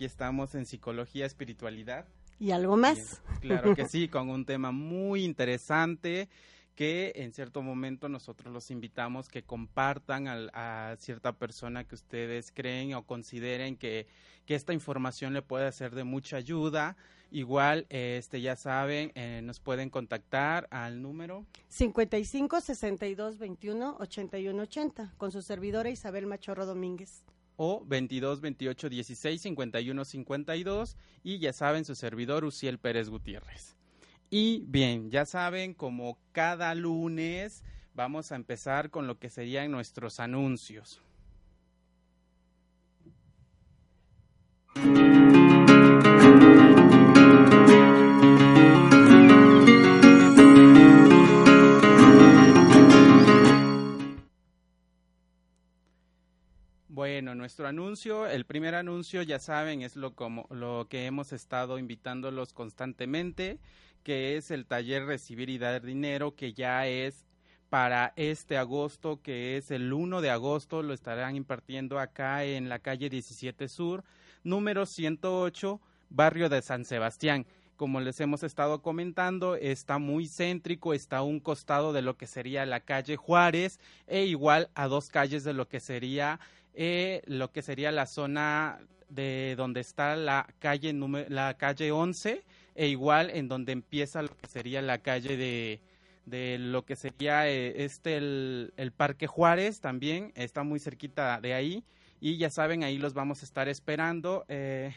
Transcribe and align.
aquí 0.00 0.06
estamos 0.06 0.54
en 0.54 0.64
Psicología 0.64 1.26
Espiritualidad. 1.26 2.06
¿Y 2.38 2.52
algo 2.52 2.78
más? 2.78 3.20
Claro 3.42 3.74
que 3.74 3.86
sí, 3.86 4.08
con 4.08 4.30
un 4.30 4.46
tema 4.46 4.72
muy 4.72 5.24
interesante 5.24 6.30
que 6.74 7.12
en 7.16 7.34
cierto 7.34 7.60
momento 7.60 8.08
nosotros 8.08 8.50
los 8.50 8.70
invitamos 8.70 9.28
que 9.28 9.42
compartan 9.42 10.26
a, 10.54 10.96
cierta 10.98 11.34
persona 11.34 11.84
que 11.84 11.96
ustedes 11.96 12.50
creen 12.50 12.94
o 12.94 13.04
consideren 13.04 13.76
que, 13.76 14.06
que, 14.46 14.54
esta 14.54 14.72
información 14.72 15.34
le 15.34 15.42
puede 15.42 15.70
ser 15.70 15.94
de 15.94 16.04
mucha 16.04 16.38
ayuda. 16.38 16.96
Igual, 17.30 17.84
este, 17.90 18.40
ya 18.40 18.56
saben, 18.56 19.12
eh, 19.14 19.42
nos 19.44 19.60
pueden 19.60 19.90
contactar 19.90 20.66
al 20.70 21.02
número 21.02 21.44
55 21.68 22.62
62 22.62 23.38
21 23.38 23.96
81 24.00 24.62
80 24.62 25.12
con 25.18 25.30
su 25.30 25.42
servidora 25.42 25.90
Isabel 25.90 26.26
Machorro 26.26 26.64
Domínguez 26.64 27.22
o 27.62 27.84
22 27.84 28.40
28 28.40 28.88
16 28.88 29.42
51 29.42 30.04
52 30.06 30.96
y 31.22 31.40
ya 31.40 31.52
saben 31.52 31.84
su 31.84 31.94
servidor 31.94 32.46
Uciel 32.46 32.78
Pérez 32.78 33.10
Gutiérrez. 33.10 33.76
Y 34.30 34.64
bien, 34.66 35.10
ya 35.10 35.26
saben, 35.26 35.74
como 35.74 36.16
cada 36.32 36.74
lunes 36.74 37.62
vamos 37.92 38.32
a 38.32 38.36
empezar 38.36 38.88
con 38.88 39.06
lo 39.06 39.18
que 39.18 39.28
serían 39.28 39.70
nuestros 39.70 40.20
anuncios. 40.20 41.02
Bueno, 57.00 57.34
nuestro 57.34 57.66
anuncio, 57.66 58.26
el 58.26 58.44
primer 58.44 58.74
anuncio, 58.74 59.22
ya 59.22 59.38
saben, 59.38 59.80
es 59.80 59.96
lo, 59.96 60.14
como, 60.14 60.46
lo 60.50 60.86
que 60.90 61.06
hemos 61.06 61.32
estado 61.32 61.78
invitándolos 61.78 62.52
constantemente 62.52 63.58
que 64.02 64.36
es 64.36 64.50
el 64.50 64.66
taller 64.66 65.06
Recibir 65.06 65.48
y 65.48 65.56
Dar 65.56 65.80
Dinero, 65.80 66.36
que 66.36 66.52
ya 66.52 66.86
es 66.86 67.24
para 67.70 68.12
este 68.16 68.58
agosto, 68.58 69.22
que 69.22 69.56
es 69.56 69.70
el 69.70 69.94
1 69.94 70.20
de 70.20 70.28
agosto, 70.28 70.82
lo 70.82 70.92
estarán 70.92 71.36
impartiendo 71.36 71.98
acá 71.98 72.44
en 72.44 72.68
la 72.68 72.80
calle 72.80 73.08
17 73.08 73.66
Sur, 73.68 74.04
número 74.44 74.84
108, 74.84 75.80
barrio 76.10 76.50
de 76.50 76.60
San 76.60 76.84
Sebastián. 76.84 77.46
Como 77.76 78.02
les 78.02 78.20
hemos 78.20 78.42
estado 78.42 78.82
comentando, 78.82 79.56
está 79.56 79.96
muy 79.96 80.28
céntrico, 80.28 80.92
está 80.92 81.16
a 81.16 81.22
un 81.22 81.40
costado 81.40 81.94
de 81.94 82.02
lo 82.02 82.18
que 82.18 82.26
sería 82.26 82.66
la 82.66 82.80
calle 82.80 83.16
Juárez 83.16 83.80
e 84.06 84.26
igual 84.26 84.68
a 84.74 84.86
dos 84.86 85.08
calles 85.08 85.44
de 85.44 85.54
lo 85.54 85.66
que 85.66 85.80
sería 85.80 86.40
eh, 86.74 87.22
lo 87.26 87.52
que 87.52 87.62
sería 87.62 87.92
la 87.92 88.06
zona 88.06 88.78
de 89.08 89.54
donde 89.56 89.80
está 89.80 90.16
la 90.16 90.46
calle 90.58 90.92
la 91.28 91.54
calle 91.54 91.90
11 91.90 92.42
e 92.76 92.86
igual 92.88 93.30
en 93.30 93.48
donde 93.48 93.72
empieza 93.72 94.22
lo 94.22 94.36
que 94.36 94.46
sería 94.46 94.80
la 94.80 94.98
calle 94.98 95.36
de, 95.36 95.80
de 96.26 96.58
lo 96.58 96.84
que 96.84 96.96
sería 96.96 97.48
eh, 97.48 97.84
este 97.84 98.16
el, 98.16 98.72
el, 98.76 98.92
Parque 98.92 99.26
Juárez 99.26 99.80
también 99.80 100.32
está 100.36 100.62
muy 100.62 100.78
cerquita 100.78 101.40
de 101.40 101.54
ahí 101.54 101.84
y 102.20 102.36
ya 102.36 102.50
saben 102.50 102.84
ahí 102.84 102.98
los 102.98 103.14
vamos 103.14 103.42
a 103.42 103.46
estar 103.46 103.68
esperando 103.68 104.44
eh, 104.48 104.94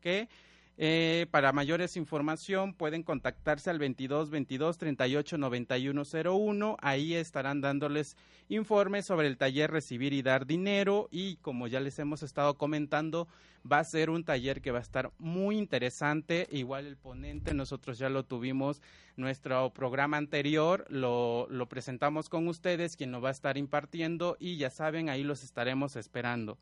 que 0.00 0.28
eh, 0.76 1.26
para 1.30 1.52
mayores 1.52 1.96
información 1.96 2.74
pueden 2.74 3.04
contactarse 3.04 3.70
al 3.70 3.78
22 3.78 4.30
22 4.30 4.78
38 4.78 5.38
91 5.38 6.02
01. 6.24 6.76
Ahí 6.80 7.14
estarán 7.14 7.60
dándoles 7.60 8.16
informes 8.48 9.06
sobre 9.06 9.28
el 9.28 9.36
taller 9.36 9.70
Recibir 9.70 10.12
y 10.12 10.22
Dar 10.22 10.46
Dinero. 10.46 11.08
Y 11.12 11.36
como 11.36 11.68
ya 11.68 11.78
les 11.78 11.98
hemos 12.00 12.24
estado 12.24 12.58
comentando, 12.58 13.28
va 13.70 13.78
a 13.78 13.84
ser 13.84 14.10
un 14.10 14.24
taller 14.24 14.60
que 14.60 14.72
va 14.72 14.78
a 14.78 14.82
estar 14.82 15.12
muy 15.18 15.58
interesante. 15.58 16.48
Igual 16.50 16.86
el 16.86 16.96
ponente, 16.96 17.54
nosotros 17.54 17.98
ya 17.98 18.08
lo 18.08 18.24
tuvimos 18.24 18.82
nuestro 19.16 19.72
programa 19.72 20.16
anterior, 20.16 20.86
lo, 20.88 21.46
lo 21.50 21.68
presentamos 21.68 22.28
con 22.28 22.48
ustedes, 22.48 22.96
quien 22.96 23.12
lo 23.12 23.20
va 23.20 23.28
a 23.28 23.32
estar 23.32 23.56
impartiendo. 23.56 24.36
Y 24.40 24.56
ya 24.56 24.70
saben, 24.70 25.08
ahí 25.08 25.22
los 25.22 25.44
estaremos 25.44 25.94
esperando. 25.94 26.58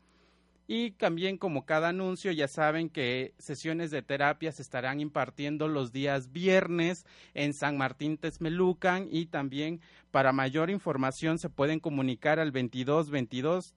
Y 0.67 0.91
también 0.91 1.37
como 1.37 1.65
cada 1.65 1.89
anuncio 1.89 2.31
ya 2.31 2.47
saben 2.47 2.89
que 2.89 3.33
sesiones 3.37 3.91
de 3.91 4.01
terapia 4.01 4.51
se 4.51 4.61
estarán 4.61 5.01
impartiendo 5.01 5.67
los 5.67 5.91
días 5.91 6.31
viernes 6.31 7.05
en 7.33 7.53
San 7.53 7.77
Martín 7.77 8.17
Texmelucan 8.17 9.07
y 9.11 9.25
también 9.25 9.81
para 10.11 10.31
mayor 10.31 10.69
información 10.69 11.37
se 11.37 11.49
pueden 11.49 11.79
comunicar 11.79 12.39
al 12.39 12.51
22 12.51 13.09
22 13.09 13.75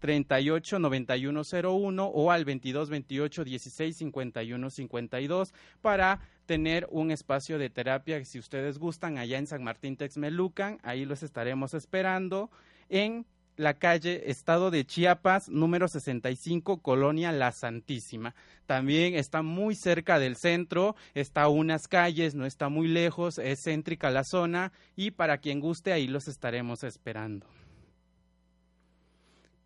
38 0.00 0.78
91 0.78 1.42
01 1.62 2.06
o 2.06 2.30
al 2.30 2.44
22 2.44 2.90
28 2.90 3.44
16 3.44 3.96
51 3.96 4.70
52 4.70 5.54
para 5.80 6.20
tener 6.46 6.86
un 6.90 7.10
espacio 7.10 7.58
de 7.58 7.70
terapia 7.70 8.24
si 8.24 8.38
ustedes 8.38 8.78
gustan 8.78 9.18
allá 9.18 9.38
en 9.38 9.46
San 9.46 9.64
Martín 9.64 9.96
Texmelucan, 9.96 10.78
ahí 10.82 11.04
los 11.04 11.22
estaremos 11.22 11.74
esperando 11.74 12.50
en 12.88 13.26
la 13.58 13.74
calle 13.74 14.30
Estado 14.30 14.70
de 14.70 14.86
Chiapas, 14.86 15.48
número 15.48 15.88
65, 15.88 16.80
Colonia 16.80 17.32
La 17.32 17.50
Santísima. 17.50 18.34
También 18.66 19.16
está 19.16 19.42
muy 19.42 19.74
cerca 19.74 20.20
del 20.20 20.36
centro, 20.36 20.94
está 21.14 21.42
a 21.42 21.48
unas 21.48 21.88
calles, 21.88 22.36
no 22.36 22.46
está 22.46 22.68
muy 22.68 22.86
lejos, 22.86 23.38
es 23.38 23.64
céntrica 23.64 24.10
la 24.10 24.22
zona 24.22 24.72
y 24.94 25.10
para 25.10 25.38
quien 25.38 25.58
guste 25.58 25.92
ahí 25.92 26.06
los 26.06 26.28
estaremos 26.28 26.84
esperando. 26.84 27.46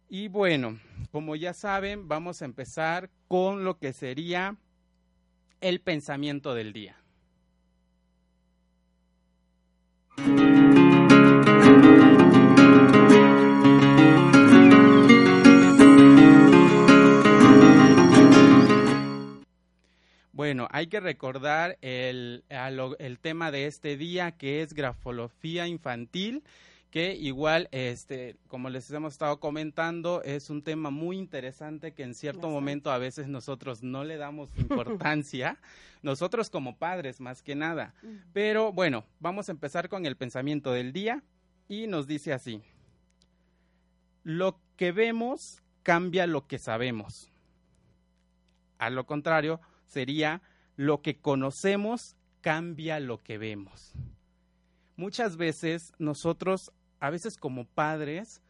Y 0.08 0.28
bueno, 0.28 0.78
como 1.10 1.36
ya 1.36 1.52
saben, 1.52 2.08
vamos 2.08 2.40
a 2.40 2.46
empezar 2.46 3.10
con 3.28 3.62
lo 3.64 3.78
que 3.78 3.92
sería 3.92 4.56
el 5.60 5.80
pensamiento 5.80 6.54
del 6.54 6.72
día. 6.72 7.01
Bueno, 20.52 20.68
hay 20.70 20.88
que 20.88 21.00
recordar 21.00 21.78
el, 21.80 22.44
el, 22.50 23.18
tema 23.20 23.50
de 23.50 23.64
este 23.64 23.96
día 23.96 24.32
que 24.32 24.60
es 24.60 24.74
grafología 24.74 25.66
infantil, 25.66 26.44
que 26.90 27.14
igual, 27.14 27.70
este, 27.72 28.36
como 28.48 28.68
les 28.68 28.90
hemos 28.90 29.14
estado 29.14 29.40
comentando, 29.40 30.22
es 30.24 30.50
un 30.50 30.60
tema 30.60 30.90
muy 30.90 31.16
interesante 31.16 31.92
que 31.92 32.02
en 32.02 32.14
cierto 32.14 32.50
momento 32.50 32.90
a 32.90 32.98
veces 32.98 33.28
nosotros 33.28 33.82
no 33.82 34.04
le 34.04 34.18
damos 34.18 34.50
importancia, 34.58 35.56
nosotros 36.02 36.50
como 36.50 36.76
padres 36.76 37.18
más 37.18 37.40
que 37.40 37.54
nada. 37.54 37.94
Pero 38.34 38.74
bueno, 38.74 39.06
vamos 39.20 39.48
a 39.48 39.52
empezar 39.52 39.88
con 39.88 40.04
el 40.04 40.18
pensamiento 40.18 40.70
del 40.72 40.92
día 40.92 41.22
y 41.66 41.86
nos 41.86 42.06
dice 42.06 42.34
así, 42.34 42.60
lo 44.22 44.60
que 44.76 44.92
vemos 44.92 45.62
cambia 45.82 46.26
lo 46.26 46.46
que 46.46 46.58
sabemos. 46.58 47.30
A 48.76 48.90
lo 48.90 49.06
contrario, 49.06 49.58
sería 49.92 50.40
lo 50.76 51.02
que 51.02 51.18
conocemos 51.18 52.16
cambia 52.40 52.98
lo 52.98 53.22
que 53.22 53.38
vemos. 53.38 53.92
Muchas 54.96 55.36
veces 55.36 55.92
nosotros, 55.98 56.72
a 56.98 57.10
veces 57.10 57.36
como 57.36 57.66
padres 57.66 58.42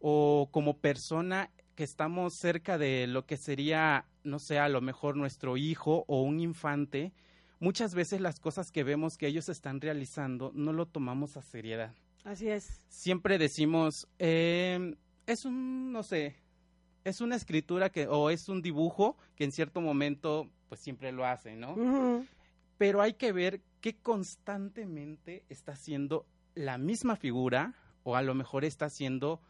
o 0.00 0.48
como 0.52 0.78
persona 0.78 1.50
que 1.74 1.84
estamos 1.84 2.34
cerca 2.34 2.78
de 2.78 3.06
lo 3.06 3.26
que 3.26 3.36
sería, 3.36 4.06
no 4.24 4.38
sé, 4.38 4.58
a 4.58 4.68
lo 4.68 4.80
mejor 4.80 5.16
nuestro 5.16 5.56
hijo 5.56 6.04
o 6.06 6.22
un 6.22 6.40
infante, 6.40 7.12
muchas 7.60 7.94
veces 7.94 8.20
las 8.20 8.40
cosas 8.40 8.70
que 8.70 8.84
vemos 8.84 9.18
que 9.18 9.26
ellos 9.26 9.48
están 9.48 9.80
realizando 9.80 10.52
no 10.54 10.72
lo 10.72 10.86
tomamos 10.86 11.36
a 11.36 11.42
seriedad. 11.42 11.94
Así 12.24 12.48
es. 12.48 12.80
Siempre 12.88 13.38
decimos, 13.38 14.08
eh, 14.18 14.96
es 15.26 15.44
un, 15.44 15.92
no 15.92 16.02
sé, 16.02 16.36
es 17.04 17.20
una 17.20 17.36
escritura 17.36 17.90
que, 17.90 18.08
o 18.08 18.30
es 18.30 18.48
un 18.48 18.62
dibujo 18.62 19.16
que 19.36 19.44
en 19.44 19.52
cierto 19.52 19.80
momento 19.80 20.50
pues 20.68 20.80
siempre 20.80 21.12
lo 21.12 21.24
hace, 21.24 21.56
¿no? 21.56 22.24
Pero 22.78 23.00
hay 23.00 23.14
que 23.14 23.32
ver 23.32 23.62
que 23.80 23.96
constantemente 23.96 25.44
está 25.48 25.72
haciendo 25.72 26.26
la 26.54 26.78
misma 26.78 27.16
figura 27.16 27.74
o 28.02 28.16
a 28.16 28.22
lo 28.22 28.34
mejor 28.34 28.64
está 28.64 28.86
haciendo 28.86 29.40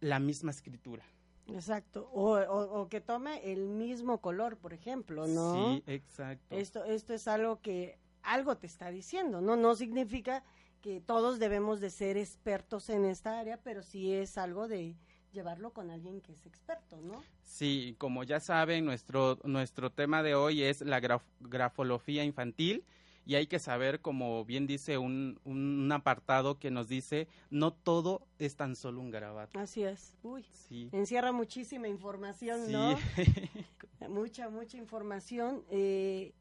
la 0.00 0.18
misma 0.18 0.50
escritura. 0.50 1.04
Exacto, 1.48 2.10
o, 2.12 2.38
o, 2.38 2.88
que 2.88 3.00
tome 3.00 3.52
el 3.52 3.68
mismo 3.68 4.20
color, 4.20 4.58
por 4.58 4.74
ejemplo, 4.74 5.26
¿no? 5.26 5.76
Sí, 5.76 5.82
exacto. 5.86 6.54
Esto, 6.54 6.84
esto 6.84 7.14
es 7.14 7.26
algo 7.26 7.60
que 7.62 7.98
algo 8.22 8.58
te 8.58 8.66
está 8.66 8.90
diciendo, 8.90 9.40
¿no? 9.40 9.56
No 9.56 9.74
significa 9.74 10.44
que 10.82 11.00
todos 11.00 11.38
debemos 11.38 11.80
de 11.80 11.90
ser 11.90 12.18
expertos 12.18 12.90
en 12.90 13.06
esta 13.06 13.38
área, 13.38 13.56
pero 13.62 13.82
sí 13.82 14.12
es 14.12 14.36
algo 14.36 14.68
de, 14.68 14.94
llevarlo 15.32 15.72
con 15.72 15.90
alguien 15.90 16.20
que 16.20 16.32
es 16.32 16.46
experto, 16.46 17.00
¿no? 17.00 17.22
Sí, 17.42 17.94
como 17.98 18.24
ya 18.24 18.40
saben, 18.40 18.84
nuestro, 18.84 19.38
nuestro 19.44 19.90
tema 19.90 20.22
de 20.22 20.34
hoy 20.34 20.62
es 20.62 20.80
la 20.80 21.00
grafología 21.40 22.24
infantil 22.24 22.84
y 23.28 23.34
hay 23.34 23.46
que 23.46 23.58
saber, 23.58 24.00
como 24.00 24.42
bien 24.46 24.66
dice 24.66 24.96
un, 24.96 25.38
un 25.44 25.92
apartado 25.92 26.58
que 26.58 26.70
nos 26.70 26.88
dice, 26.88 27.28
no 27.50 27.74
todo 27.74 28.22
es 28.38 28.56
tan 28.56 28.74
solo 28.74 29.02
un 29.02 29.10
garabato. 29.10 29.58
Así 29.60 29.82
es. 29.82 30.14
Uy, 30.22 30.44
sí. 30.50 30.88
encierra 30.92 31.30
muchísima 31.30 31.88
información, 31.88 32.66
sí. 32.66 32.72
¿no? 32.72 32.96
mucha, 34.08 34.48
mucha 34.48 34.78
información. 34.78 35.62
Eh, 35.70 36.32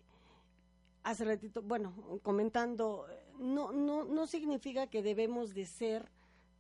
hace 1.04 1.26
ratito, 1.26 1.62
bueno, 1.62 1.94
comentando, 2.24 3.06
no, 3.38 3.74
no, 3.74 4.06
no 4.06 4.26
significa 4.26 4.88
que 4.88 5.02
debemos 5.02 5.54
de 5.54 5.66
ser, 5.66 6.10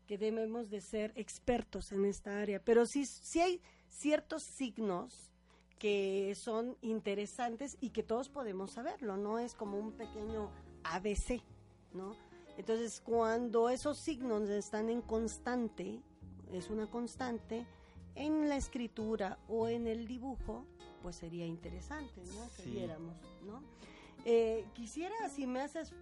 que 0.07 0.17
debemos 0.17 0.69
de 0.69 0.81
ser 0.81 1.11
expertos 1.15 1.91
en 1.91 2.05
esta 2.05 2.39
área, 2.39 2.63
pero 2.63 2.85
sí, 2.85 3.05
sí 3.05 3.41
hay 3.41 3.61
ciertos 3.89 4.43
signos 4.43 5.31
que 5.77 6.33
son 6.35 6.75
interesantes 6.81 7.77
y 7.81 7.91
que 7.91 8.03
todos 8.03 8.29
podemos 8.29 8.71
saberlo, 8.71 9.17
no 9.17 9.37
es 9.37 9.53
como 9.53 9.77
un 9.77 9.91
pequeño 9.91 10.49
ABC, 10.83 11.41
¿no? 11.93 12.15
Entonces, 12.57 13.01
cuando 13.01 13.69
esos 13.69 13.99
signos 13.99 14.49
están 14.49 14.89
en 14.89 15.01
constante, 15.01 16.01
es 16.51 16.69
una 16.71 16.89
constante, 16.89 17.67
en 18.15 18.49
la 18.49 18.57
escritura 18.57 19.37
o 19.47 19.67
en 19.67 19.85
el 19.85 20.07
dibujo, 20.07 20.65
pues 21.03 21.17
sería 21.17 21.45
interesante, 21.45 22.19
¿no? 22.33 22.49
Que 22.57 22.63
viéramos, 22.69 23.15
¿no? 23.45 23.61
Eh, 24.25 24.65
quisiera, 24.73 25.29
si 25.29 25.47
me 25.47 25.61
haces, 25.61 25.93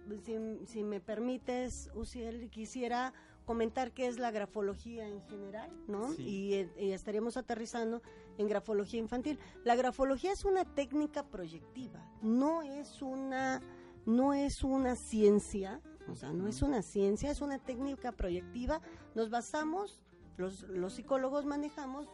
si, 0.66 0.82
me 0.82 1.00
permites, 1.00 1.90
Uciel, 1.94 2.50
quisiera 2.50 3.12
comentar 3.46 3.92
qué 3.92 4.08
es 4.08 4.18
la 4.18 4.30
grafología 4.30 5.08
en 5.08 5.22
general, 5.22 5.70
¿no? 5.86 6.12
Y, 6.18 6.68
estaríamos 6.76 7.36
aterrizando 7.36 8.02
en 8.36 8.48
grafología 8.48 9.00
infantil. 9.00 9.38
La 9.64 9.76
grafología 9.76 10.32
es 10.32 10.44
una 10.44 10.64
técnica 10.64 11.22
proyectiva, 11.22 12.04
no 12.20 12.62
es 12.62 13.00
una, 13.00 13.62
no 14.04 14.34
es 14.34 14.62
una 14.62 14.96
ciencia, 14.96 15.80
o 16.10 16.16
sea, 16.16 16.32
no 16.32 16.48
es 16.48 16.60
una 16.60 16.82
ciencia, 16.82 17.30
es 17.30 17.40
una 17.40 17.58
técnica 17.58 18.12
proyectiva. 18.12 18.82
Nos 19.14 19.30
basamos, 19.30 20.00
los, 20.36 20.62
los 20.64 20.94
psicólogos 20.94 21.46
manejamos 21.46 22.08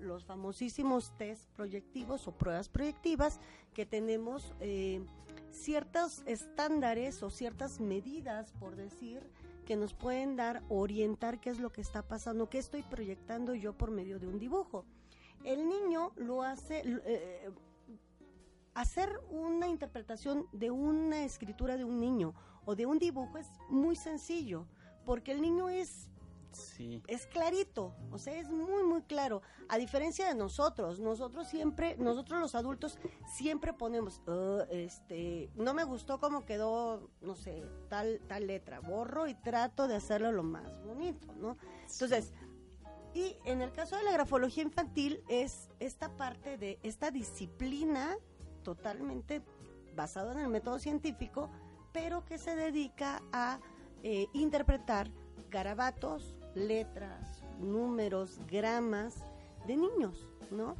los 0.00 0.24
famosísimos 0.24 1.12
test 1.16 1.48
proyectivos 1.56 2.28
o 2.28 2.32
pruebas 2.32 2.68
proyectivas 2.68 3.40
que 3.72 3.86
tenemos 3.86 4.52
eh, 4.60 5.02
ciertos 5.50 6.22
estándares 6.26 7.22
o 7.22 7.30
ciertas 7.30 7.80
medidas, 7.80 8.52
por 8.60 8.76
decir, 8.76 9.22
que 9.64 9.76
nos 9.76 9.94
pueden 9.94 10.36
dar, 10.36 10.62
orientar 10.68 11.40
qué 11.40 11.50
es 11.50 11.58
lo 11.58 11.70
que 11.70 11.80
está 11.80 12.02
pasando, 12.02 12.48
qué 12.48 12.58
estoy 12.58 12.82
proyectando 12.82 13.54
yo 13.54 13.72
por 13.72 13.90
medio 13.90 14.18
de 14.18 14.26
un 14.26 14.38
dibujo. 14.38 14.84
El 15.44 15.68
niño 15.68 16.12
lo 16.16 16.42
hace, 16.42 16.82
eh, 16.84 17.50
hacer 18.74 19.20
una 19.30 19.68
interpretación 19.68 20.46
de 20.52 20.70
una 20.70 21.24
escritura 21.24 21.76
de 21.76 21.84
un 21.84 22.00
niño 22.00 22.34
o 22.64 22.74
de 22.74 22.86
un 22.86 22.98
dibujo 22.98 23.38
es 23.38 23.50
muy 23.68 23.96
sencillo, 23.96 24.66
porque 25.04 25.32
el 25.32 25.42
niño 25.42 25.68
es 25.68 26.08
es 27.06 27.26
clarito, 27.26 27.94
o 28.10 28.18
sea, 28.18 28.38
es 28.38 28.50
muy, 28.50 28.82
muy 28.82 29.02
claro. 29.02 29.42
A 29.68 29.78
diferencia 29.78 30.28
de 30.28 30.34
nosotros, 30.34 31.00
nosotros 31.00 31.48
siempre, 31.48 31.96
nosotros 31.96 32.40
los 32.40 32.54
adultos 32.54 32.98
siempre 33.26 33.72
ponemos, 33.72 34.20
este, 34.70 35.50
no 35.54 35.74
me 35.74 35.84
gustó 35.84 36.20
cómo 36.20 36.44
quedó, 36.44 37.10
no 37.20 37.34
sé, 37.34 37.64
tal, 37.88 38.20
tal 38.28 38.46
letra, 38.46 38.80
borro 38.80 39.26
y 39.26 39.34
trato 39.34 39.88
de 39.88 39.96
hacerlo 39.96 40.32
lo 40.32 40.42
más 40.42 40.82
bonito, 40.84 41.32
¿no? 41.34 41.56
Entonces, 41.90 42.32
y 43.14 43.36
en 43.44 43.62
el 43.62 43.72
caso 43.72 43.96
de 43.96 44.02
la 44.02 44.12
grafología 44.12 44.64
infantil 44.64 45.22
es 45.28 45.68
esta 45.78 46.16
parte 46.16 46.58
de 46.58 46.78
esta 46.82 47.10
disciplina 47.10 48.16
totalmente 48.64 49.42
basada 49.94 50.32
en 50.32 50.40
el 50.40 50.48
método 50.48 50.80
científico, 50.80 51.48
pero 51.92 52.24
que 52.24 52.38
se 52.38 52.56
dedica 52.56 53.22
a 53.32 53.60
eh, 54.02 54.26
interpretar 54.32 55.10
garabatos, 55.48 56.36
letras, 56.54 57.42
números, 57.60 58.38
gramas 58.50 59.16
de 59.66 59.76
niños, 59.76 60.28
¿no? 60.50 60.76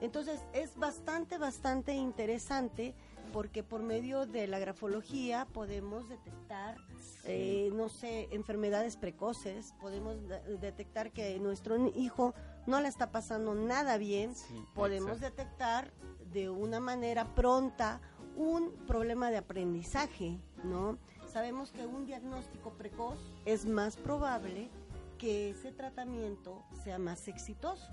Entonces 0.00 0.40
es 0.52 0.76
bastante, 0.76 1.38
bastante 1.38 1.94
interesante 1.94 2.94
porque 3.32 3.62
por 3.62 3.82
medio 3.82 4.26
de 4.26 4.46
la 4.46 4.58
grafología 4.58 5.46
podemos 5.52 6.08
detectar, 6.08 6.76
eh, 7.24 7.70
no 7.74 7.88
sé, 7.88 8.28
enfermedades 8.30 8.96
precoces, 8.96 9.74
podemos 9.80 10.16
detectar 10.60 11.12
que 11.12 11.38
nuestro 11.38 11.76
hijo 11.94 12.34
no 12.66 12.80
le 12.80 12.88
está 12.88 13.10
pasando 13.10 13.54
nada 13.54 13.98
bien, 13.98 14.32
podemos 14.74 15.20
detectar 15.20 15.92
de 16.32 16.48
una 16.48 16.80
manera 16.80 17.34
pronta 17.34 18.00
un 18.36 18.70
problema 18.86 19.30
de 19.30 19.38
aprendizaje, 19.38 20.38
¿no? 20.64 20.96
Sabemos 21.26 21.72
que 21.72 21.86
un 21.86 22.06
diagnóstico 22.06 22.70
precoz 22.70 23.18
es 23.44 23.66
más 23.66 23.96
probable 23.96 24.70
que 25.18 25.50
ese 25.50 25.72
tratamiento 25.72 26.64
sea 26.84 26.98
más 26.98 27.28
exitoso, 27.28 27.90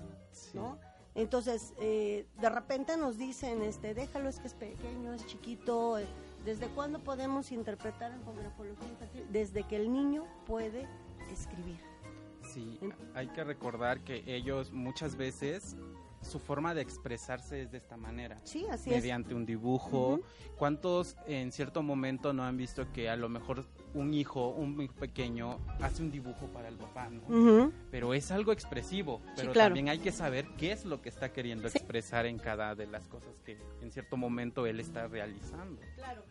¿no? 0.54 0.80
Entonces, 1.16 1.74
eh, 1.80 2.28
de 2.40 2.50
repente 2.50 2.98
nos 2.98 3.18
dicen, 3.18 3.62
este, 3.62 3.94
déjalo, 3.94 4.30
es 4.30 4.40
que 4.40 4.48
es 4.48 4.54
pequeño, 4.54 5.14
es 5.14 5.26
chiquito. 5.26 5.98
Eh, 5.98 6.06
¿Desde 6.44 6.68
cuándo 6.68 7.00
podemos 7.00 7.52
interpretar 7.52 8.12
en 8.12 8.36
grafología 8.36 8.88
infantil? 8.88 9.26
Desde 9.32 9.64
que 9.64 9.78
el 9.78 9.92
niño 9.92 10.26
puede 10.46 10.88
escribir. 11.32 11.80
Sí, 12.54 12.80
hay 13.16 13.28
que 13.30 13.44
recordar 13.44 14.02
que 14.02 14.24
ellos 14.28 14.72
muchas 14.72 15.16
veces 15.16 15.76
su 16.26 16.40
forma 16.40 16.74
de 16.74 16.82
expresarse 16.82 17.62
es 17.62 17.72
de 17.72 17.78
esta 17.78 17.98
manera. 17.98 18.40
Sí, 18.44 18.66
así 18.70 18.90
mediante 18.90 19.34
un 19.34 19.46
dibujo. 19.46 20.20
¿Cuántos 20.58 21.18
en 21.28 21.52
cierto 21.52 21.84
momento 21.84 22.34
no 22.34 22.44
han 22.44 22.58
visto 22.58 22.92
que 22.92 23.10
a 23.10 23.16
lo 23.16 23.30
mejor 23.30 23.66
un 23.94 24.14
hijo, 24.14 24.50
un 24.50 24.88
pequeño, 24.88 25.60
hace 25.82 26.02
un 26.02 26.12
dibujo 26.12 26.48
para 26.48 26.68
el 26.68 26.76
papá, 26.76 27.10
¿no? 27.10 27.72
Pero 27.92 28.14
es 28.14 28.32
algo 28.32 28.52
expresivo, 28.52 29.22
pero 29.36 29.54
también 29.54 29.90
hay 29.90 30.00
que 30.00 30.12
saber 30.12 30.48
qué 30.58 30.72
es 30.72 30.86
lo 30.86 31.02
que 31.02 31.10
está 31.10 31.32
queriendo 31.32 31.68
expresar 31.68 32.26
en 32.26 32.40
cada 32.40 32.76
de 32.76 32.88
las 32.88 33.08
cosas 33.08 33.34
que 33.46 33.58
en 33.82 33.92
cierto 33.92 34.18
momento 34.18 34.66
él 34.66 34.80
está 34.80 35.08
realizando. 35.08 35.82
Claro, 35.96 36.24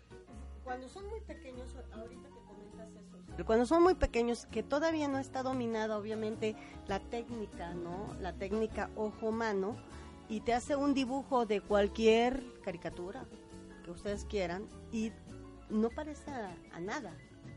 cuando 0.63 0.89
son 0.89 1.07
muy 1.09 1.21
pequeños, 1.21 1.75
ahorita 1.93 2.34
cuando 3.43 3.67
son 3.67 3.83
muy 3.83 3.95
pequeños, 3.95 4.47
que 4.47 4.63
todavía 4.63 5.09
no 5.09 5.19
está 5.19 5.43
dominada 5.43 5.99
obviamente 5.99 6.55
la 6.87 7.01
técnica, 7.01 7.75
¿no? 7.75 8.15
La 8.21 8.33
técnica 8.33 8.91
ojo-mano, 8.95 9.77
y 10.29 10.41
te 10.41 10.55
hace 10.55 10.77
un 10.77 10.95
dibujo 10.95 11.45
de 11.45 11.61
cualquier 11.61 12.43
caricatura 12.63 13.25
que 13.85 13.91
ustedes 13.91 14.25
quieran 14.25 14.69
y 14.93 15.13
no 15.69 15.91
parece 15.91 16.31
a 16.31 16.81
nada 16.81 17.13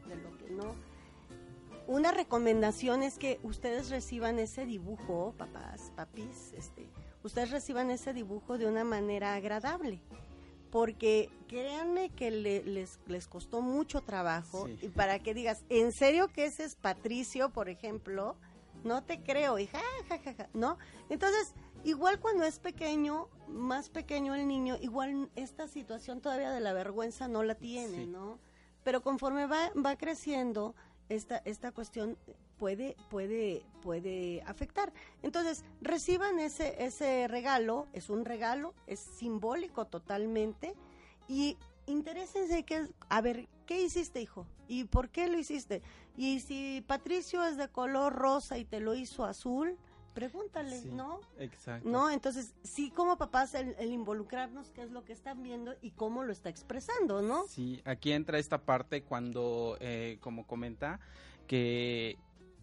de 0.08 0.16
lo 0.16 0.36
que 0.38 0.50
no. 0.50 0.76
Una 1.88 2.12
recomendación 2.12 3.04
es 3.04 3.18
que 3.18 3.40
ustedes 3.44 3.90
reciban 3.90 4.40
ese 4.40 4.66
dibujo, 4.66 5.34
papás, 5.38 5.94
papis, 5.96 6.54
este, 6.58 6.90
ustedes 7.24 7.52
reciban 7.52 7.92
ese 7.92 8.14
dibujo 8.14 8.58
de 8.58 8.66
una 8.66 8.84
manera 8.84 9.36
agradable. 9.36 10.02
Porque 10.72 11.30
créanme 11.48 12.10
que 12.10 12.32
les, 12.32 13.00
les 13.08 13.28
costó 13.28 13.62
mucho 13.62 14.02
trabajo 14.02 14.68
y 14.82 14.90
para 14.90 15.20
que 15.20 15.34
digas, 15.34 15.64
¿en 15.70 15.92
serio 15.92 16.28
que 16.28 16.46
ese 16.46 16.66
es 16.66 16.76
Patricio, 16.76 17.50
por 17.52 17.70
ejemplo? 17.70 18.36
No 18.84 19.04
te 19.04 19.22
creo, 19.22 19.58
y 19.58 19.68
ja, 19.68 19.82
ja, 20.10 20.20
ja, 20.20 20.34
ja, 20.34 20.50
¿no? 20.54 20.78
Entonces, 21.10 21.54
igual 21.84 22.20
cuando 22.20 22.44
es 22.44 22.60
pequeño, 22.60 23.30
más 23.48 23.90
pequeño 23.90 24.36
el 24.36 24.48
niño, 24.48 24.78
igual 24.82 25.30
esta 25.36 25.68
situación 25.68 26.22
todavía 26.22 26.52
de 26.52 26.60
la 26.60 26.74
vergüenza 26.74 27.28
no 27.28 27.44
la 27.44 27.56
tiene, 27.56 28.06
¿no? 28.06 28.40
pero 28.88 29.02
conforme 29.02 29.48
va, 29.48 29.70
va 29.74 29.98
creciendo, 29.98 30.74
esta, 31.10 31.42
esta 31.44 31.74
cuestión 31.74 32.18
puede, 32.58 32.96
puede, 33.10 33.64
puede 33.82 34.42
afectar. 34.46 34.92
Entonces, 35.24 35.64
reciban 35.82 36.40
ese, 36.40 36.84
ese 36.84 37.28
regalo, 37.28 37.88
es 37.94 38.10
un 38.10 38.26
regalo, 38.26 38.74
es 38.88 39.00
simbólico 39.00 39.86
totalmente, 39.86 40.74
y 41.28 41.58
interésense 41.86 42.64
que, 42.64 42.88
a 43.10 43.22
ver, 43.22 43.48
¿qué 43.66 43.82
hiciste, 43.82 44.22
hijo? 44.22 44.46
¿Y 44.68 44.86
por 44.86 45.10
qué 45.10 45.28
lo 45.28 45.38
hiciste? 45.38 45.82
Y 46.16 46.40
si 46.40 46.84
Patricio 46.88 47.44
es 47.46 47.58
de 47.58 47.68
color 47.70 48.14
rosa 48.14 48.58
y 48.58 48.66
te 48.66 48.80
lo 48.80 48.96
hizo 48.96 49.26
azul, 49.26 49.78
pregúntale, 50.14 50.82
¿no? 50.86 51.20
Exacto. 51.38 51.88
¿No? 51.88 52.10
Entonces, 52.10 52.56
sí, 52.64 52.90
como 52.90 53.18
papás, 53.18 53.54
el, 53.54 53.76
involucrarnos, 53.92 54.72
qué 54.72 54.82
es 54.82 54.92
lo 54.92 55.06
que 55.06 55.14
están 55.14 55.44
viendo 55.44 55.76
y 55.82 55.92
cómo 55.92 56.24
lo 56.24 56.32
está 56.32 56.50
expresando, 56.50 57.22
¿no? 57.22 57.48
Sí, 57.48 57.82
aquí 57.86 58.12
entra 58.12 58.40
esta 58.40 58.58
parte 58.58 59.04
cuando, 59.04 59.78
eh, 59.80 60.18
como 60.20 60.48
comenta, 60.48 61.00
que 61.46 62.18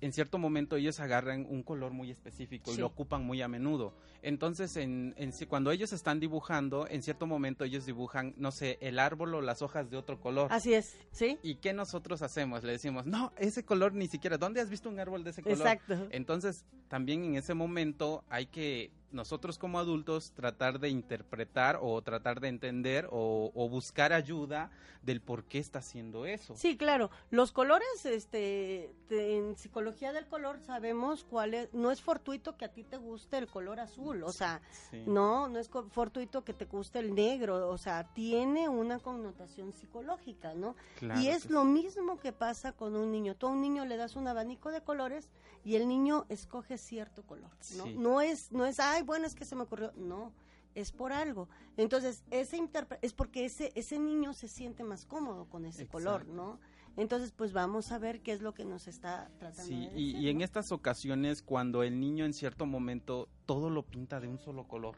en 0.04 0.12
cierto 0.12 0.36
momento 0.38 0.76
ellos 0.76 1.00
agarran 1.00 1.46
un 1.48 1.62
color 1.62 1.92
muy 1.92 2.10
específico 2.10 2.70
y 2.74 2.76
lo 2.76 2.86
ocupan 2.86 3.24
muy 3.24 3.40
a 3.40 3.48
menudo. 3.48 3.94
Entonces, 4.20 4.76
en, 4.76 5.14
cuando 5.48 5.70
ellos 5.70 5.94
están 5.94 6.20
dibujando, 6.20 6.86
en 6.88 7.02
cierto 7.02 7.26
momento 7.26 7.64
ellos 7.64 7.86
dibujan, 7.86 8.34
no 8.36 8.52
sé, 8.52 8.76
el 8.82 8.98
árbol 8.98 9.34
o 9.34 9.40
las 9.40 9.62
hojas 9.62 9.90
de 9.90 9.96
otro 9.96 10.20
color. 10.20 10.48
Así 10.52 10.74
es, 10.74 10.94
¿sí? 11.10 11.38
¿Y 11.42 11.56
qué 11.56 11.72
nosotros 11.72 12.20
hacemos? 12.20 12.62
Le 12.64 12.72
decimos, 12.72 13.06
no, 13.06 13.32
ese 13.38 13.64
color 13.64 13.94
ni 13.94 14.06
siquiera, 14.06 14.36
¿dónde 14.36 14.60
has 14.60 14.68
visto 14.68 14.90
un 14.90 15.00
árbol 15.00 15.24
de 15.24 15.30
ese 15.30 15.42
color? 15.42 15.56
Exacto. 15.56 16.08
Entonces, 16.10 16.66
también 16.88 17.24
en 17.24 17.36
ese 17.36 17.54
momento 17.54 18.24
hay 18.28 18.44
que 18.44 18.90
nosotros 19.14 19.58
como 19.58 19.78
adultos 19.78 20.32
tratar 20.32 20.80
de 20.80 20.88
interpretar 20.88 21.78
o 21.80 22.02
tratar 22.02 22.40
de 22.40 22.48
entender 22.48 23.08
o, 23.10 23.68
buscar 23.70 24.12
ayuda 24.12 24.70
del 25.02 25.20
por 25.20 25.44
qué 25.44 25.58
está 25.58 25.80
haciendo 25.80 26.26
eso. 26.26 26.54
Sí, 26.56 26.76
claro. 26.76 27.10
Los 27.30 27.52
colores, 27.52 28.04
este, 28.04 28.90
en 29.10 29.56
psicología 29.56 30.12
del 30.12 30.26
color 30.26 30.58
sabemos 30.60 31.24
cuál 31.24 31.54
es, 31.54 31.72
no 31.74 31.90
es 31.90 32.00
fortuito 32.00 32.56
que 32.56 32.64
a 32.64 32.72
ti 32.72 32.84
te 32.84 32.96
guste 32.96 33.38
el 33.38 33.46
color 33.46 33.80
azul, 33.80 34.22
o 34.22 34.32
sea, 34.32 34.60
no, 35.06 35.48
no 35.48 35.58
es 35.58 35.68
fortuito 35.68 36.44
que 36.44 36.52
te 36.52 36.64
guste 36.64 36.98
el 36.98 37.14
negro, 37.14 37.68
o 37.68 37.78
sea, 37.78 38.04
tiene 38.14 38.68
una 38.68 38.98
connotación 38.98 39.72
psicológica, 39.72 40.54
¿no? 40.54 40.74
y 41.20 41.28
es 41.28 41.50
lo 41.50 41.64
mismo 41.64 42.18
que 42.18 42.32
pasa 42.32 42.72
con 42.72 42.96
un 42.96 43.12
niño. 43.12 43.34
Tú 43.36 43.46
a 43.46 43.50
un 43.50 43.60
niño 43.60 43.84
le 43.84 43.96
das 43.96 44.16
un 44.16 44.28
abanico 44.28 44.70
de 44.70 44.80
colores 44.82 45.30
y 45.64 45.76
el 45.76 45.88
niño 45.88 46.26
escoge 46.28 46.76
cierto 46.76 47.22
color, 47.22 47.50
¿no? 47.76 47.86
No 47.86 48.20
es, 48.20 48.52
no 48.52 48.66
es, 48.66 48.80
ay, 48.80 49.02
bueno, 49.04 49.26
es 49.26 49.34
que 49.34 49.44
se 49.44 49.56
me 49.56 49.62
ocurrió, 49.62 49.92
no, 49.96 50.32
es 50.74 50.92
por 50.92 51.12
algo. 51.12 51.48
Entonces, 51.76 52.24
ese 52.30 52.60
es 53.02 53.12
porque 53.12 53.44
ese, 53.44 53.72
ese 53.74 53.98
niño 53.98 54.32
se 54.32 54.48
siente 54.48 54.84
más 54.84 55.06
cómodo 55.06 55.46
con 55.46 55.64
ese 55.64 55.86
color, 55.86 56.26
¿no? 56.26 56.58
Entonces, 56.96 57.32
pues 57.32 57.52
vamos 57.52 57.90
a 57.90 57.98
ver 57.98 58.20
qué 58.20 58.32
es 58.32 58.40
lo 58.40 58.54
que 58.54 58.64
nos 58.64 58.86
está 58.86 59.28
tratando. 59.38 59.64
Sí, 59.64 59.88
y, 59.94 60.16
y 60.16 60.28
en 60.28 60.40
estas 60.40 60.70
ocasiones, 60.70 61.42
cuando 61.42 61.82
el 61.82 61.98
niño 61.98 62.24
en 62.24 62.32
cierto 62.32 62.66
momento 62.66 63.28
todo 63.46 63.68
lo 63.68 63.82
pinta 63.82 64.20
de 64.20 64.28
un 64.28 64.38
solo 64.38 64.68
color. 64.68 64.96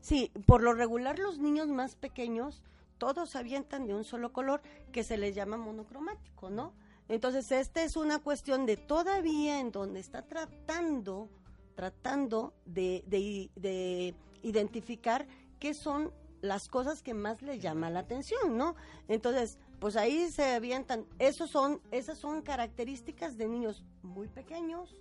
Sí, 0.00 0.32
por 0.44 0.62
lo 0.62 0.74
regular 0.74 1.18
los 1.18 1.38
niños 1.38 1.68
más 1.68 1.96
pequeños 1.96 2.62
todos 2.98 3.36
avientan 3.36 3.86
de 3.86 3.94
un 3.94 4.04
solo 4.04 4.32
color 4.32 4.62
que 4.92 5.04
se 5.04 5.16
les 5.16 5.34
llama 5.34 5.56
monocromático, 5.56 6.50
¿no? 6.50 6.72
Entonces, 7.08 7.52
esta 7.52 7.84
es 7.84 7.96
una 7.96 8.18
cuestión 8.18 8.66
de 8.66 8.76
todavía 8.76 9.60
en 9.60 9.70
donde 9.70 10.00
está 10.00 10.22
tratando, 10.22 11.28
tratando 11.76 12.52
de, 12.64 13.04
de, 13.06 14.14
identificar 14.42 15.28
qué 15.60 15.74
son 15.74 16.12
las 16.40 16.68
cosas 16.68 17.02
que 17.02 17.14
más 17.14 17.42
le 17.42 17.60
llama 17.60 17.90
la 17.90 18.00
atención, 18.00 18.56
¿no? 18.56 18.74
Entonces, 19.06 19.58
pues 19.78 19.96
ahí 19.96 20.28
se 20.30 20.54
avientan, 20.54 21.06
esos 21.18 21.50
son, 21.50 21.80
esas 21.92 22.18
son 22.18 22.42
características 22.42 23.36
de 23.38 23.46
niños 23.46 23.84
muy 24.02 24.26
pequeños, 24.26 24.96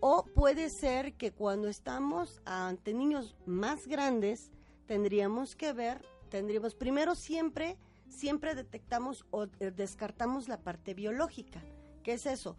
o 0.00 0.24
puede 0.24 0.70
ser 0.70 1.14
que 1.14 1.32
cuando 1.32 1.68
estamos 1.68 2.40
ante 2.44 2.94
niños 2.94 3.36
más 3.44 3.88
grandes, 3.88 4.52
tendríamos 4.86 5.56
que 5.56 5.72
ver, 5.72 6.00
tendríamos 6.30 6.74
primero 6.74 7.16
siempre 7.16 7.76
siempre 8.10 8.54
detectamos 8.54 9.24
o 9.30 9.44
eh, 9.60 9.70
descartamos 9.74 10.48
la 10.48 10.58
parte 10.58 10.94
biológica. 10.94 11.62
¿Qué 12.02 12.14
es 12.14 12.26
eso? 12.26 12.56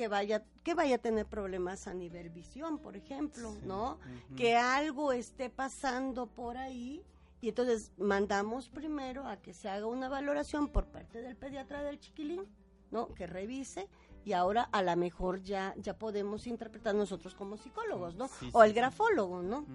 Que 0.00 0.08
vaya, 0.08 0.42
que 0.62 0.72
vaya 0.72 0.94
a 0.94 0.98
tener 0.98 1.26
problemas 1.26 1.86
a 1.86 1.92
nivel 1.92 2.30
visión, 2.30 2.78
por 2.78 2.96
ejemplo, 2.96 3.54
¿no? 3.66 3.98
Que 4.34 4.56
algo 4.56 5.12
esté 5.12 5.50
pasando 5.50 6.26
por 6.26 6.56
ahí 6.56 7.04
y 7.42 7.50
entonces 7.50 7.92
mandamos 7.98 8.70
primero 8.70 9.26
a 9.26 9.36
que 9.36 9.52
se 9.52 9.68
haga 9.68 9.84
una 9.84 10.08
valoración 10.08 10.68
por 10.68 10.86
parte 10.86 11.20
del 11.20 11.36
pediatra 11.36 11.82
del 11.82 11.98
chiquilín, 11.98 12.46
¿no? 12.90 13.12
Que 13.12 13.26
revise 13.26 13.90
y 14.24 14.32
ahora 14.32 14.62
a 14.72 14.80
lo 14.82 14.96
mejor 14.96 15.42
ya 15.42 15.74
ya 15.76 15.98
podemos 15.98 16.46
interpretar 16.46 16.94
nosotros 16.94 17.34
como 17.34 17.58
psicólogos, 17.58 18.14
¿no? 18.14 18.30
o 18.52 18.64
el 18.64 18.72
grafólogo, 18.72 19.42
¿no? 19.42 19.66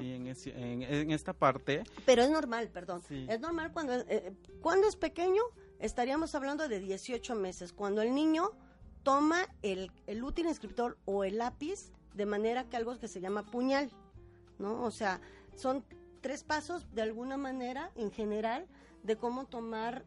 Sí, 0.00 0.50
en, 0.52 1.12
esta 1.12 1.32
parte. 1.32 1.84
Pero 2.04 2.22
es 2.22 2.30
normal, 2.30 2.70
perdón. 2.70 3.02
Es 3.08 3.38
normal 3.38 3.70
cuando, 3.72 3.92
eh, 3.94 4.32
cuando 4.60 4.88
es 4.88 4.96
pequeño, 4.96 5.42
estaríamos 5.78 6.34
hablando 6.34 6.66
de 6.66 6.80
18 6.80 7.36
meses, 7.36 7.72
cuando 7.72 8.02
el 8.02 8.12
niño 8.16 8.50
toma 9.02 9.46
el, 9.62 9.90
el 10.06 10.22
útil 10.22 10.46
escritor 10.46 10.98
o 11.04 11.24
el 11.24 11.38
lápiz 11.38 11.92
de 12.14 12.26
manera 12.26 12.64
que 12.68 12.76
algo 12.76 12.98
que 12.98 13.08
se 13.08 13.20
llama 13.20 13.44
puñal, 13.44 13.90
¿no? 14.58 14.82
O 14.82 14.90
sea, 14.90 15.20
son 15.54 15.84
tres 16.20 16.44
pasos 16.44 16.86
de 16.94 17.02
alguna 17.02 17.36
manera 17.36 17.90
en 17.94 18.10
general 18.10 18.66
de 19.02 19.16
cómo 19.16 19.46
tomar 19.46 20.04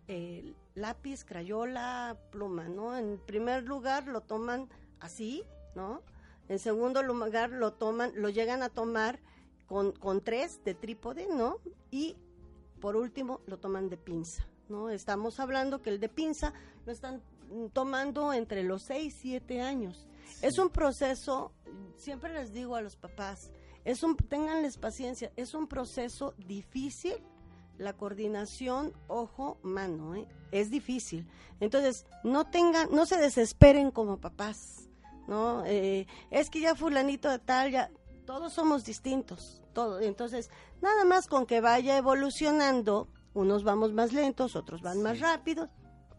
lápiz, 0.75 1.23
crayola, 1.23 2.17
pluma, 2.31 2.67
¿no? 2.67 2.97
En 2.97 3.19
primer 3.25 3.63
lugar 3.63 4.07
lo 4.07 4.21
toman 4.21 4.69
así, 4.99 5.43
¿no? 5.75 6.01
En 6.49 6.59
segundo 6.59 7.01
lugar 7.03 7.49
lo 7.49 7.73
toman, 7.73 8.11
lo 8.15 8.29
llegan 8.29 8.61
a 8.63 8.69
tomar 8.69 9.19
con, 9.65 9.91
con 9.93 10.21
tres 10.21 10.63
de 10.63 10.75
trípode, 10.75 11.27
¿no? 11.27 11.57
Y 11.89 12.15
por 12.79 12.95
último 12.95 13.41
lo 13.47 13.57
toman 13.57 13.89
de 13.89 13.97
pinza, 13.97 14.45
¿no? 14.69 14.89
Estamos 14.89 15.39
hablando 15.39 15.81
que 15.81 15.89
el 15.89 15.99
de 15.99 16.09
pinza 16.09 16.53
lo 16.85 16.91
están 16.91 17.21
tomando 17.73 18.33
entre 18.33 18.63
los 18.63 18.83
seis, 18.83 19.15
siete 19.19 19.61
años. 19.61 20.07
Es 20.41 20.57
un 20.57 20.69
proceso, 20.69 21.51
siempre 21.95 22.33
les 22.33 22.53
digo 22.53 22.75
a 22.75 22.81
los 22.81 22.95
papás, 22.95 23.51
es 23.85 24.03
un, 24.03 24.15
ténganles 24.15 24.77
paciencia, 24.77 25.31
es 25.35 25.53
un 25.53 25.67
proceso 25.67 26.33
difícil 26.37 27.15
la 27.77 27.93
coordinación 27.93 28.93
ojo-mano, 29.07 30.15
¿eh? 30.15 30.27
es 30.51 30.69
difícil. 30.69 31.27
Entonces, 31.59 32.05
no 32.23 32.45
tengan, 32.45 32.89
no 32.91 33.05
se 33.05 33.17
desesperen 33.17 33.91
como 33.91 34.17
papás, 34.17 34.89
¿no? 35.27 35.63
Eh, 35.65 36.07
es 36.29 36.49
que 36.49 36.61
ya 36.61 36.75
fulanito 36.75 37.29
de 37.29 37.39
tal, 37.39 37.71
ya, 37.71 37.89
todos 38.25 38.53
somos 38.53 38.85
distintos. 38.85 39.61
Entonces, 40.01 40.51
nada 40.81 41.03
más 41.03 41.27
con 41.27 41.45
que 41.45 41.61
vaya 41.61 41.97
evolucionando, 41.97 43.07
unos 43.33 43.63
vamos 43.63 43.91
más 43.91 44.13
lentos, 44.13 44.55
otros 44.55 44.81
van 44.83 45.01
más 45.01 45.19
rápidos, 45.19 45.69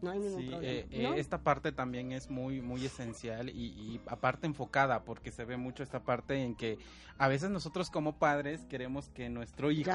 no 0.05 0.11
hay 0.11 0.19
ningún 0.19 0.45
problema. 0.45 0.63
Eh, 0.63 0.87
eh, 0.91 1.13
esta 1.17 1.39
parte 1.39 1.71
también 1.71 2.11
es 2.11 2.29
muy, 2.29 2.61
muy 2.61 2.85
esencial 2.85 3.49
y, 3.49 3.99
aparte 4.05 4.45
enfocada, 4.45 5.03
porque 5.03 5.31
se 5.31 5.45
ve 5.45 5.57
mucho 5.57 5.81
esta 5.81 6.03
parte 6.03 6.43
en 6.43 6.55
que 6.55 6.77
a 7.17 7.27
veces 7.27 7.49
nosotros 7.49 7.89
como 7.89 8.17
padres 8.19 8.65
queremos 8.69 9.09
que 9.09 9.29
nuestro 9.29 9.71
hijo 9.71 9.91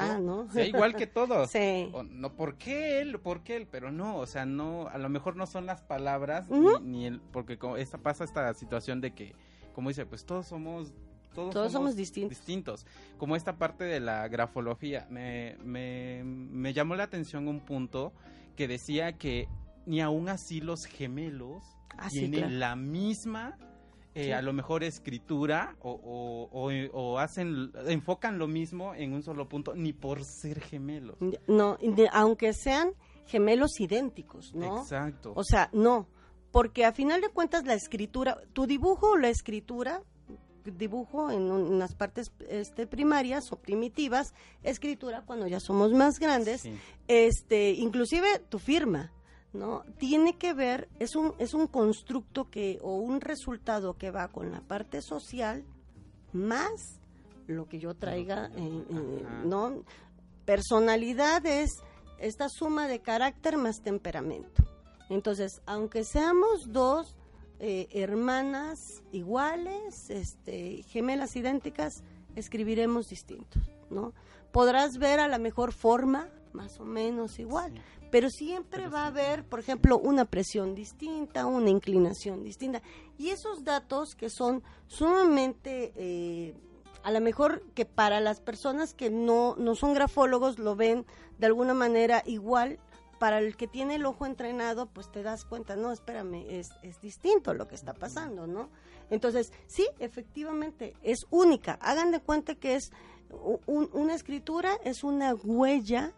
sea 0.51 0.65
igual 0.65 0.95
que 0.95 1.07
todos. 1.07 1.51
no, 2.11 2.33
¿por 2.33 2.55
qué 2.55 2.99
él? 2.99 3.19
¿Por 3.19 3.41
qué 3.41 3.55
él? 3.55 3.67
Pero 3.71 3.91
no, 3.91 4.17
o 4.17 4.27
sea, 4.27 4.45
no, 4.45 4.87
a 4.89 4.97
lo 4.97 5.07
mejor 5.07 5.37
no 5.37 5.47
son 5.47 5.65
las 5.65 5.81
palabras, 5.81 6.47
ni, 6.81 7.05
el, 7.05 7.21
porque 7.31 7.57
como 7.57 7.77
esta, 7.77 7.97
pasa 7.97 8.25
esta 8.25 8.53
situación 8.53 8.99
de 8.99 9.13
que, 9.13 9.33
como 9.73 9.89
dice, 9.89 10.05
pues 10.05 10.25
todos 10.25 10.45
somos 10.45 10.93
todos, 11.33 11.71
somos, 11.71 11.95
distintos. 11.95 12.37
distintos. 12.37 12.85
Como 13.17 13.37
esta 13.37 13.55
parte 13.55 13.85
de 13.85 14.01
la 14.01 14.27
grafología, 14.27 15.07
me, 15.09 15.55
me, 15.63 16.23
me 16.25 16.73
llamó 16.73 16.95
la 16.95 17.03
atención 17.03 17.47
un 17.47 17.61
punto 17.61 18.11
que 18.57 18.67
decía 18.67 19.13
que 19.13 19.47
ni 19.85 20.01
aún 20.01 20.29
así 20.29 20.61
los 20.61 20.85
gemelos 20.85 21.63
ah, 21.97 22.07
tienen 22.09 22.59
la 22.59 22.75
misma 22.75 23.57
eh, 24.13 24.33
a 24.33 24.41
lo 24.41 24.51
mejor 24.51 24.83
escritura 24.83 25.77
o, 25.79 26.49
o, 26.51 27.17
hacen 27.17 27.71
enfocan 27.85 28.37
lo 28.37 28.47
mismo 28.47 28.93
en 28.93 29.13
un 29.13 29.23
solo 29.23 29.47
punto 29.47 29.73
ni 29.73 29.93
por 29.93 30.25
ser 30.25 30.59
gemelos. 30.59 31.17
No 31.47 31.77
aunque 32.11 32.53
sean 32.53 32.91
gemelos 33.25 33.79
idénticos 33.79 34.53
no 34.53 34.81
exacto. 34.81 35.31
O 35.35 35.45
sea 35.45 35.69
no 35.71 36.09
porque 36.51 36.83
a 36.83 36.91
final 36.91 37.21
de 37.21 37.29
cuentas 37.29 37.65
la 37.65 37.73
escritura 37.73 38.37
tu 38.51 38.67
dibujo 38.67 39.11
o 39.11 39.17
la 39.17 39.29
escritura 39.29 40.03
dibujo 40.65 41.31
en 41.31 41.49
unas 41.49 41.95
partes 41.95 42.33
este, 42.49 42.87
primarias 42.87 43.51
o 43.51 43.55
primitivas 43.55 44.33
escritura 44.61 45.23
cuando 45.25 45.47
ya 45.47 45.61
somos 45.61 45.93
más 45.93 46.19
grandes 46.19 46.63
este 47.07 47.71
inclusive 47.71 48.39
tu 48.49 48.59
firma 48.59 49.11
¿no? 49.53 49.83
Tiene 49.97 50.37
que 50.37 50.53
ver, 50.53 50.87
es 50.99 51.15
un, 51.15 51.33
es 51.39 51.53
un 51.53 51.67
constructo 51.67 52.49
que, 52.49 52.79
o 52.81 52.95
un 52.97 53.21
resultado 53.21 53.97
que 53.97 54.11
va 54.11 54.27
con 54.29 54.51
la 54.51 54.61
parte 54.61 55.01
social 55.01 55.63
más 56.33 56.99
lo 57.47 57.67
que 57.67 57.79
yo 57.79 57.93
traiga, 57.93 58.49
¿no? 59.45 59.83
Personalidad 60.45 61.45
es 61.45 61.69
esta 62.17 62.47
suma 62.49 62.87
de 62.87 62.99
carácter 62.99 63.57
más 63.57 63.81
temperamento. 63.81 64.63
Entonces, 65.09 65.61
aunque 65.65 66.05
seamos 66.05 66.71
dos 66.71 67.15
eh, 67.59 67.87
hermanas 67.91 68.79
iguales, 69.11 70.09
este, 70.09 70.83
gemelas 70.83 71.35
idénticas, 71.35 72.03
escribiremos 72.35 73.09
distintos, 73.09 73.61
¿no? 73.89 74.13
Podrás 74.51 74.97
ver 74.97 75.19
a 75.19 75.27
la 75.27 75.37
mejor 75.37 75.73
forma, 75.73 76.29
más 76.53 76.79
o 76.79 76.85
menos 76.85 77.39
igual, 77.39 77.73
pero 78.11 78.29
siempre 78.29 78.87
va 78.89 79.03
a 79.03 79.07
haber, 79.07 79.43
por 79.45 79.59
ejemplo, 79.59 79.97
una 79.97 80.25
presión 80.25 80.75
distinta, 80.75 81.45
una 81.45 81.69
inclinación 81.69 82.43
distinta. 82.43 82.81
Y 83.17 83.29
esos 83.29 83.63
datos 83.63 84.15
que 84.15 84.29
son 84.29 84.63
sumamente, 84.87 85.93
eh, 85.95 86.53
a 87.03 87.11
lo 87.11 87.21
mejor 87.21 87.63
que 87.73 87.85
para 87.85 88.19
las 88.19 88.41
personas 88.41 88.93
que 88.93 89.09
no, 89.09 89.55
no 89.57 89.75
son 89.75 89.93
grafólogos 89.93 90.59
lo 90.59 90.75
ven 90.75 91.05
de 91.39 91.47
alguna 91.47 91.73
manera 91.73 92.21
igual, 92.25 92.79
para 93.17 93.37
el 93.37 93.55
que 93.55 93.67
tiene 93.67 93.95
el 93.95 94.05
ojo 94.05 94.25
entrenado, 94.25 94.87
pues 94.87 95.11
te 95.11 95.21
das 95.21 95.45
cuenta, 95.45 95.75
no, 95.75 95.91
espérame, 95.91 96.43
es, 96.49 96.69
es 96.81 96.99
distinto 97.01 97.53
lo 97.53 97.67
que 97.67 97.75
está 97.75 97.93
pasando, 97.93 98.47
¿no? 98.47 98.69
Entonces, 99.11 99.53
sí, 99.67 99.87
efectivamente, 99.99 100.95
es 101.03 101.27
única. 101.29 101.73
Hagan 101.81 102.09
de 102.09 102.19
cuenta 102.19 102.55
que 102.55 102.75
es 102.75 102.91
una 103.67 104.15
escritura, 104.15 104.71
es 104.83 105.03
una 105.03 105.35
huella 105.35 106.13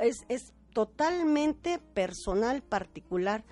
es, 0.00 0.24
es 0.28 0.52
totalmente 0.74 1.78
personal, 1.78 2.62
particular. 2.62 3.44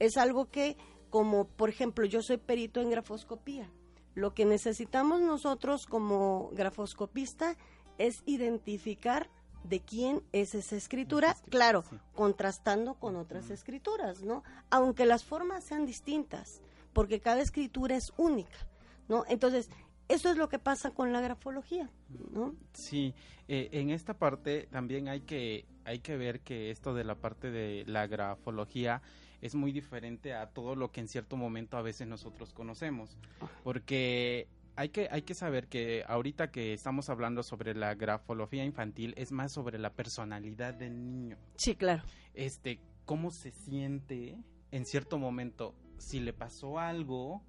Es 0.00 0.16
algo 0.16 0.50
que, 0.50 0.76
como 1.10 1.46
por 1.46 1.68
ejemplo, 1.68 2.04
yo 2.06 2.22
soy 2.22 2.38
perito 2.38 2.80
en 2.80 2.90
grafoscopía. 2.90 3.70
Lo 4.14 4.34
que 4.34 4.44
necesitamos 4.44 5.20
nosotros 5.20 5.86
como 5.86 6.50
grafoscopista 6.52 7.56
es 7.98 8.22
identificar 8.26 9.30
de 9.62 9.80
quién 9.80 10.22
es 10.32 10.54
esa 10.54 10.74
escritura, 10.74 11.36
claro, 11.50 11.84
contrastando 12.14 12.94
con 12.94 13.16
otras 13.16 13.50
escrituras, 13.50 14.22
¿no? 14.22 14.42
Aunque 14.70 15.04
las 15.04 15.22
formas 15.22 15.64
sean 15.64 15.86
distintas, 15.86 16.62
porque 16.92 17.20
cada 17.20 17.42
escritura 17.42 17.94
es 17.94 18.12
única, 18.16 18.66
¿no? 19.06 19.24
Entonces, 19.28 19.68
eso 20.10 20.30
es 20.30 20.36
lo 20.36 20.48
que 20.48 20.58
pasa 20.58 20.90
con 20.90 21.12
la 21.12 21.20
grafología, 21.20 21.90
¿no? 22.32 22.54
Sí, 22.72 23.14
eh, 23.48 23.68
en 23.72 23.90
esta 23.90 24.14
parte 24.14 24.68
también 24.70 25.08
hay 25.08 25.20
que, 25.20 25.66
hay 25.84 26.00
que 26.00 26.16
ver 26.16 26.40
que 26.40 26.70
esto 26.70 26.94
de 26.94 27.04
la 27.04 27.14
parte 27.14 27.50
de 27.50 27.84
la 27.86 28.06
grafología 28.06 29.02
es 29.40 29.54
muy 29.54 29.72
diferente 29.72 30.34
a 30.34 30.50
todo 30.50 30.74
lo 30.74 30.90
que 30.90 31.00
en 31.00 31.08
cierto 31.08 31.36
momento 31.36 31.76
a 31.76 31.82
veces 31.82 32.06
nosotros 32.06 32.52
conocemos, 32.52 33.16
ah. 33.40 33.48
porque 33.62 34.48
hay 34.76 34.90
que, 34.90 35.08
hay 35.10 35.22
que 35.22 35.34
saber 35.34 35.68
que 35.68 36.04
ahorita 36.06 36.50
que 36.50 36.72
estamos 36.72 37.08
hablando 37.08 37.42
sobre 37.42 37.74
la 37.74 37.94
grafología 37.94 38.64
infantil 38.64 39.14
es 39.16 39.32
más 39.32 39.52
sobre 39.52 39.78
la 39.78 39.92
personalidad 39.92 40.74
del 40.74 41.04
niño. 41.04 41.36
Sí, 41.56 41.74
claro. 41.74 42.02
Este, 42.34 42.80
cómo 43.04 43.30
se 43.30 43.50
siente 43.50 44.38
en 44.70 44.86
cierto 44.86 45.18
momento, 45.18 45.74
si 45.98 46.20
le 46.20 46.32
pasó 46.32 46.78
algo 46.78 47.42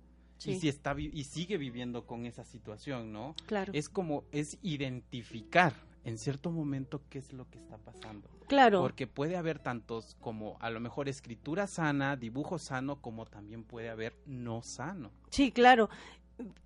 y 0.46 0.60
si 0.60 0.68
está 0.68 0.96
y 0.98 1.24
sigue 1.24 1.58
viviendo 1.58 2.06
con 2.06 2.26
esa 2.26 2.44
situación, 2.44 3.12
¿no? 3.12 3.36
Claro. 3.46 3.72
Es 3.74 3.90
como 3.90 4.24
es 4.32 4.58
identificar 4.62 5.74
en 6.04 6.18
cierto 6.18 6.52
momento 6.52 7.02
qué 7.10 7.20
es 7.20 7.34
lo 7.34 7.50
que 7.50 7.60
está 7.60 7.78
pasando. 7.78 8.30
Claro. 8.48 8.82
Porque 8.82 9.08
puede 9.08 9.38
haber 9.38 9.60
tantos 9.60 10.18
como 10.20 10.58
a 10.60 10.70
lo 10.70 10.80
mejor 10.80 11.08
escritura 11.08 11.68
sana, 11.68 12.16
dibujo 12.16 12.60
sano, 12.60 13.02
como 13.02 13.26
también 13.26 13.64
puede 13.64 13.90
haber 13.90 14.16
no 14.26 14.62
sano. 14.62 15.12
Sí, 15.30 15.52
claro. 15.52 15.90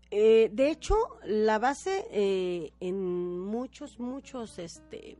Eh, 0.09 0.49
de 0.53 0.71
hecho, 0.71 0.95
la 1.25 1.59
base 1.59 2.07
eh, 2.11 2.71
en 2.79 3.39
muchos, 3.39 3.99
muchos 3.99 4.57
este, 4.57 5.17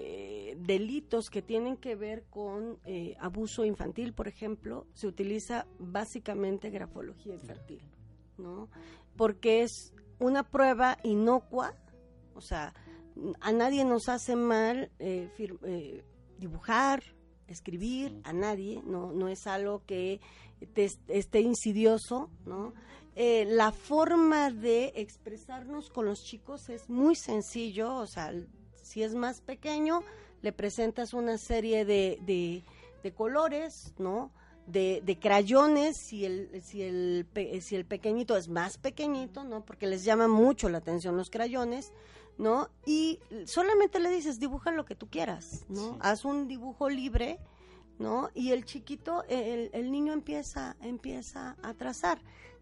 eh, 0.00 0.56
delitos 0.60 1.30
que 1.30 1.42
tienen 1.42 1.76
que 1.76 1.96
ver 1.96 2.24
con 2.30 2.78
abuso 3.18 3.64
infantil, 3.64 4.12
por 4.12 4.28
ejemplo, 4.28 4.86
se 4.94 5.06
utiliza 5.06 5.66
básicamente 5.78 6.70
grafología 6.70 7.34
infantil, 7.34 7.82
¿no? 8.36 8.68
Porque 9.16 9.62
es 9.62 9.92
una 10.18 10.42
prueba 10.42 10.98
inocua, 11.02 11.74
o 12.34 12.40
sea, 12.40 12.72
a 13.40 13.52
nadie 13.52 13.84
nos 13.84 14.08
hace 14.08 14.36
mal 14.36 14.90
dibujar, 16.38 17.02
escribir, 17.48 18.20
a 18.24 18.32
nadie, 18.32 18.82
no, 18.84 19.12
no 19.12 19.28
es 19.28 19.46
algo 19.46 19.84
que 19.84 20.20
esté 20.60 21.40
insidioso, 21.40 22.30
¿no? 22.44 22.74
Eh, 23.20 23.46
la 23.46 23.72
forma 23.72 24.50
de 24.50 24.92
expresarnos 24.94 25.90
con 25.90 26.06
los 26.06 26.22
chicos 26.22 26.68
es 26.68 26.88
muy 26.88 27.16
sencillo, 27.16 27.96
o 27.96 28.06
sea, 28.06 28.32
si 28.88 29.02
es 29.02 29.14
más 29.14 29.40
pequeño, 29.40 30.02
le 30.42 30.52
presentas 30.52 31.14
una 31.14 31.38
serie 31.38 31.84
de, 31.84 32.18
de, 33.02 33.12
colores, 33.12 33.94
¿no? 33.98 34.30
De, 34.66 35.02
de, 35.04 35.18
crayones, 35.18 35.96
si 35.96 36.24
el, 36.26 36.62
si, 36.62 36.82
el, 36.82 37.26
si 37.62 37.74
el 37.74 37.86
pequeñito 37.86 38.36
es 38.36 38.48
más 38.48 38.76
pequeñito, 38.76 39.44
¿no? 39.44 39.64
Porque 39.64 39.86
les 39.86 40.04
llama 40.04 40.28
mucho 40.28 40.68
la 40.68 40.78
atención 40.78 41.16
los 41.16 41.30
crayones, 41.30 41.92
¿no? 42.36 42.68
Y 42.84 43.18
solamente 43.46 43.98
le 43.98 44.10
dices, 44.10 44.38
dibuja 44.38 44.70
lo 44.70 44.84
que 44.84 44.94
tú 44.94 45.08
quieras, 45.08 45.64
¿no? 45.68 45.96
Haz 46.00 46.24
un 46.24 46.48
dibujo 46.48 46.90
libre, 46.90 47.38
¿no? 47.98 48.30
Y 48.34 48.52
el 48.52 48.64
chiquito, 48.66 49.24
el, 49.28 49.70
el 49.72 49.90
niño 49.90 50.12
empieza, 50.12 50.76
empieza 50.82 51.56
a 51.62 51.74
trazar 51.74 52.20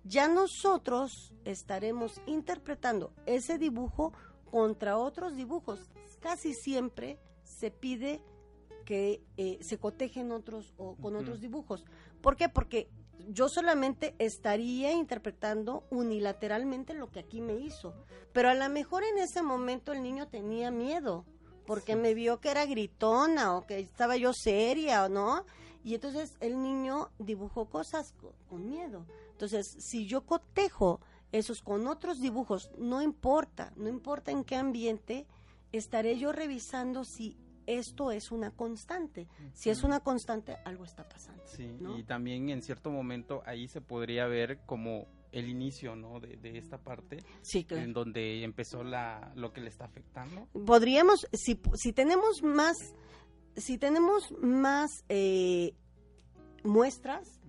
ya 0.08 0.28
nosotros 0.28 1.32
estaremos 1.44 2.20
interpretando 2.26 3.12
ese 3.26 3.58
dibujo 3.58 4.12
contra 4.50 4.98
otros 4.98 5.34
dibujos. 5.34 5.80
Casi 6.20 6.54
siempre 6.54 7.18
se 7.44 7.70
pide 7.70 8.22
que 8.84 9.22
eh, 9.36 9.58
se 9.60 9.78
cotejen 9.78 10.30
otros 10.32 10.74
o 10.76 10.96
con 10.96 11.16
otros 11.16 11.40
dibujos. 11.40 11.84
¿Por 12.20 12.36
qué? 12.36 12.48
Porque 12.48 12.88
yo 13.28 13.48
solamente 13.48 14.14
estaría 14.18 14.92
interpretando 14.92 15.84
unilateralmente 15.90 16.94
lo 16.94 17.10
que 17.10 17.20
aquí 17.20 17.40
me 17.40 17.54
hizo, 17.54 17.94
pero 18.32 18.48
a 18.48 18.54
lo 18.54 18.68
mejor 18.68 19.02
en 19.04 19.18
ese 19.18 19.42
momento 19.42 19.92
el 19.92 20.02
niño 20.02 20.28
tenía 20.28 20.70
miedo 20.70 21.24
porque 21.66 21.96
me 21.96 22.14
vio 22.14 22.40
que 22.40 22.50
era 22.50 22.64
gritona 22.64 23.56
o 23.56 23.66
que 23.66 23.80
estaba 23.80 24.16
yo 24.16 24.32
seria 24.32 25.04
o 25.04 25.08
no, 25.08 25.44
y 25.84 25.94
entonces 25.94 26.36
el 26.40 26.62
niño 26.62 27.10
dibujó 27.18 27.66
cosas 27.66 28.14
con 28.48 28.68
miedo. 28.68 29.06
Entonces, 29.32 29.76
si 29.78 30.06
yo 30.06 30.24
cotejo 30.24 31.00
esos 31.32 31.62
con 31.62 31.86
otros 31.86 32.20
dibujos, 32.20 32.70
no 32.78 33.02
importa, 33.02 33.72
no 33.76 33.88
importa 33.88 34.30
en 34.30 34.44
qué 34.44 34.56
ambiente, 34.56 35.26
estaré 35.72 36.18
yo 36.18 36.32
revisando 36.32 37.04
si 37.04 37.36
esto 37.66 38.12
es 38.12 38.30
una 38.30 38.50
constante. 38.52 39.28
Si 39.52 39.70
es 39.70 39.82
una 39.82 40.00
constante, 40.00 40.56
algo 40.64 40.84
está 40.84 41.08
pasando. 41.08 41.42
Sí, 41.46 41.68
y 41.96 42.04
también 42.04 42.48
en 42.50 42.62
cierto 42.62 42.90
momento 42.90 43.42
ahí 43.44 43.68
se 43.68 43.80
podría 43.80 44.26
ver 44.26 44.60
como 44.66 45.06
el 45.32 45.48
inicio, 45.48 45.96
¿no? 45.96 46.20
De, 46.20 46.56
esta 46.56 46.78
parte. 46.78 47.18
Sí, 47.42 47.66
En 47.70 47.92
donde 47.92 48.42
empezó 48.42 48.84
la, 48.84 49.32
lo 49.34 49.52
que 49.52 49.60
le 49.60 49.68
está 49.68 49.84
afectando. 49.84 50.48
Podríamos, 50.64 51.26
si, 51.32 51.60
si 51.74 51.92
tenemos 51.92 52.42
más, 52.42 52.76
si 53.56 53.78
tenemos 53.78 54.32
más 54.40 55.04
eh, 55.08 55.74
muestras, 56.64 57.40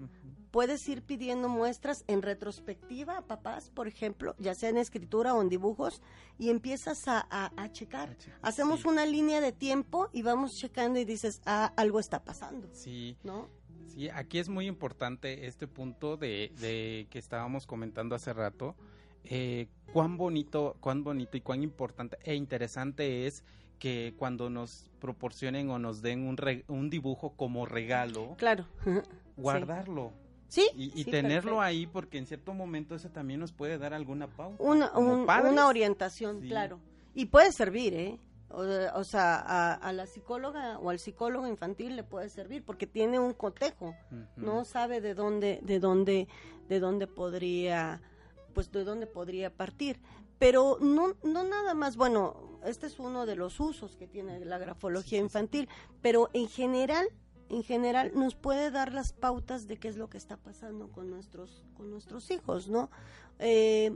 puedes 0.57 0.89
ir 0.89 1.03
pidiendo 1.03 1.49
muestras 1.49 2.03
en 2.07 2.23
retrospectiva 2.23 3.19
a 3.19 3.21
papás, 3.21 3.69
por 3.69 3.87
ejemplo, 3.87 4.33
ya 4.39 4.55
sea 4.55 4.69
en 4.69 4.77
escritura 4.77 5.35
o 5.35 5.41
en 5.43 5.49
dibujos, 5.49 6.01
y 6.39 6.49
empiezas 6.49 7.07
a, 7.07 7.27
a, 7.29 7.71
checar. 7.71 8.17
Hacemos 8.41 8.83
una 8.83 9.05
línea 9.05 9.39
de 9.39 9.51
tiempo 9.51 10.09
y 10.13 10.23
vamos 10.23 10.57
checando 10.57 10.97
y 10.97 11.05
dices, 11.05 11.43
ah, 11.45 11.71
algo 11.77 11.99
está 11.99 12.23
pasando. 12.23 12.67
Sí. 12.73 13.17
¿No? 13.23 13.49
Sí, 13.85 14.09
aquí 14.09 14.39
es 14.39 14.49
muy 14.49 14.65
importante 14.65 15.45
este 15.45 15.67
punto 15.67 16.17
de, 16.17 16.51
de 16.59 17.05
que 17.11 17.19
estábamos 17.19 17.67
comentando 17.67 18.15
hace 18.15 18.33
rato. 18.33 18.75
Eh, 19.25 19.67
cuán 19.93 20.17
bonito, 20.17 20.75
cuán 20.79 21.03
bonito 21.03 21.37
y 21.37 21.41
cuán 21.41 21.61
importante 21.61 22.17
e 22.23 22.33
interesante 22.33 23.27
es 23.27 23.43
que 23.77 24.15
cuando 24.17 24.49
nos 24.49 24.89
proporcionen 24.99 25.69
o 25.69 25.77
nos 25.77 26.01
den 26.01 26.27
un, 26.27 26.35
un 26.67 26.89
dibujo 26.89 27.35
como 27.35 27.67
regalo, 27.67 28.33
claro, 28.39 28.65
guardarlo. 29.37 30.13
Sí. 30.19 30.26
Y, 30.55 31.03
tenerlo 31.05 31.61
ahí 31.61 31.87
porque 31.87 32.17
en 32.17 32.25
cierto 32.25 32.53
momento 32.53 32.95
eso 32.95 33.09
también 33.09 33.39
nos 33.39 33.51
puede 33.51 33.77
dar 33.77 33.93
alguna 33.93 34.27
pauta. 34.27 34.63
Una, 34.63 34.91
una 34.97 35.67
orientación, 35.67 36.41
claro. 36.41 36.79
Y 37.13 37.25
puede 37.25 37.51
servir, 37.51 37.93
¿eh? 37.93 38.19
O, 38.49 39.03
sea, 39.03 39.73
a, 39.73 39.91
la 39.91 40.07
psicóloga 40.07 40.79
o 40.79 40.89
al 40.89 40.99
psicólogo 40.99 41.47
infantil 41.47 41.97
le 41.97 42.03
puede 42.03 42.29
servir 42.29 42.63
porque 42.63 42.87
tiene 42.87 43.19
un 43.19 43.33
cotejo, 43.33 43.93
no 44.37 44.63
sabe 44.63 45.01
de 45.01 45.13
dónde, 45.13 45.59
de 45.63 45.79
dónde, 45.79 46.29
de 46.69 46.79
dónde 46.79 47.07
podría, 47.07 48.01
pues 48.53 48.71
de 48.71 48.85
dónde 48.85 49.05
podría 49.05 49.53
partir. 49.53 49.99
Pero 50.39 50.77
no, 50.79 51.15
no 51.23 51.43
nada 51.43 51.73
más, 51.73 51.97
bueno, 51.97 52.59
este 52.63 52.87
es 52.87 52.99
uno 52.99 53.25
de 53.25 53.35
los 53.35 53.59
usos 53.59 53.97
que 53.97 54.07
tiene 54.07 54.43
la 54.45 54.57
grafología 54.57 55.19
infantil, 55.19 55.67
pero 56.01 56.29
en 56.33 56.47
general 56.47 57.07
en 57.49 57.63
general 57.63 58.11
nos 58.13 58.35
puede 58.35 58.71
dar 58.71 58.93
las 58.93 59.13
pautas 59.13 59.67
de 59.67 59.77
qué 59.77 59.87
es 59.87 59.97
lo 59.97 60.09
que 60.09 60.17
está 60.17 60.37
pasando 60.37 60.91
con 60.91 61.09
nuestros, 61.09 61.63
con 61.75 61.89
nuestros 61.89 62.29
hijos, 62.31 62.67
¿no? 62.67 62.89
Eh, 63.39 63.95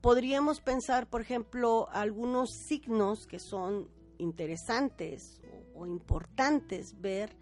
podríamos 0.00 0.60
pensar, 0.60 1.08
por 1.08 1.20
ejemplo, 1.20 1.88
algunos 1.90 2.50
signos 2.50 3.26
que 3.26 3.38
son 3.38 3.88
interesantes 4.18 5.40
o, 5.74 5.86
importantes 5.86 7.00
ver 7.00 7.36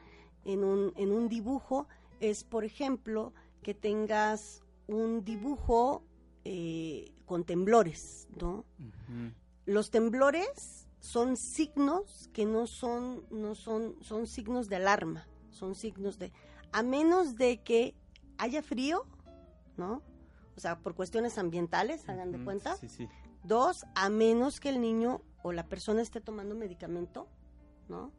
en 0.45 0.65
un, 0.65 0.93
en 0.97 1.13
un 1.13 1.29
dibujo, 1.29 1.87
es, 2.21 2.45
por 2.45 2.65
ejemplo, 2.65 3.33
que 3.63 3.75
tengas 3.75 4.63
un 4.87 5.25
dibujo 5.25 6.03
eh, 6.45 7.13
con 7.27 7.45
temblores, 7.45 8.29
¿no? 8.41 8.65
Los 9.67 9.91
temblores 9.91 10.87
son 11.01 11.37
signos 11.37 12.29
que 12.33 12.45
no 12.45 12.67
son, 12.67 13.25
no 13.31 13.55
son, 13.55 13.97
son 14.03 14.27
signos 14.27 14.69
de 14.69 14.77
alarma 14.77 15.27
son 15.55 15.75
signos 15.75 16.19
de, 16.19 16.33
a 16.73 16.83
menos 16.83 17.37
de 17.37 17.63
que 17.63 17.95
haya 18.39 18.63
frío, 18.63 19.07
¿no? 19.77 20.03
O 20.57 20.61
sea, 20.61 20.79
por 20.79 20.95
cuestiones 20.95 21.39
ambientales, 21.39 22.09
hagan 22.09 22.33
de 22.33 22.45
cuenta. 22.45 22.77
Sí, 22.77 22.89
sí. 22.89 23.09
Dos, 23.43 23.85
a 23.95 24.09
menos 24.09 24.61
que 24.61 24.69
el 24.69 24.81
niño 24.81 25.21
o 25.43 25.53
la 25.53 25.67
persona 25.67 26.01
esté 26.03 26.21
tomando 26.21 26.55
medicamento, 26.55 27.29
¿no? 27.89 28.13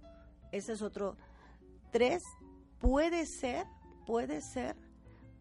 Ese 0.52 0.74
es 0.74 0.82
otro. 0.82 1.18
Tres, 1.92 2.24
puede 2.80 3.26
ser, 3.26 3.66
puede 4.06 4.42
ser 4.42 4.76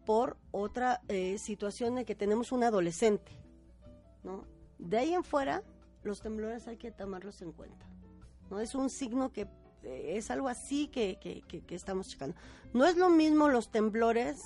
por 0.05 0.37
otra 0.51 1.01
eh, 1.07 1.37
situación 1.37 1.95
de 1.95 2.05
que 2.05 2.15
tenemos 2.15 2.51
un 2.51 2.63
adolescente, 2.63 3.31
¿no? 4.23 4.45
De 4.77 4.97
ahí 4.97 5.13
en 5.13 5.23
fuera, 5.23 5.63
los 6.03 6.21
temblores 6.21 6.67
hay 6.67 6.77
que 6.77 6.91
tomarlos 6.91 7.41
en 7.41 7.51
cuenta, 7.51 7.85
¿no? 8.49 8.59
Es 8.59 8.75
un 8.75 8.89
signo 8.89 9.31
que 9.31 9.47
es 9.85 10.31
algo 10.31 10.47
así 10.47 10.87
que, 10.87 11.17
que, 11.19 11.75
estamos 11.75 12.07
checando. 12.09 12.35
No 12.73 12.85
es 12.85 12.97
lo 12.97 13.09
mismo 13.09 13.49
los 13.49 13.69
temblores, 13.69 14.41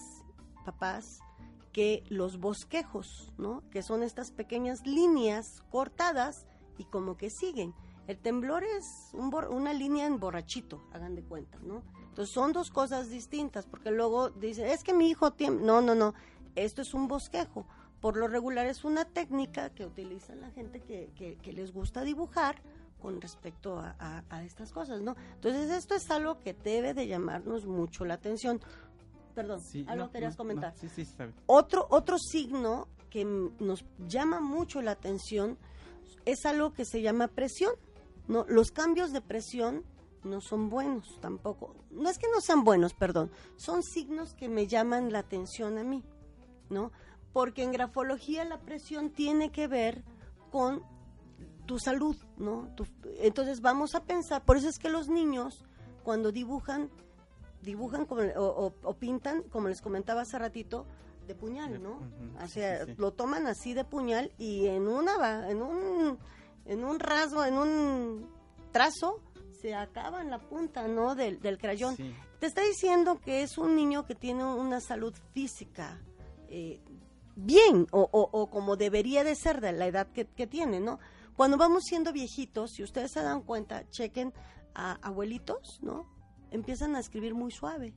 papás, 0.65 1.19
que 1.71 2.04
los 2.10 2.39
bosquejos, 2.39 3.32
¿no? 3.38 3.63
Que 3.71 3.82
son 3.82 4.04
estas 4.04 4.32
pequeñas 4.32 4.86
líneas 4.86 5.62
cortadas 5.69 6.45
y 6.78 6.86
como 6.86 7.17
que 7.17 7.30
siguen. 7.30 7.73
El 8.08 8.17
temblor 8.17 8.63
es 8.63 9.12
una 9.13 9.73
línea 9.73 10.08
en 10.08 10.19
borrachito, 10.19 10.82
hagan 10.91 11.15
de 11.15 11.21
cuenta, 11.21 11.60
¿no? 11.62 11.84
Entonces 12.08 12.34
son 12.34 12.54
dos 12.54 12.71
cosas 12.71 13.10
distintas, 13.10 13.67
porque 13.67 13.91
luego 13.91 14.30
dicen, 14.32 14.65
es 14.65 14.84
que 14.84 14.93
mi 14.93 15.10
hijo 15.10 15.32
tiene... 15.32 15.62
No, 15.62 15.82
no, 15.82 15.93
no, 15.93 16.15
esto 16.56 16.82
es 16.82 16.93
un 16.93 17.08
bosquejo. 17.08 17.65
Por 18.02 18.17
lo 18.17 18.28
regular 18.28 18.65
es 18.65 18.84
una 18.84 19.06
técnica 19.06 19.69
que 19.71 19.86
utiliza 19.86 20.34
la 20.36 20.49
gente 20.52 20.82
que, 20.82 21.12
que, 21.15 21.54
les 21.54 21.71
gusta 21.73 22.04
dibujar 22.04 22.62
con 23.02 23.22
respecto 23.22 23.80
a, 23.80 24.24
a, 24.30 24.44
estas 24.44 24.72
cosas, 24.72 25.02
¿no? 25.02 25.16
Entonces 25.36 25.70
esto 25.72 25.96
es 25.96 26.10
algo 26.12 26.40
que 26.40 26.54
debe 26.54 26.94
de 26.94 27.08
llamarnos 27.08 27.66
mucho 27.66 28.06
la 28.06 28.16
atención. 28.16 28.62
Perdón, 29.36 29.62
algo 29.88 30.12
querías 30.12 30.36
comentar. 30.36 30.74
sí, 30.76 30.90
sí, 30.90 31.08
Otro, 31.46 31.88
otro 31.90 32.18
signo 32.18 32.88
que 33.10 33.26
nos 33.26 33.86
llama 34.08 34.40
mucho 34.40 34.82
la 34.82 34.92
atención 34.92 35.58
es 36.26 36.46
algo 36.46 36.74
que 36.74 36.86
se 36.86 37.02
llama 37.02 37.28
presión. 37.28 37.74
No, 38.28 38.46
los 38.48 38.72
cambios 38.72 39.12
de 39.12 39.22
presión 39.22 39.84
no 40.24 40.42
son 40.42 40.70
buenos 40.70 41.20
tampoco. 41.22 41.76
No 41.92 42.10
es 42.10 42.18
que 42.18 42.28
no 42.34 42.42
sean 42.42 42.64
buenos, 42.64 42.94
perdón. 42.94 43.32
Son 43.56 43.82
signos 43.84 44.34
que 44.34 44.50
me 44.50 44.68
llaman 44.68 45.12
la 45.12 45.20
atención 45.20 45.78
a 45.78 45.84
mí, 45.84 46.04
¿no? 46.70 46.92
Porque 47.34 47.64
en 47.64 47.72
grafología 47.72 48.44
la 48.46 48.60
presión 48.60 49.12
tiene 49.12 49.52
que 49.52 49.68
ver 49.68 50.04
con 50.52 50.84
tu 51.70 51.78
salud, 51.78 52.16
¿no? 52.38 52.68
entonces 53.20 53.62
vamos 53.62 53.94
a 53.94 54.04
pensar, 54.04 54.44
por 54.44 54.58
eso 54.58 54.68
es 54.68 54.80
que 54.80 54.90
los 54.90 55.08
niños 55.08 55.64
cuando 56.02 56.32
dibujan, 56.32 56.90
dibujan 57.62 58.08
como, 58.08 58.24
o, 58.24 58.94
pintan, 58.96 59.44
como 59.44 59.68
les 59.68 59.80
comentaba 59.80 60.22
hace 60.22 60.40
ratito, 60.40 60.88
de 61.28 61.36
puñal, 61.36 61.84
¿no? 61.84 62.00
o 62.44 62.48
sea, 62.48 62.88
lo 62.98 63.12
toman 63.12 63.46
así 63.46 63.76
de 63.76 63.84
puñal 63.86 64.32
y 64.40 64.66
en 64.66 64.88
una, 64.88 65.48
en 65.48 65.62
un 65.62 66.18
en 66.66 66.84
un 66.84 67.00
rasgo, 67.00 67.46
en 67.46 67.54
un 67.60 68.30
trazo, 68.72 69.20
se 69.62 69.76
acaba 69.76 70.22
en 70.22 70.32
la 70.32 70.40
punta, 70.40 70.88
¿no? 70.88 71.14
Del, 71.14 71.40
del 71.40 71.60
crayón. 71.60 71.96
Te 72.40 72.48
está 72.48 72.62
diciendo 72.62 73.20
que 73.24 73.44
es 73.44 73.60
un 73.60 73.76
niño 73.76 74.08
que 74.08 74.16
tiene 74.16 74.44
una 74.44 74.80
salud 74.80 75.14
física 75.34 76.00
eh, 76.48 76.80
bien 77.36 77.88
o, 77.92 78.50
como 78.50 78.76
debería 78.76 79.24
de 79.24 79.36
ser 79.36 79.62
de 79.62 79.72
la 79.72 79.88
edad 79.88 80.08
que, 80.08 80.26
que, 80.26 80.48
tiene, 80.48 80.80
¿no? 80.80 81.00
Cuando 81.36 81.58
vamos 81.58 81.86
siendo 81.86 82.12
viejitos, 82.12 82.72
si 82.72 82.84
ustedes 82.84 83.12
se 83.12 83.22
dan 83.22 83.42
cuenta, 83.42 83.89
chequen 83.89 84.34
a 84.76 84.94
abuelitos, 85.02 85.80
¿no? 85.82 86.06
Empiezan 86.52 86.96
a 86.96 87.00
escribir 87.00 87.34
muy 87.34 87.52
suave 87.52 87.94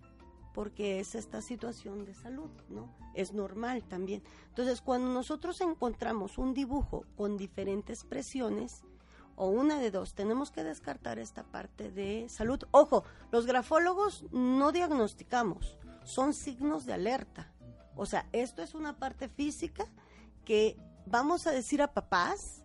porque 0.53 1.01
es 1.01 1.14
esta 1.14 1.40
situación 1.40 2.05
de 2.05 2.14
salud, 2.14 2.51
¿no? 2.68 2.95
Es 3.14 3.33
normal 3.33 3.85
también. 3.85 4.23
Entonces, 4.49 4.81
cuando 4.81 5.12
nosotros 5.12 5.61
encontramos 5.61 6.38
un 6.38 6.55
dibujo 6.55 7.05
con 7.16 7.37
diferentes 7.37 8.05
presiones, 8.05 8.85
o 9.37 9.49
una 9.49 9.79
de 9.79 9.90
dos, 9.90 10.14
tenemos 10.14 10.51
que 10.51 10.62
descartar 10.62 11.18
esta 11.18 11.42
parte 11.42 11.90
de 11.90 12.29
salud. 12.29 12.62
Ojo, 12.71 13.05
los 13.31 13.47
grafólogos 13.47 14.25
no 14.31 14.73
diagnosticamos, 14.73 15.79
son 16.05 16.35
signos 16.35 16.85
de 16.87 16.92
alerta. 16.92 17.52
O 17.96 18.07
sea, 18.07 18.26
esto 18.33 18.62
es 18.62 18.74
una 18.74 18.96
parte 18.96 19.28
física 19.28 19.87
que 20.44 20.76
vamos 21.07 21.46
a 21.46 21.50
decir 21.50 21.83
a 21.83 21.92
papás 21.92 22.62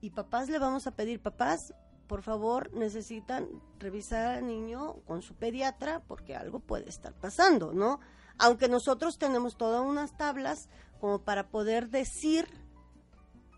y 0.00 0.10
papás 0.10 0.48
le 0.48 0.58
vamos 0.58 0.86
a 0.86 0.92
pedir, 0.92 1.20
papás, 1.20 1.74
por 2.06 2.22
favor, 2.22 2.72
necesitan 2.72 3.48
revisar 3.78 4.36
al 4.36 4.46
niño 4.46 4.96
con 5.06 5.22
su 5.22 5.34
pediatra 5.34 6.02
porque 6.06 6.36
algo 6.36 6.60
puede 6.60 6.88
estar 6.88 7.12
pasando, 7.14 7.72
¿no? 7.72 8.00
Aunque 8.38 8.68
nosotros 8.68 9.18
tenemos 9.18 9.56
todas 9.56 9.82
unas 9.82 10.16
tablas 10.16 10.68
como 11.00 11.20
para 11.20 11.48
poder 11.48 11.88
decir 11.88 12.46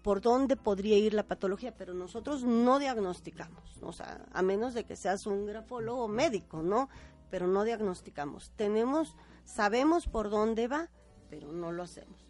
por 0.02 0.20
dónde 0.20 0.56
podría 0.56 0.96
ir 0.96 1.12
la 1.12 1.26
patología, 1.26 1.76
pero 1.76 1.92
nosotros 1.92 2.44
no 2.44 2.78
diagnosticamos, 2.78 3.82
o 3.82 3.92
sea, 3.92 4.24
a 4.32 4.42
menos 4.42 4.72
de 4.72 4.84
que 4.84 4.96
seas 4.96 5.26
un 5.26 5.44
grafólogo 5.44 6.08
médico, 6.08 6.62
¿no? 6.62 6.88
Pero 7.30 7.46
no 7.46 7.64
diagnosticamos. 7.64 8.52
Tenemos, 8.56 9.16
sabemos 9.44 10.06
por 10.06 10.30
dónde 10.30 10.66
va, 10.68 10.88
pero 11.30 11.52
no 11.52 11.72
lo 11.72 11.82
hacemos. 11.82 12.26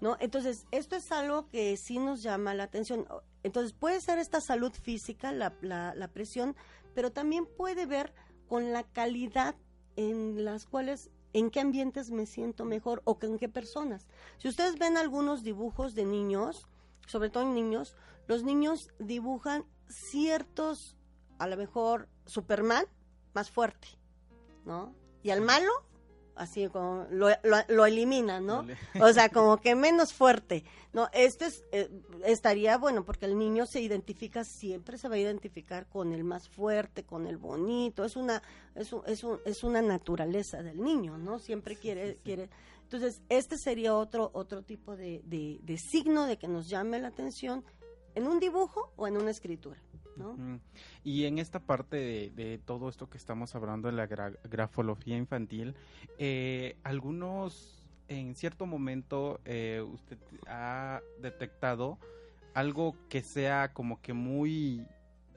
¿No? 0.00 0.16
Entonces, 0.20 0.66
esto 0.72 0.94
es 0.94 1.10
algo 1.10 1.48
que 1.48 1.76
sí 1.76 1.98
nos 1.98 2.22
llama 2.22 2.54
la 2.54 2.64
atención. 2.64 3.06
Entonces 3.42 3.72
puede 3.72 4.00
ser 4.00 4.18
esta 4.18 4.40
salud 4.40 4.72
física, 4.72 5.32
la, 5.32 5.54
la, 5.62 6.08
presión, 6.08 6.54
pero 6.94 7.12
también 7.12 7.46
puede 7.46 7.86
ver 7.86 8.12
con 8.48 8.72
la 8.72 8.82
calidad 8.82 9.54
en 9.96 10.44
las 10.44 10.66
cuales 10.66 11.10
en 11.32 11.50
qué 11.50 11.60
ambientes 11.60 12.10
me 12.10 12.26
siento 12.26 12.64
mejor 12.64 13.02
o 13.04 13.18
en 13.22 13.38
qué 13.38 13.48
personas. 13.48 14.06
Si 14.36 14.48
ustedes 14.48 14.78
ven 14.78 14.96
algunos 14.96 15.42
dibujos 15.42 15.94
de 15.94 16.04
niños, 16.04 16.66
sobre 17.06 17.30
todo 17.30 17.44
en 17.44 17.54
niños, 17.54 17.94
los 18.26 18.42
niños 18.42 18.90
dibujan 18.98 19.64
ciertos, 19.88 20.96
a 21.38 21.46
lo 21.46 21.56
mejor 21.56 22.08
Superman 22.26 22.84
más 23.34 23.50
fuerte, 23.50 23.88
¿no? 24.64 24.94
Y 25.22 25.30
al 25.30 25.40
malo 25.40 25.70
así 26.36 26.68
como 26.68 27.06
lo, 27.10 27.28
lo, 27.68 27.86
eliminan, 27.86 28.46
¿no? 28.46 28.64
O 29.00 29.12
sea, 29.12 29.28
como 29.30 29.56
que 29.58 29.74
menos 29.74 30.12
fuerte. 30.12 30.64
No, 30.92 31.08
esto 31.12 31.44
es, 31.44 31.64
eh, 31.72 31.90
estaría 32.24 32.78
bueno 32.78 33.04
porque 33.04 33.26
el 33.26 33.36
niño 33.36 33.66
se 33.66 33.80
identifica, 33.80 34.44
siempre 34.44 34.98
se 34.98 35.08
va 35.08 35.16
a 35.16 35.18
identificar 35.18 35.86
con 35.86 36.12
el 36.12 36.24
más 36.24 36.48
fuerte, 36.48 37.04
con 37.04 37.26
el 37.26 37.36
bonito, 37.36 38.04
es 38.04 38.16
una, 38.16 38.42
es, 38.74 38.94
es, 39.06 39.24
es 39.44 39.64
una 39.64 39.82
naturaleza 39.82 40.62
del 40.62 40.82
niño, 40.82 41.18
¿no? 41.18 41.38
Siempre 41.38 41.76
quiere, 41.76 42.18
quiere. 42.22 42.48
Entonces, 42.82 43.20
este 43.28 43.58
sería 43.58 43.96
otro, 43.96 44.30
otro 44.32 44.62
tipo 44.62 44.96
de, 44.96 45.22
de, 45.24 45.58
de 45.62 45.78
signo 45.78 46.26
de 46.26 46.38
que 46.38 46.48
nos 46.48 46.68
llame 46.68 47.00
la 47.00 47.08
atención 47.08 47.64
en 48.14 48.26
un 48.26 48.38
dibujo 48.38 48.92
o 48.96 49.06
en 49.06 49.16
una 49.16 49.30
escritura. 49.30 49.76
Y 51.04 51.24
en 51.24 51.38
esta 51.38 51.60
parte 51.60 52.30
de, 52.30 52.60
todo 52.64 52.88
esto 52.88 53.08
que 53.08 53.18
estamos 53.18 53.54
hablando 53.54 53.88
de 53.88 53.94
la 53.94 54.06
grafología 54.06 55.16
infantil, 55.16 55.74
eh, 56.18 56.76
algunos, 56.82 57.82
en 58.08 58.34
cierto 58.34 58.66
momento, 58.66 59.40
eh, 59.44 59.84
usted 59.86 60.18
ha 60.46 61.00
detectado 61.20 61.98
algo 62.54 62.96
que 63.08 63.22
sea 63.22 63.72
como 63.74 64.00
que 64.00 64.12
muy 64.12 64.86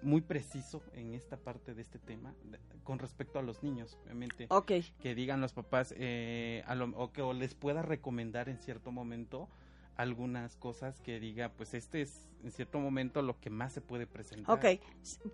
muy 0.02 0.22
preciso 0.22 0.82
en 0.94 1.14
esta 1.14 1.38
parte 1.38 1.74
de 1.74 1.82
este 1.82 2.00
tema 2.00 2.34
con 2.84 3.00
respecto 3.00 3.38
a 3.38 3.42
los 3.42 3.62
niños, 3.64 3.98
obviamente. 4.04 4.48
Que 5.02 5.14
digan 5.14 5.42
los 5.42 5.54
papás 5.54 5.94
eh, 5.98 6.64
o 6.96 7.12
que 7.12 7.22
les 7.34 7.54
pueda 7.54 7.82
recomendar 7.82 8.50
en 8.50 8.58
cierto 8.58 8.92
momento 8.92 9.50
algunas 10.00 10.56
cosas 10.56 11.02
que 11.02 11.20
diga, 11.20 11.50
pues 11.50 11.74
este 11.74 12.02
es 12.02 12.30
en 12.42 12.52
cierto 12.52 12.80
momento 12.80 13.22
lo 13.22 13.38
que 13.38 13.50
más 13.50 13.74
se 13.74 13.82
puede 13.82 14.08
presentar. 14.08 14.58
Ok, 14.58 14.82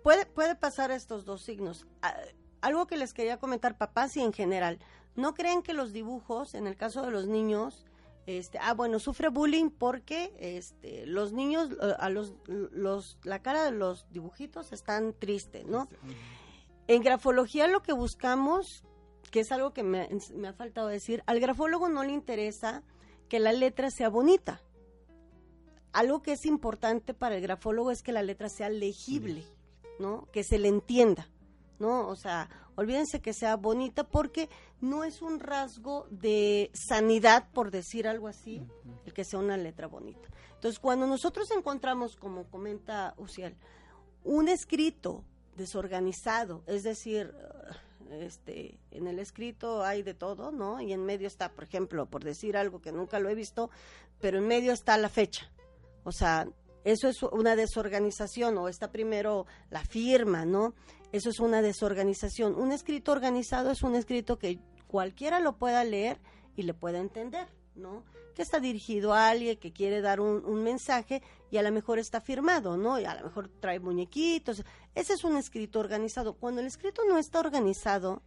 puede, 0.02 0.26
puede 0.26 0.56
pasar 0.56 0.90
estos 0.90 1.24
dos 1.24 1.42
signos. 1.42 1.86
Ah, 2.02 2.16
algo 2.62 2.88
que 2.88 2.96
les 2.96 3.14
quería 3.14 3.38
comentar, 3.38 3.78
papás 3.78 4.16
y 4.16 4.22
en 4.22 4.32
general, 4.32 4.80
no 5.14 5.34
creen 5.34 5.62
que 5.62 5.72
los 5.72 5.92
dibujos, 5.92 6.54
en 6.54 6.66
el 6.66 6.74
caso 6.74 7.02
de 7.02 7.12
los 7.12 7.28
niños, 7.28 7.86
este, 8.26 8.58
ah, 8.60 8.74
bueno, 8.74 8.98
sufre 8.98 9.28
bullying 9.28 9.70
porque 9.70 10.34
este, 10.40 11.06
los 11.06 11.32
niños, 11.32 11.70
eh, 11.80 11.94
a 12.00 12.10
los, 12.10 12.34
los, 12.48 13.18
la 13.22 13.40
cara 13.42 13.62
de 13.62 13.70
los 13.70 14.04
dibujitos 14.10 14.72
están 14.72 15.12
tristes, 15.12 15.64
¿no? 15.66 15.86
En 16.88 17.02
grafología 17.02 17.68
lo 17.68 17.84
que 17.84 17.92
buscamos, 17.92 18.82
que 19.30 19.38
es 19.40 19.52
algo 19.52 19.72
que 19.72 19.84
me, 19.84 20.08
me 20.34 20.48
ha 20.48 20.52
faltado 20.52 20.88
decir, 20.88 21.22
al 21.26 21.38
grafólogo 21.38 21.88
no 21.88 22.02
le 22.02 22.10
interesa 22.10 22.82
que 23.28 23.40
la 23.40 23.52
letra 23.52 23.90
sea 23.90 24.08
bonita. 24.08 24.60
Algo 25.92 26.22
que 26.22 26.32
es 26.32 26.44
importante 26.44 27.14
para 27.14 27.36
el 27.36 27.42
grafólogo 27.42 27.90
es 27.90 28.02
que 28.02 28.12
la 28.12 28.22
letra 28.22 28.48
sea 28.48 28.68
legible, 28.68 29.44
¿no? 29.98 30.28
Que 30.30 30.44
se 30.44 30.58
le 30.58 30.68
entienda, 30.68 31.28
¿no? 31.78 32.08
O 32.08 32.16
sea, 32.16 32.50
olvídense 32.76 33.20
que 33.20 33.32
sea 33.32 33.56
bonita 33.56 34.04
porque 34.04 34.50
no 34.80 35.04
es 35.04 35.22
un 35.22 35.40
rasgo 35.40 36.06
de 36.10 36.70
sanidad, 36.74 37.48
por 37.52 37.70
decir 37.70 38.06
algo 38.06 38.28
así, 38.28 38.62
el 39.06 39.14
que 39.14 39.24
sea 39.24 39.38
una 39.38 39.56
letra 39.56 39.86
bonita. 39.86 40.28
Entonces, 40.54 40.78
cuando 40.78 41.06
nosotros 41.06 41.50
encontramos, 41.50 42.16
como 42.16 42.44
comenta 42.44 43.14
Uciel, 43.16 43.56
un 44.24 44.48
escrito 44.48 45.24
desorganizado, 45.56 46.62
es 46.66 46.82
decir, 46.82 47.34
este, 48.12 48.78
en 48.90 49.06
el 49.06 49.18
escrito 49.18 49.82
hay 49.82 50.02
de 50.02 50.14
todo, 50.14 50.52
¿no? 50.52 50.80
Y 50.80 50.92
en 50.92 51.04
medio 51.04 51.26
está, 51.26 51.50
por 51.52 51.64
ejemplo, 51.64 52.06
por 52.06 52.24
decir 52.24 52.56
algo 52.56 52.80
que 52.80 52.92
nunca 52.92 53.18
lo 53.18 53.28
he 53.28 53.34
visto, 53.34 53.70
pero 54.20 54.38
en 54.38 54.46
medio 54.46 54.72
está 54.72 54.96
la 54.98 55.08
fecha. 55.08 55.50
O 56.04 56.12
sea, 56.12 56.48
eso 56.84 57.08
es 57.08 57.22
una 57.22 57.56
desorganización, 57.56 58.56
o 58.58 58.68
está 58.68 58.92
primero 58.92 59.46
la 59.70 59.84
firma, 59.84 60.44
¿no? 60.44 60.74
Eso 61.12 61.30
es 61.30 61.40
una 61.40 61.62
desorganización. 61.62 62.54
Un 62.54 62.72
escrito 62.72 63.12
organizado 63.12 63.70
es 63.70 63.82
un 63.82 63.96
escrito 63.96 64.38
que 64.38 64.60
cualquiera 64.86 65.40
lo 65.40 65.56
pueda 65.56 65.82
leer 65.84 66.20
y 66.54 66.62
le 66.62 66.74
pueda 66.74 66.98
entender, 66.98 67.48
¿no? 67.74 68.04
Que 68.36 68.42
está 68.42 68.60
dirigido 68.60 69.12
a 69.12 69.30
alguien 69.30 69.56
que 69.56 69.72
quiere 69.72 70.00
dar 70.00 70.20
un, 70.20 70.44
un 70.44 70.62
mensaje 70.62 71.22
y 71.50 71.56
a 71.56 71.62
lo 71.62 71.72
mejor 71.72 71.98
está 71.98 72.20
firmado, 72.20 72.76
¿no? 72.76 73.00
Y 73.00 73.04
a 73.04 73.16
lo 73.16 73.24
mejor 73.24 73.48
trae 73.48 73.80
muñequitos. 73.80 74.62
Ese 74.94 75.14
es 75.14 75.24
un 75.24 75.36
escrito 75.36 75.80
organizado. 75.80 76.34
Cuando 76.34 76.60
el 76.60 76.68
escrito 76.68 77.02
no 77.08 77.18
está 77.18 77.40
organizado, 77.40 78.22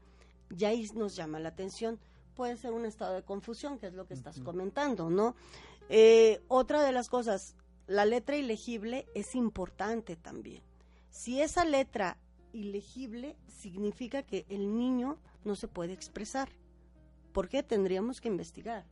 ya 0.50 0.69
ahí 0.69 0.89
nos 0.95 1.15
llama 1.15 1.39
la 1.39 1.50
atención, 1.50 2.00
puede 2.36 2.58
ser 2.58 2.72
un 2.74 2.86
estado 2.86 3.15
de 3.15 3.24
confusión, 3.24 3.80
que 3.80 3.88
es 3.88 3.93
lo 3.93 4.08
que 4.08 4.13
estás 4.15 4.39
comentando, 4.41 5.10
¿no? 5.10 5.36
Eh, 5.89 6.41
otra 6.48 6.84
de 6.84 6.91
las 6.91 7.08
cosas, 7.08 7.56
la 7.88 8.06
letra 8.06 8.36
ilegible 8.36 9.08
es 9.13 9.36
importante 9.36 10.15
también. 10.15 10.63
Si 11.12 11.41
esa 11.41 11.65
letra 11.65 12.17
ilegible 12.54 13.36
significa 13.48 14.24
que 14.24 14.45
el 14.50 14.76
niño 14.78 15.17
no 15.43 15.56
se 15.56 15.67
puede 15.67 15.93
expresar. 15.93 16.50
¿Por 17.34 17.48
qué? 17.48 17.63
Tendríamos 17.63 18.22
que 18.22 18.28
investigar. 18.28 18.86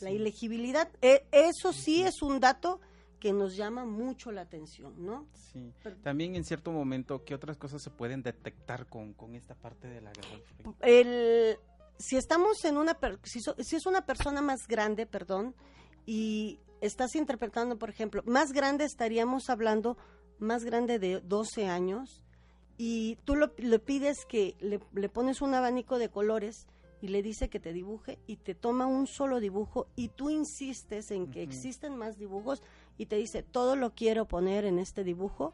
La 0.00 0.10
ilegibilidad, 0.10 0.90
e, 1.00 1.26
eso 1.30 1.72
sí 1.72 2.02
es 2.02 2.22
un 2.22 2.40
dato 2.40 2.80
que 3.20 3.32
nos 3.32 3.56
llama 3.56 3.86
mucho 3.86 4.32
la 4.32 4.42
atención, 4.42 4.92
¿no? 5.04 5.26
Sí. 5.32 5.72
También 6.02 6.36
en 6.36 6.44
cierto 6.44 6.72
momento, 6.72 7.24
¿qué 7.24 7.34
otras 7.34 7.56
cosas 7.56 7.82
se 7.82 7.90
pueden 7.90 8.22
detectar 8.22 8.86
con, 8.86 9.14
esta 9.34 9.54
parte 9.54 9.88
de 9.88 10.02
la 10.02 10.12
El, 10.82 11.56
si 11.98 12.16
estamos 12.16 12.64
en 12.66 12.76
una, 12.76 12.98
si, 13.22 13.40
si 13.40 13.76
es 13.76 13.86
una 13.86 14.04
persona 14.04 14.42
más 14.42 14.68
grande, 14.68 15.06
perdón, 15.06 15.54
y 16.04 16.60
estás 16.82 17.16
interpretando, 17.16 17.78
por 17.78 17.88
ejemplo, 17.88 18.22
más 18.26 18.52
grande 18.52 18.84
estaríamos 18.84 19.48
hablando, 19.48 19.96
más 20.38 20.64
grande 20.64 20.98
de 20.98 21.20
12 21.20 21.66
años, 21.66 22.22
y 22.76 23.16
tú 23.24 23.36
le 23.36 23.78
pides 23.78 24.26
que 24.26 24.56
le, 24.60 24.80
le, 24.92 25.08
pones 25.08 25.40
un 25.40 25.54
abanico 25.54 25.98
de 25.98 26.10
colores 26.10 26.66
y 27.04 27.08
le 27.08 27.22
dice 27.22 27.50
que 27.50 27.60
te 27.60 27.74
dibuje 27.74 28.18
y 28.26 28.36
te 28.36 28.54
toma 28.54 28.86
un 28.86 29.06
solo 29.06 29.38
dibujo 29.38 29.88
y 29.94 30.08
tú 30.08 30.30
insistes 30.30 31.10
en 31.10 31.30
que 31.30 31.42
existen 31.42 31.98
más 31.98 32.16
dibujos 32.16 32.62
y 32.96 33.04
te 33.04 33.16
dice 33.16 33.42
todo 33.42 33.76
lo 33.76 33.94
quiero 33.94 34.24
poner 34.24 34.64
en 34.64 34.78
este 34.78 35.04
dibujo, 35.04 35.52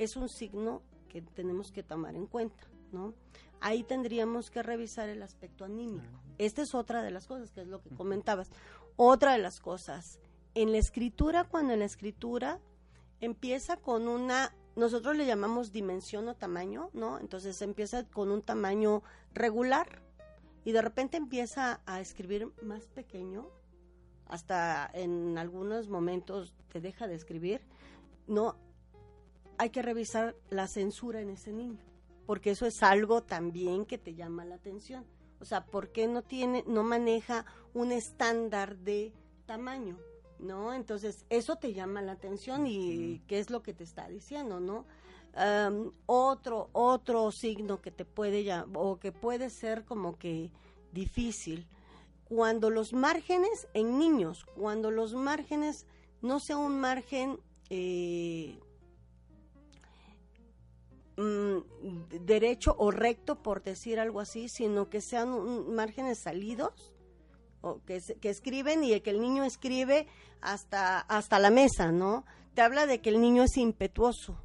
es 0.00 0.16
un 0.16 0.28
signo 0.28 0.82
que 1.08 1.22
tenemos 1.22 1.70
que 1.70 1.84
tomar 1.84 2.16
en 2.16 2.26
cuenta, 2.26 2.66
¿no? 2.90 3.14
Ahí 3.60 3.84
tendríamos 3.84 4.50
que 4.50 4.60
revisar 4.60 5.08
el 5.08 5.22
aspecto 5.22 5.64
anímico. 5.64 6.20
Esta 6.36 6.62
es 6.62 6.74
otra 6.74 7.00
de 7.02 7.12
las 7.12 7.28
cosas, 7.28 7.52
que 7.52 7.60
es 7.60 7.68
lo 7.68 7.80
que 7.80 7.90
comentabas. 7.90 8.50
Otra 8.96 9.34
de 9.34 9.38
las 9.38 9.60
cosas, 9.60 10.18
en 10.56 10.72
la 10.72 10.78
escritura, 10.78 11.44
cuando 11.44 11.74
en 11.74 11.78
la 11.78 11.84
escritura 11.84 12.58
empieza 13.20 13.76
con 13.76 14.08
una 14.08 14.52
nosotros 14.74 15.16
le 15.16 15.26
llamamos 15.26 15.70
dimensión 15.70 16.26
o 16.26 16.34
tamaño, 16.34 16.90
¿no? 16.92 17.20
Entonces 17.20 17.62
empieza 17.62 18.04
con 18.04 18.32
un 18.32 18.42
tamaño 18.42 19.04
regular 19.32 20.07
y 20.68 20.72
de 20.72 20.82
repente 20.82 21.16
empieza 21.16 21.80
a 21.86 21.98
escribir 21.98 22.52
más 22.60 22.88
pequeño, 22.88 23.48
hasta 24.26 24.90
en 24.92 25.38
algunos 25.38 25.88
momentos 25.88 26.52
te 26.70 26.82
deja 26.82 27.08
de 27.08 27.14
escribir, 27.14 27.62
no, 28.26 28.54
hay 29.56 29.70
que 29.70 29.80
revisar 29.80 30.36
la 30.50 30.68
censura 30.68 31.22
en 31.22 31.30
ese 31.30 31.54
niño, 31.54 31.78
porque 32.26 32.50
eso 32.50 32.66
es 32.66 32.82
algo 32.82 33.22
también 33.22 33.86
que 33.86 33.96
te 33.96 34.14
llama 34.14 34.44
la 34.44 34.56
atención. 34.56 35.06
O 35.40 35.46
sea, 35.46 35.64
¿por 35.64 35.90
qué 35.90 36.06
no 36.06 36.20
tiene, 36.20 36.64
no 36.66 36.82
maneja 36.82 37.46
un 37.72 37.90
estándar 37.90 38.76
de 38.76 39.14
tamaño? 39.46 39.96
¿no? 40.38 40.74
Entonces, 40.74 41.24
eso 41.30 41.56
te 41.56 41.72
llama 41.72 42.02
la 42.02 42.12
atención 42.12 42.66
y 42.66 43.22
qué 43.26 43.38
es 43.38 43.48
lo 43.48 43.62
que 43.62 43.72
te 43.72 43.84
está 43.84 44.06
diciendo, 44.06 44.60
¿no? 44.60 44.84
Otro, 46.06 46.68
otro 46.72 47.30
signo 47.30 47.80
que 47.80 47.90
te 47.90 48.04
puede 48.04 48.46
o 48.74 48.98
que 48.98 49.12
puede 49.12 49.50
ser 49.50 49.84
como 49.84 50.18
que 50.18 50.50
difícil, 50.92 51.68
cuando 52.24 52.70
los 52.70 52.92
márgenes 52.92 53.68
en 53.72 53.98
niños, 53.98 54.44
cuando 54.56 54.90
los 54.90 55.14
márgenes 55.14 55.86
no 56.20 56.40
sea 56.40 56.58
un 56.58 56.78
margen 56.78 57.40
eh, 57.70 58.58
mm, 61.16 61.58
derecho 62.24 62.74
o 62.78 62.90
recto, 62.90 63.42
por 63.42 63.62
decir 63.62 63.98
algo 63.98 64.20
así, 64.20 64.48
sino 64.48 64.90
que 64.90 65.00
sean 65.00 65.74
márgenes 65.74 66.20
salidos, 66.22 66.92
o 67.60 67.80
que, 67.84 68.00
que 68.20 68.28
escriben 68.28 68.84
y 68.84 69.00
que 69.00 69.10
el 69.10 69.20
niño 69.20 69.44
escribe 69.44 70.06
hasta, 70.40 71.00
hasta 71.00 71.38
la 71.38 71.50
mesa, 71.50 71.92
¿no? 71.92 72.24
Te 72.54 72.62
habla 72.62 72.86
de 72.86 73.00
que 73.00 73.10
el 73.10 73.20
niño 73.20 73.42
es 73.44 73.56
impetuoso. 73.56 74.42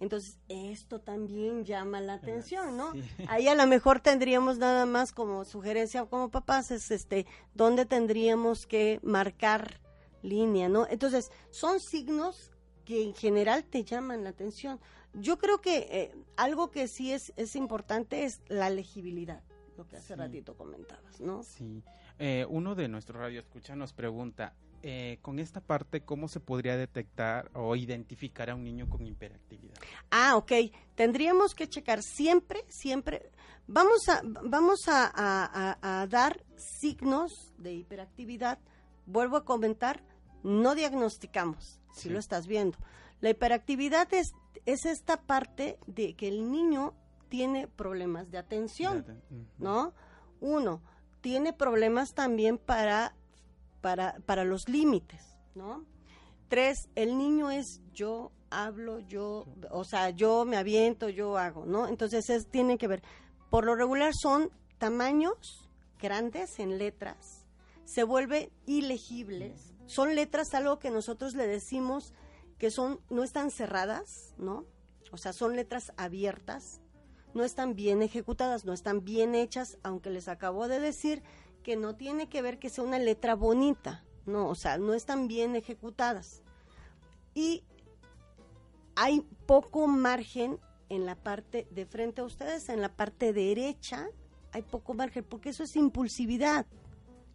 Entonces, 0.00 0.38
esto 0.48 1.00
también 1.00 1.64
llama 1.64 2.00
la 2.00 2.14
atención, 2.14 2.76
¿no? 2.76 2.92
Ahí 3.28 3.48
a 3.48 3.54
lo 3.54 3.66
mejor 3.66 4.00
tendríamos 4.00 4.58
nada 4.58 4.86
más 4.86 5.12
como 5.12 5.44
sugerencia 5.44 6.04
como 6.04 6.30
papás, 6.30 6.70
es 6.70 6.90
este, 6.90 7.26
dónde 7.54 7.86
tendríamos 7.86 8.66
que 8.66 9.00
marcar 9.02 9.80
línea, 10.22 10.68
¿no? 10.68 10.86
Entonces, 10.88 11.30
son 11.50 11.80
signos 11.80 12.52
que 12.84 13.02
en 13.02 13.14
general 13.14 13.64
te 13.64 13.84
llaman 13.84 14.24
la 14.24 14.30
atención. 14.30 14.80
Yo 15.14 15.38
creo 15.38 15.60
que 15.60 15.88
eh, 15.90 16.14
algo 16.36 16.70
que 16.70 16.88
sí 16.88 17.12
es, 17.12 17.32
es 17.36 17.56
importante 17.56 18.24
es 18.24 18.42
la 18.48 18.70
legibilidad, 18.70 19.42
lo 19.76 19.86
que 19.86 19.96
hace 19.96 20.14
ratito 20.14 20.56
comentabas, 20.56 21.20
¿no? 21.20 21.42
Sí. 21.42 21.82
Eh, 22.18 22.46
uno 22.48 22.74
de 22.74 22.88
nuestros 22.88 23.20
radioescuchas 23.20 23.76
nos 23.76 23.92
pregunta, 23.92 24.54
eh, 24.82 25.18
con 25.22 25.38
esta 25.38 25.60
parte, 25.60 26.02
¿cómo 26.02 26.28
se 26.28 26.40
podría 26.40 26.76
detectar 26.76 27.50
o 27.54 27.76
identificar 27.76 28.50
a 28.50 28.54
un 28.54 28.64
niño 28.64 28.88
con 28.88 29.06
hiperactividad? 29.06 29.76
Ah, 30.10 30.36
ok. 30.36 30.52
Tendríamos 30.94 31.54
que 31.54 31.68
checar 31.68 32.02
siempre, 32.02 32.64
siempre. 32.68 33.30
Vamos 33.66 34.08
a, 34.08 34.20
vamos 34.24 34.84
a, 34.88 36.06
dar 36.08 36.44
signos 36.56 37.52
de 37.58 37.74
hiperactividad. 37.74 38.58
Vuelvo 39.06 39.36
a 39.36 39.44
comentar, 39.44 40.02
no 40.42 40.74
diagnosticamos, 40.74 41.80
si 41.92 42.08
lo 42.08 42.18
estás 42.18 42.46
viendo. 42.46 42.78
La 43.20 43.30
hiperactividad 43.30 44.12
es, 44.14 44.34
es 44.66 44.86
esta 44.86 45.20
parte 45.20 45.78
de 45.86 46.14
que 46.14 46.28
el 46.28 46.50
niño 46.50 46.94
tiene 47.28 47.66
problemas 47.66 48.30
de 48.30 48.38
atención, 48.38 49.04
¿no? 49.58 49.94
Uno, 50.40 50.82
tiene 51.20 51.52
problemas 51.52 52.14
también 52.14 52.56
para, 52.56 53.16
para, 53.86 54.16
para 54.26 54.42
los 54.42 54.68
límites, 54.68 55.38
¿no? 55.54 55.84
Tres, 56.48 56.88
el 56.96 57.16
niño 57.16 57.52
es 57.52 57.80
yo 57.94 58.32
hablo, 58.50 58.98
yo, 58.98 59.46
o 59.70 59.84
sea, 59.84 60.10
yo 60.10 60.44
me 60.44 60.56
aviento, 60.56 61.08
yo 61.08 61.38
hago, 61.38 61.66
¿no? 61.66 61.86
Entonces 61.86 62.28
es, 62.28 62.48
tiene 62.48 62.78
que 62.78 62.88
ver, 62.88 63.04
por 63.48 63.64
lo 63.64 63.76
regular 63.76 64.12
son 64.12 64.50
tamaños 64.78 65.70
grandes 66.02 66.58
en 66.58 66.78
letras, 66.78 67.46
se 67.84 68.02
vuelven 68.02 68.50
ilegibles, 68.66 69.72
son 69.86 70.16
letras 70.16 70.52
algo 70.54 70.80
que 70.80 70.90
nosotros 70.90 71.34
le 71.34 71.46
decimos 71.46 72.12
que 72.58 72.72
son, 72.72 72.98
no 73.08 73.22
están 73.22 73.52
cerradas, 73.52 74.34
¿no? 74.36 74.64
O 75.12 75.16
sea, 75.16 75.32
son 75.32 75.54
letras 75.54 75.92
abiertas, 75.96 76.80
no 77.34 77.44
están 77.44 77.76
bien 77.76 78.02
ejecutadas, 78.02 78.64
no 78.64 78.72
están 78.72 79.04
bien 79.04 79.36
hechas, 79.36 79.78
aunque 79.84 80.10
les 80.10 80.26
acabo 80.26 80.66
de 80.66 80.80
decir 80.80 81.22
que 81.66 81.74
no 81.74 81.96
tiene 81.96 82.28
que 82.28 82.42
ver 82.42 82.60
que 82.60 82.70
sea 82.70 82.84
una 82.84 83.00
letra 83.00 83.34
bonita, 83.34 84.04
no, 84.24 84.46
o 84.48 84.54
sea, 84.54 84.78
no 84.78 84.94
están 84.94 85.26
bien 85.26 85.56
ejecutadas. 85.56 86.44
Y 87.34 87.64
hay 88.94 89.26
poco 89.46 89.88
margen 89.88 90.60
en 90.90 91.06
la 91.06 91.16
parte 91.16 91.66
de 91.72 91.84
frente 91.84 92.20
a 92.20 92.24
ustedes, 92.24 92.68
en 92.68 92.80
la 92.80 92.94
parte 92.94 93.32
derecha, 93.32 94.06
hay 94.52 94.62
poco 94.62 94.94
margen, 94.94 95.24
porque 95.24 95.48
eso 95.48 95.64
es 95.64 95.74
impulsividad, 95.74 96.66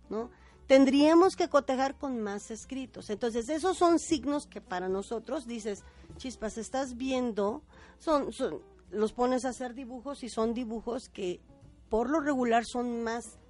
¿no? 0.10 0.32
Tendríamos 0.66 1.36
que 1.36 1.50
cotejar 1.50 1.98
con 1.98 2.22
más 2.22 2.52
escritos. 2.52 3.10
Entonces, 3.10 3.50
esos 3.50 3.78
son 3.78 4.00
signos 4.00 4.48
que 4.48 4.62
para 4.62 4.88
nosotros 4.88 5.46
dices, 5.46 5.84
chispas, 6.16 6.58
estás 6.58 6.96
viendo, 6.96 7.64
son, 8.00 8.32
son 8.32 8.62
los 8.92 9.12
pones 9.12 9.44
a 9.44 9.50
hacer 9.50 9.74
dibujos 9.74 10.24
y 10.24 10.30
son 10.30 10.54
dibujos 10.54 11.10
que 11.10 11.42
por 11.90 12.10
lo 12.10 12.22
regular 12.22 12.64
son 12.64 13.04
más, 13.04 13.41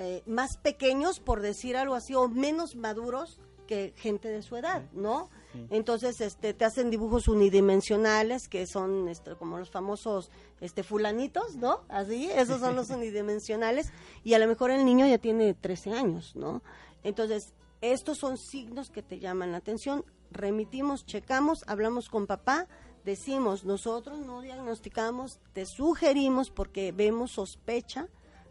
eh, 0.00 0.22
más 0.26 0.56
pequeños, 0.56 1.18
por 1.18 1.40
decir 1.40 1.76
algo 1.76 1.96
así, 1.96 2.14
o 2.14 2.28
menos 2.28 2.76
maduros 2.76 3.40
que 3.66 3.92
gente 3.96 4.28
de 4.28 4.42
su 4.42 4.56
edad, 4.56 4.84
¿no? 4.92 5.28
Entonces, 5.70 6.20
este, 6.20 6.54
te 6.54 6.64
hacen 6.64 6.88
dibujos 6.88 7.26
unidimensionales 7.26 8.48
que 8.48 8.66
son 8.68 9.08
este, 9.08 9.34
como 9.34 9.58
los 9.58 9.70
famosos 9.70 10.30
este, 10.60 10.84
fulanitos, 10.84 11.56
¿no? 11.56 11.80
Así, 11.88 12.30
esos 12.30 12.60
son 12.60 12.76
los 12.76 12.90
unidimensionales 12.90 13.90
y 14.22 14.34
a 14.34 14.38
lo 14.38 14.46
mejor 14.46 14.70
el 14.70 14.84
niño 14.84 15.04
ya 15.06 15.18
tiene 15.18 15.52
13 15.52 15.92
años, 15.92 16.36
¿no? 16.36 16.62
Entonces, 17.02 17.52
estos 17.80 18.18
son 18.18 18.38
signos 18.38 18.90
que 18.90 19.02
te 19.02 19.18
llaman 19.18 19.50
la 19.50 19.58
atención. 19.58 20.04
Remitimos, 20.30 21.04
checamos, 21.06 21.64
hablamos 21.66 22.08
con 22.08 22.28
papá, 22.28 22.68
decimos, 23.04 23.64
nosotros 23.64 24.20
no 24.20 24.42
diagnosticamos, 24.42 25.40
te 25.52 25.66
sugerimos 25.66 26.50
porque 26.50 26.92
vemos 26.92 27.32
sospecha 27.32 28.08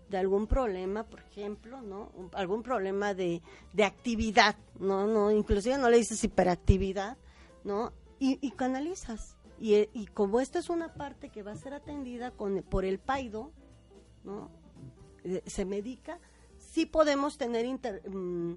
de 0.09 0.17
algún 0.17 0.47
problema, 0.47 1.03
por 1.03 1.21
ejemplo, 1.21 1.81
¿no? 1.81 2.11
algún 2.33 2.63
problema 2.63 3.13
de, 3.13 3.41
de 3.73 3.83
actividad, 3.83 4.55
¿no? 4.79 5.07
no 5.07 5.31
Inclusive 5.31 5.77
no 5.77 5.89
le 5.89 5.97
dices 5.97 6.23
hiperactividad, 6.23 7.17
¿no? 7.63 7.91
Y, 8.19 8.39
y 8.45 8.51
canalizas. 8.51 9.35
Y, 9.59 9.75
y, 9.93 10.07
como 10.07 10.39
esta 10.39 10.59
es 10.59 10.69
una 10.69 10.93
parte 10.93 11.29
que 11.29 11.43
va 11.43 11.51
a 11.51 11.55
ser 11.55 11.73
atendida 11.73 12.31
con, 12.31 12.63
por 12.63 12.85
el 12.85 12.99
PAIDO, 12.99 13.51
¿no? 14.23 14.51
Eh, 15.23 15.41
se 15.45 15.65
medica, 15.65 16.19
sí 16.57 16.85
podemos 16.85 17.37
tener, 17.37 17.65
mm, 18.07 18.53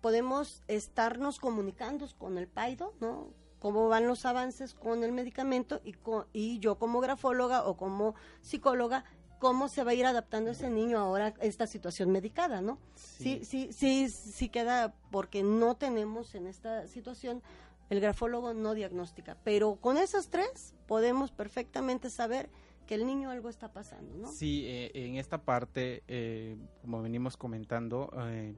podemos 0.00 0.62
estarnos 0.68 1.38
comunicando 1.38 2.06
con 2.18 2.38
el 2.38 2.46
PAIDO, 2.46 2.94
¿no? 3.00 3.28
cómo 3.64 3.88
van 3.88 4.06
los 4.06 4.26
avances 4.26 4.74
con 4.74 5.04
el 5.04 5.12
medicamento 5.12 5.80
y, 5.86 5.94
y 6.34 6.58
yo 6.58 6.74
como 6.74 7.00
grafóloga 7.00 7.64
o 7.64 7.78
como 7.78 8.14
psicóloga 8.42 9.06
cómo 9.44 9.68
se 9.68 9.84
va 9.84 9.90
a 9.90 9.94
ir 9.94 10.06
adaptando 10.06 10.52
ese 10.52 10.70
niño 10.70 10.96
ahora 10.96 11.34
a 11.38 11.44
esta 11.44 11.66
situación 11.66 12.10
medicada, 12.10 12.62
¿no? 12.62 12.78
Sí. 12.94 13.44
sí, 13.44 13.68
sí, 13.72 14.08
sí, 14.08 14.48
queda 14.48 14.94
porque 15.10 15.42
no 15.42 15.76
tenemos 15.76 16.34
en 16.34 16.46
esta 16.46 16.88
situación 16.88 17.42
el 17.90 18.00
grafólogo 18.00 18.54
no 18.54 18.72
diagnostica, 18.72 19.36
pero 19.44 19.76
con 19.76 19.98
esas 19.98 20.30
tres 20.30 20.72
podemos 20.86 21.30
perfectamente 21.30 22.08
saber 22.08 22.48
que 22.86 22.94
el 22.94 23.04
niño 23.04 23.28
algo 23.28 23.50
está 23.50 23.70
pasando, 23.70 24.16
¿no? 24.16 24.32
Sí, 24.32 24.64
eh, 24.64 24.92
en 24.94 25.16
esta 25.16 25.42
parte, 25.42 26.02
eh, 26.08 26.56
como 26.80 27.02
venimos 27.02 27.36
comentando, 27.36 28.10
eh, 28.16 28.54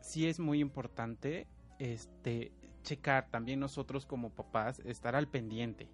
sí 0.00 0.26
es 0.26 0.40
muy 0.40 0.58
importante 0.58 1.46
este 1.78 2.50
checar 2.82 3.28
también 3.30 3.60
nosotros 3.60 4.04
como 4.04 4.30
papás 4.30 4.80
estar 4.84 5.14
al 5.14 5.28
pendiente. 5.28 5.88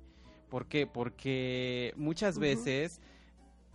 ¿Por 0.49 0.65
qué? 0.65 0.87
Porque 0.87 1.93
muchas 1.99 2.39
veces 2.39 3.03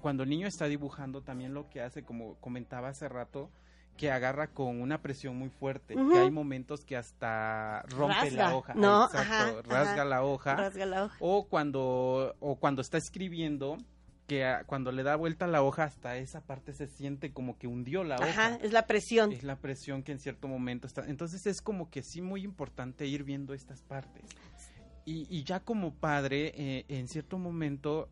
cuando 0.03 0.23
el 0.23 0.29
niño 0.29 0.47
está 0.47 0.65
dibujando 0.65 1.21
también 1.21 1.53
lo 1.53 1.69
que 1.69 1.79
hace, 1.79 2.03
como 2.03 2.35
comentaba 2.41 2.89
hace 2.89 3.07
rato, 3.07 3.49
que 3.95 4.11
agarra 4.11 4.47
con 4.47 4.81
una 4.81 5.01
presión 5.01 5.37
muy 5.37 5.47
fuerte, 5.47 5.95
que 5.95 6.19
hay 6.19 6.29
momentos 6.29 6.83
que 6.83 6.97
hasta 6.97 7.83
rompe 7.83 8.31
la 8.31 8.53
hoja, 8.53 8.73
no, 8.73 9.07
rasga, 9.07 10.03
la 10.03 10.25
hoja, 10.25 10.55
rasga 10.55 10.85
la 10.85 11.05
hoja, 11.05 11.15
o 11.21 11.47
cuando 11.47 12.35
o 12.41 12.57
cuando 12.57 12.81
está 12.81 12.97
escribiendo 12.97 13.77
que 14.27 14.45
cuando 14.65 14.91
le 14.91 15.03
da 15.03 15.15
vuelta 15.15 15.47
la 15.47 15.63
hoja 15.63 15.85
hasta 15.85 16.17
esa 16.17 16.41
parte 16.41 16.73
se 16.73 16.87
siente 16.87 17.31
como 17.31 17.57
que 17.57 17.67
hundió 17.67 18.03
la 18.03 18.17
hoja. 18.17 18.55
es 18.61 18.73
la 18.73 18.85
presión. 18.85 19.31
Es 19.31 19.43
la 19.43 19.55
presión 19.55 20.03
que 20.03 20.11
en 20.11 20.19
cierto 20.19 20.49
momento 20.49 20.85
está. 20.85 21.05
Entonces 21.07 21.45
es 21.45 21.61
como 21.61 21.89
que 21.89 22.03
sí 22.03 22.21
muy 22.21 22.43
importante 22.43 23.07
ir 23.07 23.23
viendo 23.23 23.53
estas 23.53 23.81
partes. 23.83 24.25
Y, 25.05 25.27
y 25.29 25.45
ya 25.45 25.61
como 25.61 25.93
padre, 25.93 26.51
eh, 26.57 26.85
en 26.89 27.07
cierto 27.07 27.37
momento 27.37 28.09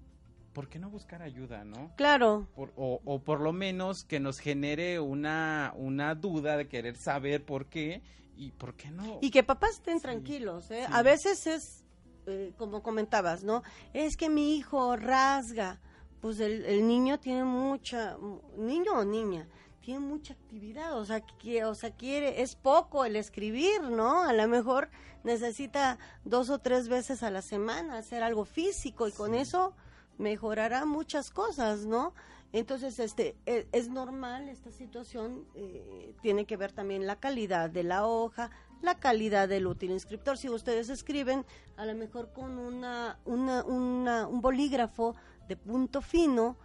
¿por 0.54 0.68
qué 0.68 0.80
no 0.80 0.90
buscar 0.90 1.22
ayuda, 1.22 1.64
no? 1.64 1.92
Claro. 1.96 2.48
o, 2.56 3.02
o, 3.04 3.20
por 3.20 3.42
lo 3.42 3.54
menos 3.54 4.04
que 4.04 4.20
nos 4.20 4.40
genere 4.40 5.00
una, 5.00 5.74
una 5.76 6.16
duda 6.16 6.58
de 6.58 6.68
querer 6.68 6.96
saber 6.98 7.46
por 7.46 7.68
qué 7.68 8.02
y 8.36 8.52
por 8.52 8.76
qué 8.76 8.92
no. 8.92 9.20
Y 9.22 9.32
que 9.32 9.44
papás 9.44 9.72
estén 9.72 10.00
tranquilos, 10.00 10.72
¿eh? 10.72 10.86
A 10.92 11.04
veces 11.04 11.48
es, 11.48 11.84
eh, 12.28 12.54
como 12.58 12.82
comentabas, 12.82 13.44
¿no? 13.44 13.64
Es 13.94 14.18
que 14.18 14.30
mi 14.30 14.56
hijo 14.58 14.96
rasga. 14.96 15.80
Pues 16.22 16.40
el, 16.40 16.66
el 16.66 16.88
niño 16.88 17.20
tiene 17.20 17.44
mucha, 17.44 18.16
niño 18.56 18.92
o 18.94 19.04
niña, 19.04 19.48
tiene 19.82 20.02
mucha 20.02 20.34
actividad, 20.34 20.96
o 20.96 21.04
sea, 21.04 21.22
que, 21.22 21.66
o 21.66 21.74
sea, 21.74 21.90
quiere, 21.90 22.44
es 22.44 22.56
poco 22.56 23.06
el 23.06 23.16
escribir, 23.16 23.82
¿no? 23.82 24.22
A 24.22 24.32
lo 24.32 24.48
mejor 24.48 24.90
necesita 25.24 25.98
dos 26.24 26.52
o 26.52 26.60
tres 26.60 26.90
veces 26.90 27.24
a 27.24 27.32
la 27.32 27.42
semana 27.42 27.98
hacer 27.98 28.22
algo 28.22 28.46
físico 28.46 29.08
y 29.08 29.12
con 29.12 29.34
eso 29.34 29.74
mejorará 30.22 30.86
muchas 30.86 31.32
cosas, 31.32 31.86
¿no? 31.86 32.14
Entonces, 32.54 33.00
este, 33.00 33.36
e, 33.46 33.68
es, 33.72 33.90
normal 33.90 34.50
esta 34.50 34.72
situación, 34.72 35.46
eh, 35.56 36.14
tiene 36.22 36.46
que 36.46 36.58
ver 36.58 36.72
también 36.72 37.08
la 37.08 37.18
calidad 37.18 37.70
de 37.70 37.84
la 37.84 38.06
hoja, 38.06 38.52
la 38.82 39.00
calidad 39.00 39.50
del 39.50 39.68
útil 39.68 39.92
inscriptor. 39.92 40.38
Si 40.38 40.50
ustedes 40.50 40.90
escriben, 40.90 41.46
a 41.78 41.86
lo 41.86 41.96
mejor 41.96 42.32
con 42.34 42.58
una, 42.58 43.20
una, 43.26 43.64
una, 43.64 44.28
un 44.28 44.42
bolígrafo 44.42 45.16
de 45.48 45.56
punto 45.58 46.02
fino, 46.02 46.58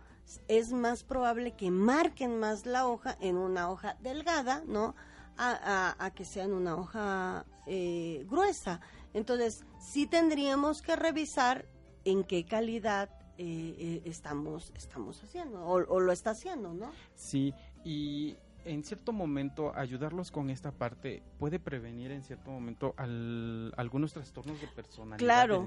es 0.48 0.72
más 0.72 1.04
probable 1.04 1.52
que 1.52 1.70
marquen 1.70 2.38
más 2.38 2.66
la 2.66 2.88
hoja 2.88 3.16
en 3.20 3.36
una 3.36 3.70
hoja 3.70 3.96
delgada, 4.00 4.62
¿no? 4.66 4.94
A, 5.38 5.94
a, 5.98 6.10
que 6.12 6.24
sea 6.24 6.44
en 6.44 6.54
una 6.54 6.76
hoja 6.76 7.44
eh, 7.66 8.24
gruesa. 8.28 8.80
Entonces, 9.12 9.64
sí 9.78 10.06
tendríamos 10.06 10.80
que 10.80 10.96
revisar 10.96 11.66
en 12.06 12.24
qué 12.24 12.46
calidad 12.46 13.10
eh, 13.38 13.76
eh, 13.78 14.02
estamos, 14.06 14.72
estamos 14.74 15.22
haciendo 15.22 15.64
o, 15.66 16.00
lo 16.00 16.12
está 16.12 16.30
haciendo, 16.30 16.72
¿no? 16.72 16.90
Sí, 17.14 17.52
y 17.84 18.36
en 18.64 18.82
cierto 18.82 19.12
momento 19.12 19.72
ayudarlos 19.74 20.30
con 20.30 20.50
esta 20.50 20.72
parte 20.72 21.22
puede 21.38 21.58
prevenir 21.58 22.12
en 22.12 22.22
cierto 22.22 22.50
momento 22.50 22.94
algunos 22.96 24.12
trastornos 24.12 24.60
de 24.60 24.66
personalidad. 24.68 25.18
Claro. 25.18 25.66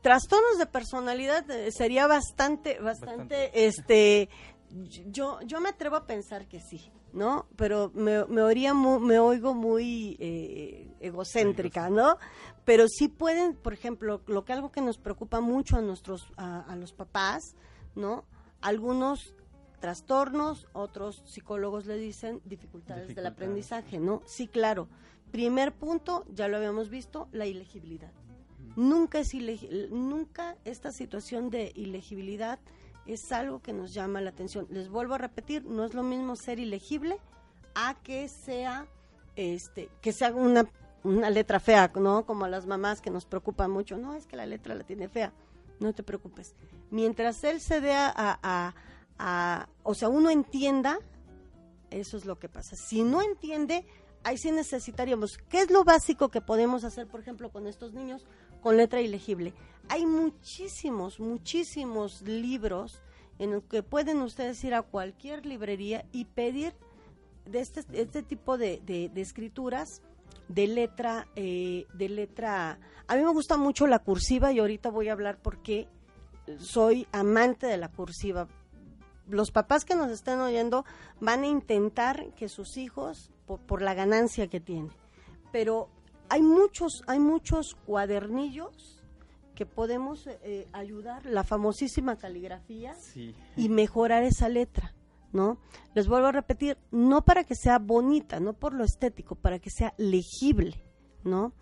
Trastornos 0.00 0.58
de 0.58 0.66
personalidad 0.66 1.48
eh, 1.50 1.70
sería 1.70 2.06
bastante, 2.06 2.80
bastante, 2.80 3.66
este, 3.66 4.28
yo, 5.10 5.40
yo 5.42 5.60
me 5.60 5.68
atrevo 5.68 5.96
a 5.96 6.06
pensar 6.06 6.48
que 6.48 6.60
sí, 6.60 6.90
¿no? 7.12 7.46
Pero 7.56 7.90
me, 7.94 8.24
me, 8.26 8.42
oiría 8.42 8.74
me 8.74 9.18
oigo 9.18 9.54
muy 9.54 10.16
egocéntrica, 11.00 11.90
¿no? 11.90 12.18
pero 12.64 12.86
sí 12.88 13.08
pueden, 13.08 13.54
por 13.54 13.72
ejemplo, 13.72 14.22
lo 14.26 14.44
que 14.44 14.52
algo 14.52 14.70
que 14.70 14.80
nos 14.80 14.98
preocupa 14.98 15.40
mucho 15.40 15.76
a 15.76 15.80
nuestros 15.80 16.32
a, 16.36 16.74
los 16.76 16.92
papás, 16.92 17.56
¿no? 17.94 18.24
Algunos 18.60 19.34
trastornos, 19.80 20.68
otros 20.72 21.22
psicólogos 21.26 21.86
le 21.86 21.96
dicen 21.96 22.40
dificultades, 22.44 23.14
del 23.14 23.26
aprendizaje, 23.26 23.98
¿no? 23.98 24.22
Sí, 24.26 24.46
claro. 24.46 24.88
Primer 25.32 25.72
punto, 25.72 26.24
ya 26.32 26.46
lo 26.46 26.56
habíamos 26.56 26.88
visto, 26.88 27.28
la 27.32 27.46
ilegibilidad. 27.46 28.12
Nunca 28.76 29.18
es 29.18 29.34
nunca 29.90 30.56
esta 30.64 30.92
situación 30.92 31.50
de 31.50 31.72
ilegibilidad 31.74 32.60
es 33.06 33.32
algo 33.32 33.60
que 33.60 33.72
nos 33.72 33.92
llama 33.94 34.20
la 34.20 34.30
atención. 34.30 34.66
Les 34.70 34.88
vuelvo 34.88 35.14
a 35.14 35.18
repetir, 35.18 35.64
no 35.64 35.84
es 35.84 35.94
lo 35.94 36.02
mismo 36.02 36.36
ser 36.36 36.58
ilegible 36.58 37.18
a 37.74 37.94
que 38.02 38.28
sea 38.28 38.86
este 39.34 39.88
que 40.02 40.12
sea 40.12 40.34
una 40.34 40.68
una 41.04 41.30
letra 41.30 41.60
fea, 41.60 41.90
¿no? 41.96 42.24
Como 42.24 42.44
a 42.44 42.48
las 42.48 42.66
mamás 42.66 43.00
que 43.00 43.10
nos 43.10 43.26
preocupan 43.26 43.70
mucho. 43.70 43.96
No, 43.96 44.14
es 44.14 44.26
que 44.26 44.36
la 44.36 44.46
letra 44.46 44.74
la 44.74 44.84
tiene 44.84 45.08
fea. 45.08 45.32
No 45.80 45.92
te 45.92 46.02
preocupes. 46.02 46.54
Mientras 46.90 47.42
él 47.44 47.60
se 47.60 47.80
dé 47.80 47.94
a, 47.94 48.12
a, 49.18 49.68
o 49.82 49.94
sea, 49.94 50.08
uno 50.08 50.30
entienda, 50.30 50.98
eso 51.90 52.16
es 52.16 52.24
lo 52.24 52.38
que 52.38 52.48
pasa. 52.48 52.76
Si 52.76 53.02
no 53.02 53.22
entiende, 53.22 53.84
ahí 54.22 54.38
sí 54.38 54.52
necesitaríamos, 54.52 55.38
¿qué 55.48 55.60
es 55.62 55.70
lo 55.70 55.84
básico 55.84 56.28
que 56.28 56.40
podemos 56.40 56.84
hacer, 56.84 57.08
por 57.08 57.20
ejemplo, 57.20 57.50
con 57.50 57.66
estos 57.66 57.92
niños 57.94 58.26
con 58.60 58.76
letra 58.76 59.00
ilegible? 59.00 59.54
Hay 59.88 60.06
muchísimos, 60.06 61.20
muchísimos 61.20 62.22
libros 62.22 63.00
en 63.38 63.52
los 63.52 63.64
que 63.64 63.82
pueden 63.82 64.22
ustedes 64.22 64.62
ir 64.64 64.74
a 64.74 64.82
cualquier 64.82 65.46
librería 65.46 66.04
y 66.12 66.26
pedir 66.26 66.74
de 67.44 67.60
este, 67.60 67.84
este 67.92 68.22
tipo 68.22 68.56
de, 68.56 68.80
de, 68.84 69.10
escrituras 69.20 70.02
de 70.48 70.66
letra, 70.66 71.26
eh, 71.34 71.86
de 71.94 72.08
letra. 72.08 72.78
A 73.06 73.16
mí 73.16 73.22
me 73.22 73.32
gusta 73.32 73.56
mucho 73.56 73.86
la 73.86 73.98
cursiva 73.98 74.52
y 74.52 74.58
ahorita 74.58 74.90
voy 74.90 75.08
a 75.08 75.12
hablar 75.12 75.38
porque 75.42 75.88
soy 76.58 77.06
amante 77.12 77.66
de 77.66 77.78
la 77.78 77.88
cursiva. 77.88 78.48
Los 79.28 79.50
papás 79.50 79.84
que 79.84 79.94
nos 79.94 80.10
estén 80.10 80.40
oyendo 80.40 80.84
van 81.20 81.42
a 81.42 81.46
intentar 81.46 82.32
que 82.34 82.48
sus 82.48 82.76
hijos, 82.76 83.30
por, 83.46 83.82
la 83.82 83.94
ganancia 83.94 84.48
que 84.48 84.60
tienen, 84.60 84.90
pero 85.52 85.88
hay 86.28 86.42
muchos, 86.42 87.02
hay 87.06 87.18
muchos 87.18 87.76
cuadernillos 87.86 89.01
que 89.54 89.66
podemos 89.66 90.26
eh, 90.26 90.66
ayudar, 90.72 91.24
la 91.26 91.44
famosísima 91.44 92.16
caligrafía 92.16 92.94
y 93.56 93.68
mejorar 93.68 94.22
esa 94.22 94.48
letra. 94.48 94.94
¿no? 95.32 95.58
Les 95.94 96.08
vuelvo 96.08 96.28
a 96.28 96.32
repetir, 96.32 96.76
no 96.90 97.24
para 97.24 97.44
que 97.44 97.54
sea 97.54 97.78
bonita, 97.78 98.38
no 98.38 98.52
por 98.52 98.74
lo 98.74 98.84
estético, 98.84 99.34
para 99.34 99.58
que 99.58 99.70
sea 99.70 99.94
legible, 99.96 100.82
¿no? 101.24 101.54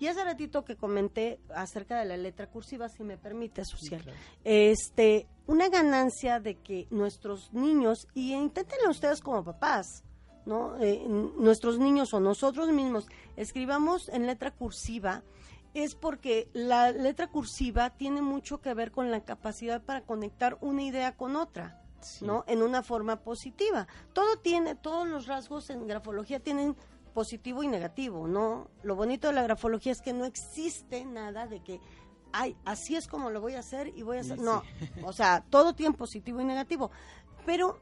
Y 0.00 0.06
hace 0.06 0.24
ratito 0.24 0.64
que 0.64 0.76
comenté 0.76 1.40
acerca 1.54 1.98
de 1.98 2.04
la 2.04 2.16
letra 2.16 2.48
cursiva, 2.48 2.88
si 2.88 3.02
me 3.02 3.18
permite, 3.18 3.64
social, 3.64 4.02
este, 4.44 5.26
una 5.46 5.68
ganancia 5.68 6.38
de 6.38 6.54
que 6.54 6.86
nuestros 6.90 7.52
niños, 7.52 8.06
y 8.14 8.32
inténtenlo 8.32 8.90
ustedes 8.90 9.20
como 9.20 9.44
papás, 9.44 10.04
¿no? 10.46 10.78
Eh, 10.80 11.04
nuestros 11.08 11.78
niños 11.80 12.14
o 12.14 12.20
nosotros 12.20 12.70
mismos 12.70 13.06
escribamos 13.36 14.08
en 14.08 14.26
letra 14.26 14.52
cursiva, 14.52 15.24
es 15.74 15.94
porque 15.94 16.48
la 16.52 16.92
letra 16.92 17.28
cursiva 17.28 17.90
tiene 17.90 18.22
mucho 18.22 18.60
que 18.60 18.74
ver 18.74 18.90
con 18.90 19.10
la 19.10 19.24
capacidad 19.24 19.82
para 19.82 20.02
conectar 20.02 20.58
una 20.60 20.82
idea 20.82 21.16
con 21.16 21.36
otra. 21.36 21.82
¿no? 22.20 22.44
En 22.46 22.62
una 22.62 22.82
forma 22.82 23.16
positiva. 23.16 23.88
Todo 24.12 24.38
tiene, 24.38 24.76
todos 24.76 25.06
los 25.06 25.26
rasgos 25.26 25.68
en 25.70 25.86
grafología 25.88 26.38
tienen 26.38 26.76
positivo 27.12 27.64
y 27.64 27.68
negativo, 27.68 28.28
¿no? 28.28 28.70
Lo 28.84 28.94
bonito 28.94 29.26
de 29.26 29.34
la 29.34 29.42
grafología 29.42 29.90
es 29.90 30.00
que 30.00 30.12
no 30.12 30.24
existe 30.24 31.04
nada 31.04 31.48
de 31.48 31.60
que, 31.60 31.80
ay, 32.32 32.56
así 32.64 32.94
es 32.94 33.08
como 33.08 33.30
lo 33.30 33.40
voy 33.40 33.54
a 33.54 33.58
hacer 33.58 33.88
y 33.88 34.02
voy 34.02 34.18
a 34.18 34.20
hacer. 34.20 34.38
No, 34.38 34.62
o 35.02 35.12
sea, 35.12 35.44
todo 35.50 35.74
tiene 35.74 35.96
positivo 35.96 36.40
y 36.40 36.44
negativo. 36.44 36.92
Pero 37.44 37.80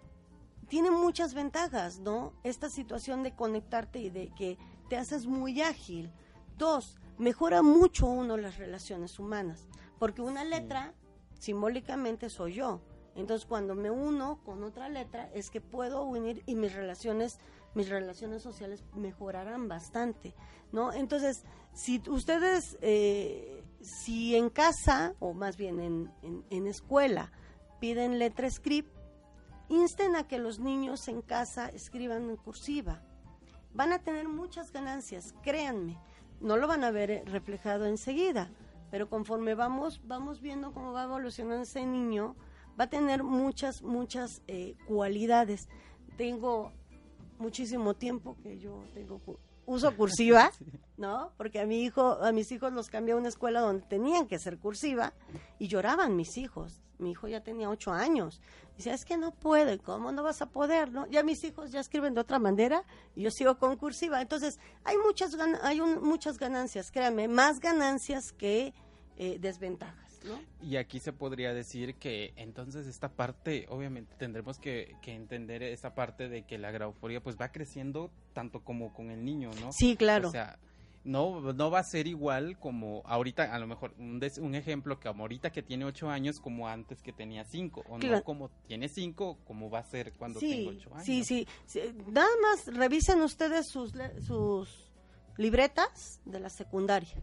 tiene 0.69 0.91
muchas 0.91 1.35
ventajas, 1.35 1.99
¿no? 2.01 2.33
Esta 2.43 2.71
situación 2.71 3.23
de 3.23 3.35
conectarte 3.35 3.99
y 3.99 4.11
de 4.11 4.33
que 4.35 4.59
te 4.89 4.97
haces 4.97 5.27
muy 5.27 5.61
ágil. 5.61 6.11
Dos, 6.57 6.97
mejora 7.19 7.63
mucho 7.63 8.07
uno 8.07 8.37
las 8.37 8.59
relaciones 8.59 9.19
humanas, 9.19 9.67
porque 9.99 10.23
una 10.23 10.45
letra 10.45 10.95
simbólicamente 11.39 12.31
soy 12.31 12.55
yo 12.55 12.81
entonces, 13.17 13.47
cuando 13.47 13.75
me 13.75 13.91
uno 13.91 14.41
con 14.45 14.63
otra 14.63 14.89
letra, 14.91 15.31
es 15.33 15.51
que 15.51 15.63
puedo 15.63 16.05
unir 16.05 16.43
y 16.47 16.55
mis 16.55 16.75
relaciones, 16.75 17.39
mis 17.75 17.89
relaciones 17.89 18.43
sociales 18.43 18.85
mejorarán 18.95 19.69
bastante, 19.69 20.35
¿no? 20.71 20.93
Entonces, 20.93 21.43
si 21.73 22.03
ustedes, 22.09 22.77
eh, 22.83 23.65
si 23.81 24.37
en 24.37 24.51
casa, 24.51 25.15
o 25.19 25.33
más 25.33 25.57
bien 25.57 25.81
en, 25.81 26.45
en, 26.51 26.67
escuela, 26.67 27.33
piden 27.81 28.19
letra 28.19 28.51
script, 28.51 28.95
insten 29.71 30.15
a 30.15 30.29
que 30.29 30.39
los 30.39 30.59
niños 30.59 31.09
en 31.09 31.23
casa 31.23 31.69
escriban 31.71 32.29
en 32.29 32.37
cursiva. 32.37 33.03
Van 33.73 33.95
a 33.95 33.99
tener 33.99 34.29
muchas 34.29 34.73
ganancias, 34.73 35.35
créanme. 35.43 35.99
No 36.41 36.57
lo 36.57 36.67
van 36.67 36.85
a 36.85 36.91
ver 36.91 37.11
eh, 37.11 37.23
reflejado 37.27 37.87
enseguida, 37.87 38.51
pero 38.91 39.09
conforme 39.09 39.55
vamos, 39.55 40.01
vamos 40.05 40.41
viendo 40.41 40.73
cómo 40.73 40.93
va 40.93 41.05
evolucionando 41.05 41.63
ese 41.63 41.87
niño, 41.87 42.37
va 42.79 42.85
a 42.85 42.91
tener 42.91 43.23
muchas, 43.23 43.83
muchas 43.83 44.43
eh, 44.47 44.75
cualidades. 44.87 45.69
Tengo 46.17 46.73
muchísimo 47.39 47.95
tiempo 47.95 48.37
que 48.43 48.59
yo 48.59 48.85
tengo 48.95 49.19
uso 49.67 49.95
cursiva, 49.97 50.51
¿no? 50.97 51.33
Porque 51.37 51.61
a 51.61 51.67
mi 51.67 51.83
hijo, 51.83 52.19
a 52.23 52.33
mis 52.33 52.51
hijos 52.53 52.73
los 52.73 52.89
cambié 52.89 53.15
a 53.15 53.17
una 53.17 53.29
escuela 53.29 53.61
donde 53.61 53.85
tenían 53.87 54.27
que 54.27 54.39
ser 54.39 54.59
cursiva 54.59 55.13
y 55.59 55.69
lloraban 55.69 56.17
mis 56.17 56.37
hijos. 56.39 56.83
Mi 56.99 57.11
hijo 57.11 57.29
ya 57.29 57.43
tenía 57.43 57.69
ocho 57.69 57.93
años. 57.93 58.41
Dice, 58.77 58.91
es 58.93 59.05
que 59.05 59.19
no 59.19 59.33
puede, 59.33 59.79
¿cómo 59.79 60.13
no 60.13 60.23
vas 60.23 60.41
a 60.41 60.47
poder? 60.47 60.91
¿no? 60.93 61.07
Ya 61.09 61.23
mis 61.23 61.45
hijos 61.45 61.71
ya 61.71 61.81
escriben 61.81 62.15
de 62.15 62.21
otra 62.21 62.39
manera 62.39 62.85
y 63.15 63.23
yo 63.23 63.31
sigo 63.31 63.59
con 63.59 63.77
cursiva. 63.77 64.23
Entonces, 64.23 64.59
hay 64.85 64.97
muchas, 64.99 65.37
hay 65.63 65.81
muchas 65.81 66.39
ganancias, 66.39 66.91
créanme, 66.91 67.29
más 67.29 67.61
ganancias 67.61 68.33
que 68.33 68.73
eh, 69.17 69.39
desventajas. 69.39 70.06
Y 70.63 70.77
aquí 70.77 71.01
se 71.01 71.13
podría 71.13 71.55
decir 71.55 71.95
que 71.97 72.33
entonces 72.37 72.87
esta 72.87 73.09
parte, 73.09 73.67
obviamente 73.69 74.15
tendremos 74.17 74.59
que, 74.59 74.95
entender 75.07 75.63
esa 75.63 75.95
parte 75.95 76.29
de 76.29 76.43
que 76.43 76.59
la 76.59 76.71
graforía 76.71 77.23
pues 77.23 77.37
va 77.41 77.53
creciendo 77.53 78.11
tanto 78.33 78.61
como 78.61 78.93
con 78.93 79.11
el 79.11 79.25
niño, 79.25 79.51
¿no? 79.61 79.73
Sí, 79.73 79.97
claro. 79.97 80.29
O 80.29 80.33
sea, 80.33 80.59
no, 81.05 81.53
no 81.53 81.71
va 81.71 81.79
a 81.79 81.85
ser 81.85 82.09
igual 82.09 82.59
como 82.59 83.03
ahorita, 83.07 83.55
a 83.55 83.59
lo 83.59 83.67
mejor, 83.69 83.95
un, 83.99 84.21
un 84.41 84.55
ejemplo 84.57 84.99
que 84.99 85.09
ahorita 85.09 85.51
que 85.51 85.63
tiene 85.63 85.85
ocho 85.85 86.11
años 86.11 86.41
como 86.41 86.69
antes 86.69 87.01
que 87.01 87.13
tenía 87.13 87.45
cinco, 87.45 87.85
o 87.89 87.99
no 87.99 88.25
como 88.25 88.51
tiene 88.67 88.89
cinco, 88.89 89.39
como 89.47 89.71
va 89.71 89.79
a 89.79 89.85
ser 89.85 90.13
cuando 90.15 90.41
tenga 90.41 90.71
ocho 90.71 90.93
años. 90.93 91.07
Sí, 91.07 91.25
sí, 91.25 91.47
sí, 91.67 91.81
nada 92.09 92.29
más 92.43 92.67
revisen 92.75 93.23
ustedes 93.23 93.69
sus, 93.69 93.93
sus 94.27 94.93
libretas 95.37 96.21
de 96.25 96.41
la 96.41 96.51
secundaria 96.51 97.23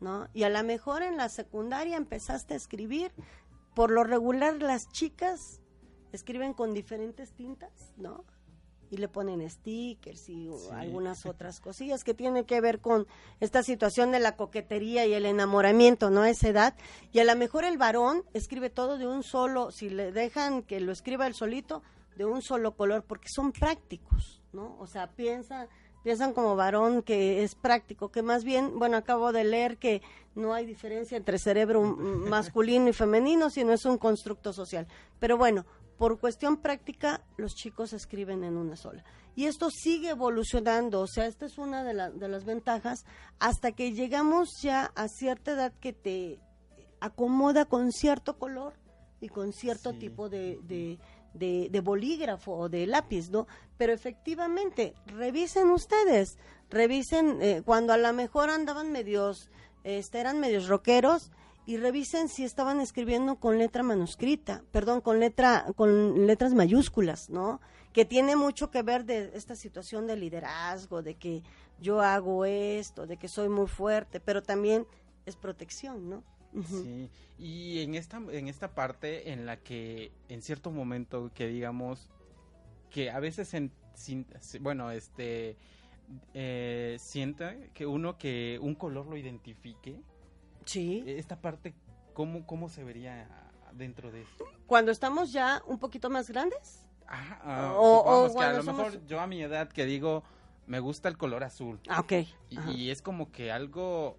¿no? 0.00 0.28
Y 0.32 0.44
a 0.44 0.50
lo 0.50 0.62
mejor 0.62 1.02
en 1.02 1.16
la 1.16 1.28
secundaria 1.28 1.96
empezaste 1.96 2.54
a 2.54 2.56
escribir, 2.56 3.12
por 3.74 3.90
lo 3.90 4.04
regular 4.04 4.60
las 4.62 4.88
chicas 4.92 5.60
escriben 6.12 6.54
con 6.54 6.74
diferentes 6.74 7.32
tintas, 7.32 7.92
¿no? 7.96 8.24
Y 8.90 8.98
le 8.98 9.08
ponen 9.08 9.48
stickers 9.50 10.28
y 10.28 10.48
algunas 10.70 11.26
otras 11.26 11.60
cosillas 11.60 12.04
que 12.04 12.14
tienen 12.14 12.44
que 12.44 12.60
ver 12.60 12.80
con 12.80 13.08
esta 13.40 13.62
situación 13.62 14.12
de 14.12 14.20
la 14.20 14.36
coquetería 14.36 15.06
y 15.06 15.14
el 15.14 15.26
enamoramiento, 15.26 16.10
¿no? 16.10 16.22
A 16.22 16.30
esa 16.30 16.48
edad. 16.48 16.76
Y 17.10 17.18
a 17.18 17.24
lo 17.24 17.34
mejor 17.34 17.64
el 17.64 17.78
varón 17.78 18.22
escribe 18.34 18.70
todo 18.70 18.96
de 18.96 19.08
un 19.08 19.24
solo, 19.24 19.72
si 19.72 19.90
le 19.90 20.12
dejan 20.12 20.62
que 20.62 20.80
lo 20.80 20.92
escriba 20.92 21.26
el 21.26 21.34
solito, 21.34 21.82
de 22.16 22.24
un 22.24 22.42
solo 22.42 22.76
color, 22.76 23.04
porque 23.04 23.28
son 23.28 23.50
prácticos, 23.50 24.40
¿no? 24.52 24.76
O 24.78 24.86
sea, 24.86 25.10
piensa 25.10 25.68
piensan 26.04 26.34
como 26.34 26.54
varón 26.54 27.02
que 27.02 27.42
es 27.42 27.56
práctico, 27.56 28.10
que 28.10 28.22
más 28.22 28.44
bien, 28.44 28.78
bueno, 28.78 28.98
acabo 28.98 29.32
de 29.32 29.42
leer 29.42 29.78
que 29.78 30.02
no 30.36 30.52
hay 30.52 30.66
diferencia 30.66 31.16
entre 31.16 31.38
cerebro 31.38 31.82
masculino 31.82 32.88
y 32.88 32.92
femenino, 32.92 33.50
sino 33.50 33.72
es 33.72 33.84
un 33.86 33.98
constructo 33.98 34.52
social. 34.52 34.86
Pero 35.18 35.38
bueno, 35.38 35.64
por 35.96 36.20
cuestión 36.20 36.58
práctica, 36.58 37.22
los 37.38 37.54
chicos 37.54 37.94
escriben 37.94 38.44
en 38.44 38.56
una 38.56 38.76
sola. 38.76 39.02
Y 39.34 39.46
esto 39.46 39.70
sigue 39.70 40.10
evolucionando, 40.10 41.00
o 41.00 41.06
sea, 41.06 41.26
esta 41.26 41.46
es 41.46 41.56
una 41.56 41.82
de, 41.82 41.94
de 41.94 42.28
las 42.28 42.44
ventajas, 42.44 43.04
hasta 43.38 43.72
que 43.72 43.92
llegamos 43.92 44.50
ya 44.62 44.92
a 44.94 45.08
cierta 45.08 45.52
edad 45.52 45.72
que 45.80 45.92
te 45.92 46.38
acomoda 47.00 47.64
con 47.64 47.92
cierto 47.92 48.38
color 48.38 48.74
y 49.20 49.28
con 49.30 49.54
cierto 49.54 49.94
tipo 49.94 50.28
de, 50.28 50.58
de, 50.64 50.98
bolígrafo 51.82 52.52
o 52.52 52.68
de 52.68 52.86
lápiz, 52.86 53.30
¿no? 53.30 53.46
Pero 53.76 53.92
efectivamente, 53.92 54.94
revisen 55.06 55.70
ustedes, 55.70 56.38
revisen 56.70 57.42
eh, 57.42 57.62
cuando 57.64 57.92
a 57.92 57.96
lo 57.96 58.12
mejor 58.12 58.50
andaban 58.50 58.92
medios, 58.92 59.50
este, 59.82 60.20
eran 60.20 60.40
medios 60.40 60.68
rockeros 60.68 61.30
y 61.66 61.76
revisen 61.78 62.28
si 62.28 62.44
estaban 62.44 62.80
escribiendo 62.80 63.36
con 63.36 63.58
letra 63.58 63.82
manuscrita, 63.82 64.62
perdón, 64.70 65.00
con 65.00 65.18
letra, 65.18 65.66
con 65.76 66.26
letras 66.26 66.54
mayúsculas, 66.54 67.30
¿no? 67.30 67.60
Que 67.92 68.04
tiene 68.04 68.36
mucho 68.36 68.70
que 68.70 68.82
ver 68.82 69.04
de 69.04 69.30
esta 69.34 69.56
situación 69.56 70.06
de 70.06 70.16
liderazgo, 70.16 71.02
de 71.02 71.14
que 71.14 71.42
yo 71.80 72.00
hago 72.00 72.44
esto, 72.44 73.06
de 73.06 73.16
que 73.16 73.28
soy 73.28 73.48
muy 73.48 73.66
fuerte, 73.66 74.20
pero 74.20 74.42
también 74.42 74.86
es 75.26 75.36
protección, 75.36 76.08
¿no? 76.08 76.22
Sí, 76.62 77.10
y 77.38 77.80
en 77.80 77.94
esta, 77.94 78.18
en 78.30 78.48
esta 78.48 78.74
parte 78.74 79.32
en 79.32 79.44
la 79.44 79.56
que 79.56 80.12
en 80.28 80.40
cierto 80.40 80.70
momento 80.70 81.32
que 81.34 81.48
digamos 81.48 82.08
que 82.90 83.10
a 83.10 83.18
veces 83.18 83.54
en, 83.54 83.72
bueno, 84.60 84.90
este 84.92 85.56
eh, 86.32 86.96
sienta 87.00 87.56
que 87.72 87.86
uno 87.86 88.18
que 88.18 88.58
un 88.62 88.74
color 88.74 89.06
lo 89.06 89.16
identifique. 89.16 90.00
Sí. 90.64 91.02
Esta 91.06 91.40
parte, 91.40 91.74
¿cómo, 92.12 92.46
cómo 92.46 92.68
se 92.68 92.84
vería 92.84 93.28
dentro 93.72 94.10
de 94.10 94.22
eso? 94.22 94.44
Cuando 94.66 94.92
estamos 94.92 95.32
ya 95.32 95.62
un 95.66 95.78
poquito 95.78 96.10
más 96.10 96.30
grandes. 96.30 96.86
Ah, 97.06 97.74
o, 97.76 98.34
que 98.34 98.44
a 98.44 98.52
lo 98.54 98.62
mejor 98.62 99.04
yo 99.06 99.20
a 99.20 99.26
mi 99.26 99.42
edad 99.42 99.68
que 99.68 99.84
digo, 99.84 100.24
me 100.66 100.80
gusta 100.80 101.08
el 101.08 101.18
color 101.18 101.44
azul. 101.44 101.80
Ah, 101.88 102.00
ok. 102.00 102.12
y, 102.50 102.90
es 102.90 103.02
como 103.02 103.30
que 103.30 103.52
algo 103.52 104.18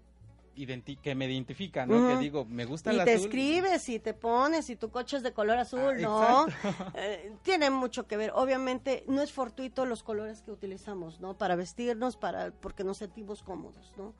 que 0.55 1.15
me 1.15 1.25
identifica, 1.25 1.85
¿no? 1.85 2.07
Que 2.07 2.17
digo, 2.17 2.45
me 2.45 2.65
gusta 2.65 2.91
y 2.91 2.95
el 2.95 3.01
azul. 3.01 3.13
Y 3.13 3.15
te 3.15 3.21
escribes 3.23 3.89
y 3.89 3.99
te 3.99 4.13
pones 4.13 4.69
y 4.69 4.75
tu 4.75 4.89
coche 4.89 5.17
es 5.17 5.23
de 5.23 5.33
color 5.33 5.57
azul, 5.57 5.93
ah, 5.97 5.99
¿no? 5.99 6.45
Eh, 6.95 7.33
tiene 7.43 7.69
mucho 7.69 8.07
que 8.07 8.17
ver. 8.17 8.31
Obviamente 8.33 9.03
no 9.07 9.21
es 9.21 9.31
fortuito 9.31 9.85
los 9.85 10.03
colores 10.03 10.41
que 10.41 10.51
utilizamos, 10.51 11.19
¿no? 11.19 11.37
Para 11.37 11.55
vestirnos, 11.55 12.15
para 12.17 12.51
porque 12.51 12.83
nos 12.83 12.97
sentimos 12.97 13.43
cómodos, 13.43 13.93
¿no? 13.97 14.13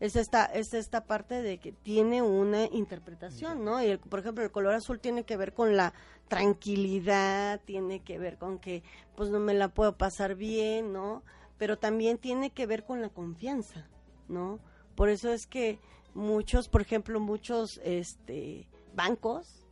Es 0.00 0.16
esta, 0.16 0.46
es 0.46 0.74
esta 0.74 1.04
parte 1.04 1.42
de 1.42 1.58
que 1.58 1.70
tiene 1.70 2.22
una 2.22 2.64
interpretación, 2.64 3.64
¿no? 3.64 3.80
Y 3.84 3.96
por 3.98 4.18
ejemplo, 4.18 4.42
el 4.42 4.50
color 4.50 4.74
azul 4.74 4.98
tiene 4.98 5.22
que 5.22 5.36
ver 5.36 5.52
con 5.54 5.76
la 5.76 5.92
tranquilidad, 6.26 7.60
tiene 7.64 8.00
que 8.00 8.18
ver 8.18 8.36
con 8.38 8.58
que 8.58 8.82
pues 9.14 9.30
no 9.30 9.38
me 9.38 9.54
la 9.54 9.68
puedo 9.68 9.96
pasar 9.96 10.34
bien, 10.34 10.92
¿no? 10.92 11.22
Pero 11.58 11.78
también 11.78 12.18
tiene 12.18 12.50
que 12.50 12.66
ver 12.66 12.84
con 12.84 13.00
la 13.00 13.10
confianza, 13.10 13.86
¿no? 14.28 14.58
Por 14.94 15.08
eso 15.08 15.32
es 15.32 15.46
que 15.46 15.78
muchos, 16.14 16.68
por 16.68 16.82
ejemplo, 16.82 17.20
muchos 17.20 17.80
este, 17.84 18.68
bancos 18.94 19.62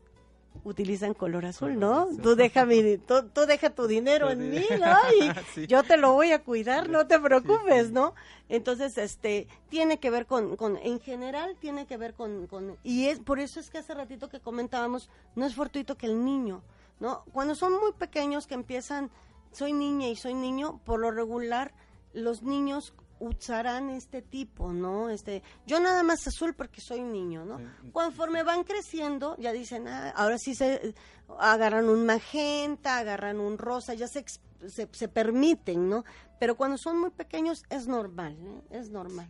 utilizan 0.64 1.14
color 1.14 1.46
azul, 1.46 1.78
¿no? 1.78 2.08
Tú 2.22 2.34
deja 2.34 2.66
mi, 2.66 2.98
tú, 2.98 3.22
deja 3.46 3.70
tu 3.70 3.86
dinero 3.86 4.30
en 4.30 4.50
mí, 4.50 4.66
¿no? 4.78 4.96
Y 5.18 5.66
yo 5.66 5.82
te 5.82 5.96
lo 5.96 6.12
voy 6.12 6.32
a 6.32 6.42
cuidar, 6.42 6.88
no 6.88 7.06
te 7.06 7.18
preocupes, 7.18 7.92
¿no? 7.92 8.14
Entonces, 8.48 8.98
este, 8.98 9.46
tiene 9.68 9.98
que 9.98 10.10
ver 10.10 10.26
con, 10.26 10.56
con 10.56 10.76
en 10.76 11.00
general 11.00 11.56
tiene 11.60 11.86
que 11.86 11.96
ver 11.96 12.14
con, 12.14 12.46
con, 12.46 12.76
y 12.82 13.06
es, 13.06 13.20
por 13.20 13.38
eso 13.38 13.60
es 13.60 13.70
que 13.70 13.78
hace 13.78 13.94
ratito 13.94 14.28
que 14.28 14.40
comentábamos, 14.40 15.08
no 15.34 15.46
es 15.46 15.54
fortuito 15.54 15.96
que 15.96 16.06
el 16.06 16.24
niño, 16.24 16.62
¿no? 16.98 17.24
Cuando 17.32 17.54
son 17.54 17.72
muy 17.78 17.92
pequeños 17.92 18.46
que 18.46 18.54
empiezan, 18.54 19.10
soy 19.52 19.72
niña 19.72 20.08
y 20.08 20.16
soy 20.16 20.34
niño, 20.34 20.80
por 20.84 21.00
lo 21.00 21.10
regular, 21.10 21.72
los 22.12 22.42
niños 22.42 22.92
usarán 23.20 23.90
este 23.90 24.22
tipo, 24.22 24.72
¿no? 24.72 25.10
Este, 25.10 25.42
yo 25.66 25.78
nada 25.78 26.02
más 26.02 26.26
azul 26.26 26.54
porque 26.54 26.80
soy 26.80 27.02
niño, 27.02 27.44
¿no? 27.44 27.60
Conforme 27.92 28.42
van 28.42 28.64
creciendo, 28.64 29.36
ya 29.38 29.52
dicen, 29.52 29.86
ah, 29.86 30.10
ahora 30.16 30.38
sí 30.38 30.54
se 30.54 30.94
agarran 31.38 31.88
un 31.88 32.04
magenta, 32.04 32.98
agarran 32.98 33.38
un 33.38 33.58
rosa, 33.58 33.94
ya 33.94 34.08
se, 34.08 34.24
se, 34.66 35.08
permiten, 35.08 35.88
¿no? 35.88 36.04
Pero 36.38 36.56
cuando 36.56 36.78
son 36.78 36.98
muy 36.98 37.10
pequeños 37.10 37.62
es 37.68 37.86
normal, 37.86 38.36
¿eh? 38.40 38.78
Es 38.78 38.90
normal. 38.90 39.28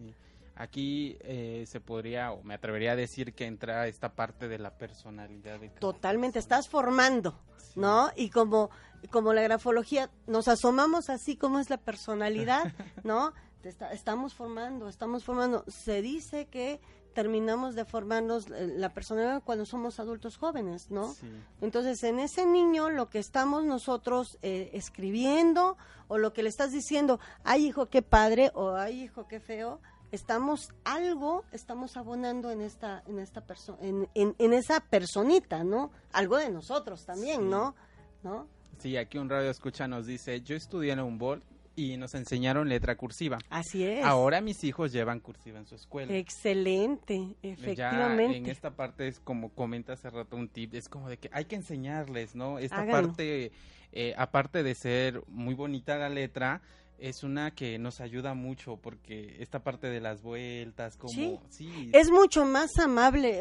Aquí 0.55 1.17
eh, 1.23 1.65
se 1.67 1.81
podría, 1.81 2.33
o 2.33 2.43
me 2.43 2.55
atrevería 2.55 2.93
a 2.93 2.97
decir 2.97 3.35
que 3.35 3.47
entra 3.47 3.89
esta 3.89 4.15
parte 4.15 4.47
de 4.47 4.59
la 4.59 4.77
personalidad. 4.77 5.59
De 5.59 5.71
Totalmente, 5.71 6.39
estás 6.39 6.69
formando, 6.69 7.35
¿no? 7.77 8.11
Y 8.15 8.31
como, 8.31 8.71
como 9.11 9.33
la 9.33 9.43
grafología, 9.43 10.11
nos 10.27 10.49
asomamos 10.49 11.09
así 11.09 11.37
como 11.37 11.59
es 11.59 11.71
la 11.71 11.79
personalidad, 11.79 12.73
¿no? 13.05 13.33
Estamos 13.65 14.35
formando, 14.35 14.89
estamos 14.89 15.25
formando. 15.25 15.65
Se 15.69 16.03
dice 16.03 16.47
que 16.47 16.81
terminamos 17.13 17.75
de 17.75 17.85
formarnos 17.85 18.47
eh, 18.51 18.75
la 18.77 18.95
personalidad 18.95 19.43
cuando 19.45 19.67
somos 19.67 19.99
adultos 20.01 20.37
jóvenes, 20.37 20.91
¿no? 20.91 21.15
Entonces, 21.61 22.03
en 22.05 22.21
ese 22.21 22.47
niño 22.47 22.89
lo 22.89 23.09
que 23.11 23.19
estamos 23.19 23.65
nosotros 23.65 24.39
eh, 24.43 24.71
escribiendo 24.75 25.77
o 26.09 26.19
lo 26.19 26.33
que 26.33 26.43
le 26.43 26.49
estás 26.49 26.73
diciendo, 26.73 27.21
ay 27.45 27.67
hijo, 27.67 27.87
qué 27.87 28.03
padre 28.03 28.51
o 28.55 28.75
ay 28.75 29.03
hijo, 29.05 29.27
qué 29.27 29.41
feo, 29.41 29.81
estamos 30.13 30.71
algo, 30.85 31.45
estamos 31.53 31.97
abonando 31.97 32.51
en 32.51 32.61
esta, 32.61 33.03
en 33.07 33.19
esta 33.19 33.43
persona, 33.43 33.79
en, 33.83 34.09
en, 34.15 34.53
esa 34.53 34.81
personita, 34.81 35.65
¿no? 35.65 35.91
Algo 36.13 36.37
de 36.37 36.51
nosotros 36.51 37.05
también, 37.05 37.49
¿no? 37.49 37.75
¿no? 38.23 38.47
Sí, 38.79 38.97
aquí 38.97 39.19
un 39.19 39.29
radio 39.29 39.51
escucha 39.51 39.87
nos 39.87 40.07
dice, 40.07 40.41
yo 40.41 40.57
estudié 40.57 40.93
en 40.93 41.01
un 41.01 41.19
bol 41.19 41.43
y 41.81 41.97
nos 41.97 42.15
enseñaron 42.15 42.69
letra 42.69 42.97
cursiva. 42.97 43.39
Así 43.49 43.85
es. 43.85 44.05
Ahora 44.05 44.41
mis 44.41 44.63
hijos 44.65 44.93
llevan 44.93 45.21
cursiva 45.21 45.59
en 45.59 45.67
su 45.67 45.75
escuela. 45.75 46.15
Excelente, 46.15 47.37
efectivamente. 47.43 48.33
Ya 48.33 48.39
en 48.39 48.47
esta 48.47 48.71
parte 48.73 49.09
es 49.09 49.21
como 49.21 49.51
comenta 49.51 49.95
hace 49.95 50.11
rato 50.11 50.37
un 50.37 50.49
tip, 50.49 50.75
es 50.75 50.89
como 50.89 51.09
de 51.09 51.17
que 51.17 51.31
hay 51.33 51.47
que 51.47 51.57
enseñarles, 51.57 52.35
¿no? 52.35 52.59
Esta 52.59 52.87
parte, 52.87 53.53
eh, 53.93 54.15
aparte 54.19 54.63
de 54.63 54.75
ser 54.75 55.23
muy 55.29 55.55
bonita 55.55 55.97
la 55.97 56.11
letra, 56.11 56.61
es 57.01 57.23
una 57.23 57.53
que 57.53 57.79
nos 57.79 58.01
ayuda 58.01 58.35
mucho 58.35 58.77
porque 58.77 59.37
esta 59.41 59.63
parte 59.63 59.89
de 59.89 60.01
las 60.01 60.23
vueltas, 60.23 60.97
como... 60.97 61.41
Sí, 61.51 61.91
es 61.93 62.11
mucho 62.11 62.45
más 62.45 62.79
amable. 62.79 63.41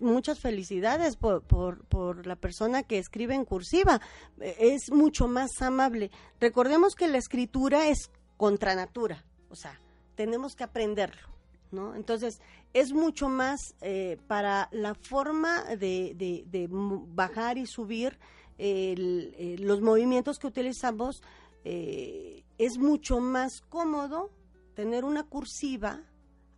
muchas 0.00 0.40
felicidades 0.40 1.16
por, 1.16 1.42
por, 1.42 1.84
por, 1.86 2.26
la 2.26 2.36
persona 2.36 2.82
que 2.82 2.98
escribe 2.98 3.34
en 3.34 3.44
cursiva. 3.44 4.00
E, 4.40 4.56
es 4.74 4.90
mucho 4.90 5.28
más 5.28 5.50
amable. 5.60 6.10
Recordemos 6.40 6.94
que 6.94 7.08
la 7.08 7.18
escritura 7.18 7.88
es 7.88 8.10
contra 8.36 8.74
natura, 8.74 9.24
o 9.48 9.54
sea, 9.54 9.80
tenemos 10.14 10.54
que 10.54 10.64
aprenderlo, 10.64 11.28
¿no? 11.70 11.94
Entonces, 11.94 12.40
es 12.72 12.92
mucho 12.92 13.28
más 13.28 13.74
eh, 13.80 14.18
para 14.26 14.68
la 14.72 14.94
forma 14.94 15.64
de, 15.76 16.14
de, 16.16 16.68
bajar 16.70 17.58
y 17.58 17.66
subir 17.66 18.18
eh, 18.58 19.56
los 19.58 19.80
movimientos 19.80 20.38
que 20.38 20.46
utilizamos. 20.46 21.22
Eh, 21.64 22.43
es 22.58 22.78
mucho 22.78 23.20
más 23.20 23.60
cómodo 23.60 24.30
tener 24.74 25.04
una 25.04 25.24
cursiva 25.24 26.02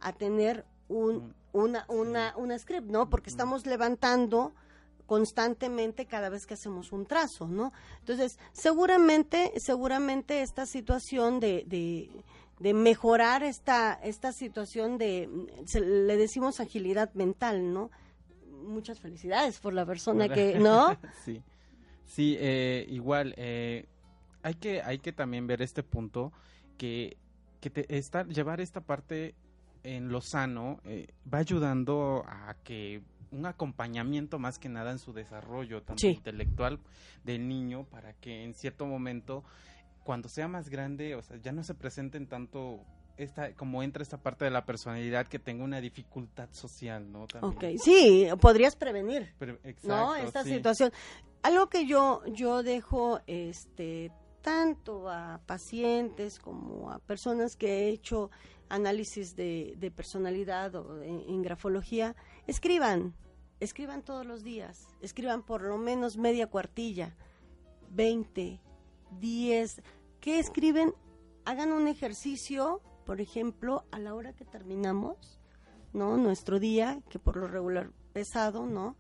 a 0.01 0.13
tener 0.13 0.65
un, 0.89 1.35
una, 1.53 1.85
una, 1.89 2.35
una 2.37 2.59
script, 2.59 2.89
¿no? 2.89 3.09
Porque 3.09 3.31
estamos 3.31 3.67
levantando 3.67 4.55
constantemente 5.07 6.07
cada 6.07 6.29
vez 6.29 6.47
que 6.47 6.55
hacemos 6.55 6.93
un 6.93 7.07
trazo, 7.07 7.47
¿no? 7.47 7.73
Entonces, 8.01 8.39
seguramente, 8.53 9.53
seguramente 9.57 10.43
esta 10.43 10.67
situación 10.67 11.41
de, 11.41 11.65
de, 11.67 12.11
de 12.59 12.75
mejorar 12.75 13.43
esta, 13.43 13.95
esta 13.95 14.33
situación 14.33 14.99
de, 14.99 15.29
le 15.75 16.17
decimos 16.17 16.61
agilidad 16.61 17.13
mental, 17.15 17.73
¿no? 17.73 17.91
Muchas 18.65 19.01
felicidades 19.01 19.61
por 19.61 19.75
la 19.75 19.87
persona 19.87 20.29
que, 20.29 20.59
¿no? 20.59 20.99
sí, 21.25 21.43
sí, 22.05 22.37
eh, 22.39 22.85
igual, 22.89 23.35
eh, 23.37 23.87
hay 24.47 24.55
que, 24.55 24.81
hay 24.81 24.99
que 25.01 25.13
también 25.13 25.49
ver 25.49 25.61
este 25.61 25.83
punto 25.83 26.33
que, 26.79 27.17
que 27.61 27.69
te, 27.69 27.83
llevar 28.29 28.61
esta 28.61 28.81
parte 28.81 29.35
en 29.83 30.09
lo 30.09 30.21
sano 30.21 30.79
eh, 30.85 31.09
va 31.33 31.39
ayudando 31.39 32.25
a 32.29 32.55
que 32.63 33.03
un 33.33 33.45
acompañamiento 33.45 34.39
más 34.39 34.61
que 34.61 34.69
nada 34.69 34.93
en 34.93 35.01
su 35.01 35.13
desarrollo 35.13 35.83
tanto 35.83 36.07
intelectual 36.07 36.79
del 37.25 37.49
niño 37.49 37.87
para 37.91 38.13
que 38.13 38.45
en 38.45 38.55
cierto 38.55 38.87
momento 38.87 39.43
cuando 40.05 40.29
sea 40.29 40.47
más 40.47 40.69
grande 40.69 41.17
o 41.17 41.23
sea 41.23 41.39
ya 41.39 41.51
no 41.51 41.65
se 41.65 41.75
presenten 41.75 42.29
tanto 42.29 42.79
esta 43.17 43.53
como 43.55 43.83
entra 43.83 44.05
esta 44.05 44.19
parte 44.19 44.45
de 44.45 44.53
la 44.53 44.65
personalidad 44.65 45.27
que 45.27 45.41
tenga 45.41 45.65
una 45.65 45.81
dificultad 45.81 46.49
social 46.53 47.11
no 47.11 47.27
También. 47.27 47.81
sí 47.81 48.29
podrías 48.41 48.77
prevenir 48.77 49.35
no 49.83 50.15
esta 50.15 50.45
situación. 50.45 50.93
Algo 51.43 51.69
que 51.69 51.87
yo 51.87 52.23
yo 52.27 52.63
dejo 52.63 53.21
este 53.27 54.13
tanto 54.47 55.11
a 55.11 55.41
pacientes 55.45 56.39
como 56.39 56.93
a 56.93 57.01
personas 57.01 57.57
que 57.57 57.67
he 57.67 57.89
hecho 57.89 58.31
análisis 58.69 59.35
de, 59.35 59.93
personalidad 59.97 60.73
o 60.77 61.03
en, 61.03 61.43
grafología, 61.43 62.15
escriban, 62.47 63.13
escriban 63.59 64.03
todos 64.03 64.25
los 64.25 64.45
días, 64.45 64.87
escriban 65.03 65.43
por 65.43 65.63
lo 65.63 65.79
menos 65.79 66.17
media 66.17 66.47
cuartilla, 66.47 67.17
20, 67.91 68.61
10, 69.19 69.83
¿qué 70.21 70.39
escriben? 70.39 70.95
Hagan 71.45 71.73
un 71.73 71.89
ejercicio, 71.89 72.81
por 73.05 73.21
ejemplo, 73.21 73.85
a 73.91 73.99
la 73.99 74.15
hora 74.15 74.33
que 74.33 74.45
terminamos, 74.45 75.41
¿no? 75.93 76.17
Nuestro 76.19 76.61
día, 76.61 77.01
que 77.09 77.19
por 77.19 77.37
lo 77.37 77.49
regular 77.49 77.91
pesado, 78.13 78.65
¿no? 78.65 78.95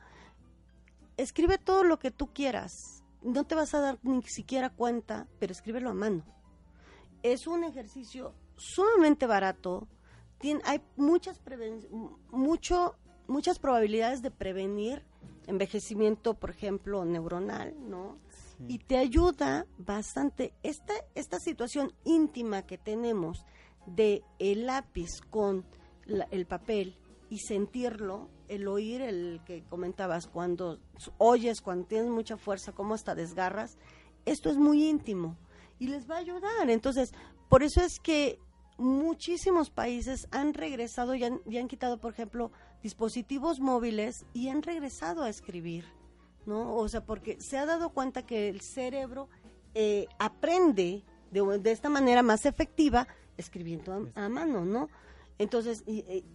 Escribe 1.16 1.56
todo 1.56 1.84
lo 1.84 2.00
que 2.00 2.10
tú 2.10 2.32
quieras, 2.32 2.95
no 3.26 3.44
te 3.44 3.54
vas 3.54 3.74
a 3.74 3.80
dar 3.80 3.98
ni 4.02 4.22
siquiera 4.22 4.70
cuenta, 4.70 5.26
pero 5.38 5.52
escríbelo 5.52 5.90
a 5.90 5.94
mano. 5.94 6.24
Es 7.22 7.46
un 7.46 7.64
ejercicio 7.64 8.34
sumamente 8.56 9.26
barato, 9.26 9.88
tiene, 10.38 10.60
hay 10.64 10.80
muchas, 10.96 11.40
mucho, 12.30 12.96
muchas 13.26 13.58
probabilidades 13.58 14.22
de 14.22 14.30
prevenir 14.30 15.02
envejecimiento, 15.46 16.34
por 16.34 16.50
ejemplo, 16.50 17.04
neuronal, 17.04 17.74
¿no? 17.88 18.18
Y 18.68 18.78
te 18.78 18.96
ayuda 18.96 19.66
bastante. 19.78 20.54
Esta, 20.62 20.94
esta 21.14 21.40
situación 21.40 21.92
íntima 22.04 22.62
que 22.62 22.78
tenemos 22.78 23.44
de 23.86 24.22
el 24.38 24.66
lápiz 24.66 25.20
con 25.30 25.64
el 26.30 26.46
papel 26.46 26.96
y 27.28 27.38
sentirlo, 27.38 28.28
el 28.48 28.68
oír, 28.68 29.02
el 29.02 29.40
que 29.44 29.64
comentabas, 29.64 30.26
cuando 30.26 30.78
oyes, 31.18 31.60
cuando 31.60 31.86
tienes 31.86 32.10
mucha 32.10 32.36
fuerza, 32.36 32.72
cómo 32.72 32.94
hasta 32.94 33.14
desgarras, 33.14 33.76
esto 34.24 34.50
es 34.50 34.56
muy 34.56 34.88
íntimo 34.88 35.36
y 35.78 35.88
les 35.88 36.08
va 36.08 36.16
a 36.16 36.18
ayudar. 36.18 36.70
Entonces, 36.70 37.12
por 37.48 37.62
eso 37.62 37.80
es 37.80 37.98
que 38.00 38.38
muchísimos 38.78 39.70
países 39.70 40.28
han 40.30 40.54
regresado 40.54 41.14
y 41.14 41.24
han, 41.24 41.40
han 41.46 41.68
quitado, 41.68 41.98
por 41.98 42.12
ejemplo, 42.12 42.52
dispositivos 42.82 43.60
móviles 43.60 44.24
y 44.32 44.48
han 44.48 44.62
regresado 44.62 45.22
a 45.22 45.28
escribir, 45.28 45.84
¿no? 46.44 46.76
O 46.76 46.88
sea, 46.88 47.04
porque 47.04 47.40
se 47.40 47.58
ha 47.58 47.66
dado 47.66 47.90
cuenta 47.90 48.24
que 48.24 48.48
el 48.48 48.60
cerebro 48.60 49.28
eh, 49.74 50.06
aprende 50.18 51.02
de, 51.30 51.58
de, 51.58 51.72
esta 51.72 51.88
manera 51.88 52.22
más 52.22 52.46
efectiva 52.46 53.08
escribiendo 53.36 54.10
a 54.14 54.28
mano, 54.28 54.64
¿no? 54.64 54.88
Entonces, 55.38 55.84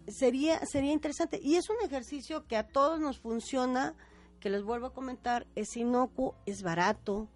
sería, 0.07 0.65
sería 0.65 0.91
interesante. 0.91 1.39
Y 1.41 1.55
es 1.55 1.69
un 1.69 1.77
ejercicio 1.83 2.45
que 2.47 2.57
a 2.57 2.67
todos 2.67 2.99
nos 2.99 3.19
funciona, 3.19 3.95
que 4.39 4.49
les 4.49 4.63
vuelvo 4.63 4.87
a 4.87 4.93
comentar, 4.93 5.47
es 5.55 5.75
inocuo, 5.75 6.35
es 6.45 6.61
barato 6.63 7.27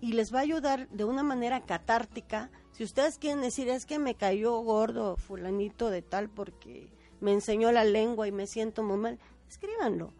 y 0.00 0.12
les 0.12 0.34
va 0.34 0.40
a 0.40 0.42
ayudar 0.42 0.88
de 0.88 1.04
una 1.04 1.22
manera 1.22 1.60
catártica. 1.60 2.50
Si 2.72 2.82
ustedes 2.82 3.18
quieren 3.18 3.40
decir, 3.40 3.68
es 3.68 3.86
que 3.86 3.98
me 3.98 4.16
cayó 4.16 4.58
gordo 4.60 5.16
fulanito 5.16 5.90
de 5.90 6.02
tal 6.02 6.28
porque 6.28 6.92
me 7.20 7.32
enseñó 7.32 7.70
la 7.70 7.84
lengua 7.84 8.26
y 8.26 8.32
me 8.32 8.48
siento 8.48 8.82
muy 8.82 8.96
mal, 8.96 9.18
escríbanlo. 9.48 10.12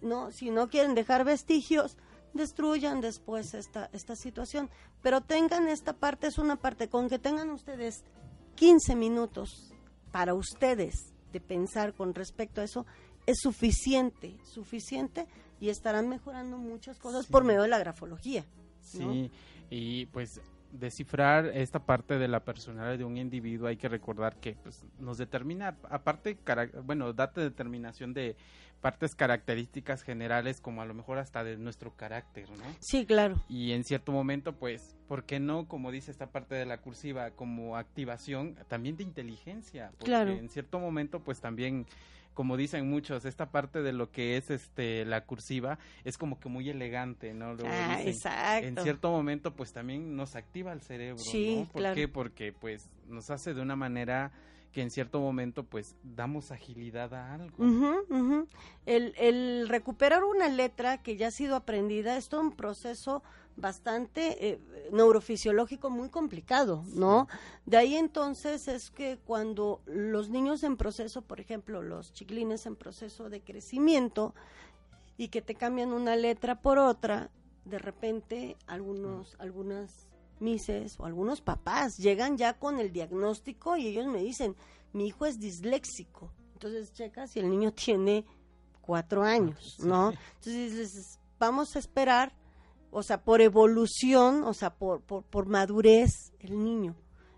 No, 0.00 0.30
si 0.30 0.50
no 0.50 0.68
quieren 0.68 0.94
dejar 0.94 1.24
vestigios, 1.24 1.96
destruyan 2.34 3.00
después 3.00 3.54
esta, 3.54 3.90
esta 3.92 4.14
situación. 4.14 4.70
Pero 5.02 5.22
tengan 5.22 5.66
esta 5.66 5.92
parte, 5.92 6.28
es 6.28 6.38
una 6.38 6.54
parte, 6.54 6.88
con 6.88 7.08
que 7.08 7.18
tengan 7.18 7.50
ustedes 7.50 8.04
15 8.54 8.94
minutos 8.94 9.72
para 10.16 10.32
ustedes 10.32 11.12
de 11.30 11.42
pensar 11.42 11.92
con 11.92 12.14
respecto 12.14 12.62
a 12.62 12.64
eso 12.64 12.86
es 13.26 13.38
suficiente, 13.38 14.34
suficiente 14.44 15.26
y 15.60 15.68
estarán 15.68 16.08
mejorando 16.08 16.56
muchas 16.56 16.98
cosas 16.98 17.26
por 17.26 17.44
medio 17.44 17.60
de 17.60 17.68
la 17.68 17.78
grafología. 17.78 18.42
Sí, 18.80 19.30
y 19.68 20.06
pues 20.06 20.40
descifrar 20.72 21.48
esta 21.48 21.80
parte 21.80 22.16
de 22.16 22.28
la 22.28 22.40
personalidad 22.40 22.96
de 22.96 23.04
un 23.04 23.18
individuo 23.18 23.68
hay 23.68 23.76
que 23.76 23.90
recordar 23.90 24.36
que 24.36 24.54
pues, 24.54 24.86
nos 24.98 25.18
determina, 25.18 25.76
aparte, 25.90 26.38
bueno, 26.82 27.12
date 27.12 27.42
determinación 27.42 28.14
de 28.14 28.36
partes 28.80 29.14
características 29.14 30.02
generales 30.02 30.60
como 30.60 30.82
a 30.82 30.86
lo 30.86 30.94
mejor 30.94 31.18
hasta 31.18 31.42
de 31.44 31.56
nuestro 31.56 31.96
carácter, 31.96 32.48
¿no? 32.50 32.64
Sí, 32.80 33.06
claro. 33.06 33.40
Y 33.48 33.72
en 33.72 33.84
cierto 33.84 34.12
momento, 34.12 34.52
pues, 34.54 34.96
¿por 35.08 35.24
qué 35.24 35.40
no, 35.40 35.66
como 35.66 35.90
dice 35.90 36.10
esta 36.10 36.30
parte 36.30 36.54
de 36.54 36.66
la 36.66 36.78
cursiva, 36.78 37.30
como 37.30 37.76
activación 37.76 38.56
también 38.68 38.96
de 38.96 39.04
inteligencia? 39.04 39.90
Porque 39.90 40.04
claro. 40.06 40.32
en 40.32 40.48
cierto 40.48 40.78
momento, 40.78 41.20
pues 41.20 41.40
también 41.40 41.86
como 42.36 42.58
dicen 42.58 42.90
muchos, 42.90 43.24
esta 43.24 43.50
parte 43.50 43.80
de 43.80 43.94
lo 43.94 44.10
que 44.12 44.36
es 44.36 44.50
este 44.50 45.06
la 45.06 45.24
cursiva 45.24 45.78
es 46.04 46.18
como 46.18 46.38
que 46.38 46.50
muy 46.50 46.68
elegante, 46.68 47.32
¿no? 47.32 47.56
ah, 47.64 48.02
exacto. 48.04 48.68
En 48.68 48.76
cierto 48.76 49.10
momento, 49.10 49.54
pues 49.54 49.72
también 49.72 50.14
nos 50.16 50.36
activa 50.36 50.74
el 50.74 50.82
cerebro, 50.82 51.18
sí, 51.18 51.60
¿no? 51.60 51.72
¿Por 51.72 51.94
qué? 51.94 52.08
Porque 52.08 52.52
pues 52.52 52.90
nos 53.08 53.30
hace 53.30 53.54
de 53.54 53.62
una 53.62 53.74
manera 53.74 54.32
que 54.76 54.82
en 54.82 54.90
cierto 54.90 55.20
momento 55.20 55.64
pues 55.64 55.96
damos 56.02 56.50
agilidad 56.50 57.14
a 57.14 57.32
algo. 57.32 57.56
El, 58.84 59.14
el, 59.16 59.70
recuperar 59.70 60.22
una 60.22 60.50
letra 60.50 60.98
que 60.98 61.16
ya 61.16 61.28
ha 61.28 61.30
sido 61.30 61.56
aprendida 61.56 62.18
es 62.18 62.28
todo 62.28 62.42
un 62.42 62.52
proceso 62.52 63.22
bastante 63.56 64.46
eh, 64.46 64.60
neurofisiológico 64.92 65.88
muy 65.88 66.10
complicado, 66.10 66.84
¿no? 66.94 67.26
De 67.64 67.78
ahí 67.78 67.96
entonces 67.96 68.68
es 68.68 68.90
que 68.90 69.18
cuando 69.24 69.80
los 69.86 70.28
niños 70.28 70.62
en 70.62 70.76
proceso, 70.76 71.22
por 71.22 71.40
ejemplo, 71.40 71.80
los 71.80 72.12
chiquilines 72.12 72.66
en 72.66 72.76
proceso 72.76 73.30
de 73.30 73.40
crecimiento 73.40 74.34
y 75.16 75.28
que 75.28 75.40
te 75.40 75.54
cambian 75.54 75.94
una 75.94 76.16
letra 76.16 76.60
por 76.60 76.78
otra, 76.78 77.30
de 77.64 77.78
repente 77.78 78.58
algunos, 78.66 79.36
algunas 79.38 80.05
mises 80.40 80.98
o 80.98 81.06
algunos 81.06 81.40
papás 81.40 81.96
llegan 81.96 82.36
ya 82.36 82.54
con 82.54 82.78
el 82.78 82.92
diagnóstico 82.92 83.76
y 83.76 83.86
ellos 83.86 84.06
me 84.06 84.22
dicen, 84.22 84.56
mi 84.92 85.06
hijo 85.06 85.26
es 85.26 85.38
disléxico. 85.38 86.32
Entonces 86.54 86.92
checa 86.92 87.26
si 87.26 87.40
el 87.40 87.50
niño 87.50 87.72
tiene 87.72 88.24
cuatro 88.80 89.22
años, 89.22 89.78
¿no? 89.80 90.12
Entonces 90.40 91.18
vamos 91.38 91.76
a 91.76 91.78
esperar 91.78 92.32
o 92.90 93.02
sea, 93.02 93.22
por 93.22 93.42
evolución, 93.42 94.42
o 94.44 94.54
sea, 94.54 94.70
por, 94.70 95.02
por, 95.02 95.22
por 95.24 95.44
madurez, 95.44 96.32
el 96.40 96.64
niño. 96.64 96.96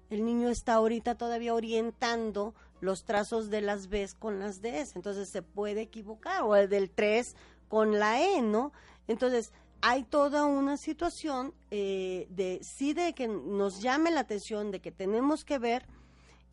el 0.09 0.25
niño 0.25 0.51
está 0.51 0.75
ahorita 0.75 1.17
todavía 1.17 1.53
orientando 1.53 2.55
los 2.81 3.05
trazos 3.05 3.51
de 3.51 3.61
las 3.61 3.89
Bs 3.89 4.15
con 4.15 4.39
las 4.39 4.63
Ds, 4.63 4.95
entonces 4.95 5.31
se 5.31 5.43
puede 5.43 5.81
equivocar, 5.81 6.43
o 6.45 6.55
el 6.55 6.69
del 6.69 6.91
3 6.91 7.35
con 7.69 7.99
la 7.99 8.23
E, 8.23 8.41
¿no? 8.41 8.73
Entonces, 9.09 9.53
hay 9.81 10.05
toda 10.05 10.45
una 10.47 10.77
situación 10.77 11.55
eh, 11.71 12.27
de 12.31 12.61
sí 12.63 12.95
de 12.95 13.15
que 13.15 13.29
nos 13.29 13.81
llame 13.81 14.11
la 14.11 14.21
atención, 14.21 14.71
de 14.71 14.81
que 14.81 14.93
tenemos 14.93 15.45
que 15.45 15.59
ver, 15.59 15.87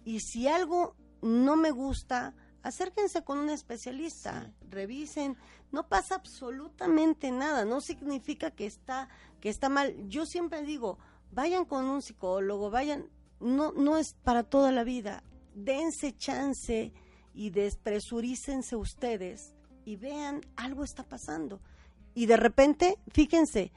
y 0.04 0.20
si 0.20 0.48
algo 0.48 0.96
no 1.22 1.56
me 1.56 1.72
gusta, 1.72 2.36
acérquense 2.62 3.24
con 3.24 3.40
un 3.40 3.50
especialista, 3.50 4.52
revisen, 4.70 5.38
no 5.72 5.88
pasa 5.88 6.16
absolutamente 6.16 7.32
nada, 7.32 7.66
no 7.66 7.82
significa 7.82 8.52
que 8.52 8.66
está, 8.66 9.10
que 9.40 9.50
está 9.50 9.70
mal. 9.70 9.96
Yo 10.08 10.26
siempre 10.26 10.64
digo, 10.64 11.00
vayan 11.32 11.66
con 11.66 11.86
un 11.86 12.02
psicólogo, 12.02 12.70
vayan, 12.70 13.10
no, 13.40 13.72
no 13.72 13.98
es 13.98 14.14
para 14.14 14.44
toda 14.44 14.72
la 14.72 14.84
vida, 14.84 15.24
dense 15.56 16.16
chance 16.16 16.94
y 17.34 17.50
despresurícense 17.50 18.76
ustedes 18.76 19.56
y 19.84 19.96
vean, 19.96 20.42
algo 20.56 20.84
está 20.84 21.04
pasando. 21.04 21.62
Y 22.16 22.26
de 22.26 22.38
repente, 22.38 22.98
fíjense, 23.12 23.72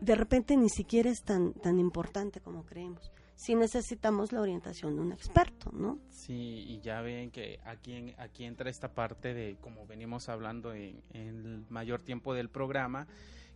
de 0.00 0.14
repente 0.14 0.56
ni 0.56 0.68
siquiera 0.68 1.08
es 1.08 1.22
tan, 1.22 1.54
tan 1.54 1.78
importante 1.78 2.40
como 2.40 2.64
creemos. 2.64 3.10
Si 3.36 3.54
necesitamos 3.54 4.32
la 4.32 4.40
orientación 4.40 4.96
de 4.96 5.02
un 5.02 5.12
experto, 5.12 5.70
¿no? 5.72 6.00
Sí, 6.10 6.64
y 6.66 6.80
ya 6.80 7.00
ven 7.00 7.30
que 7.30 7.60
aquí, 7.64 8.12
aquí 8.18 8.44
entra 8.44 8.68
esta 8.68 8.92
parte 8.92 9.32
de, 9.32 9.56
como 9.60 9.86
venimos 9.86 10.28
hablando 10.28 10.74
en, 10.74 11.00
en 11.12 11.28
el 11.28 11.64
mayor 11.68 12.02
tiempo 12.02 12.34
del 12.34 12.50
programa, 12.50 13.06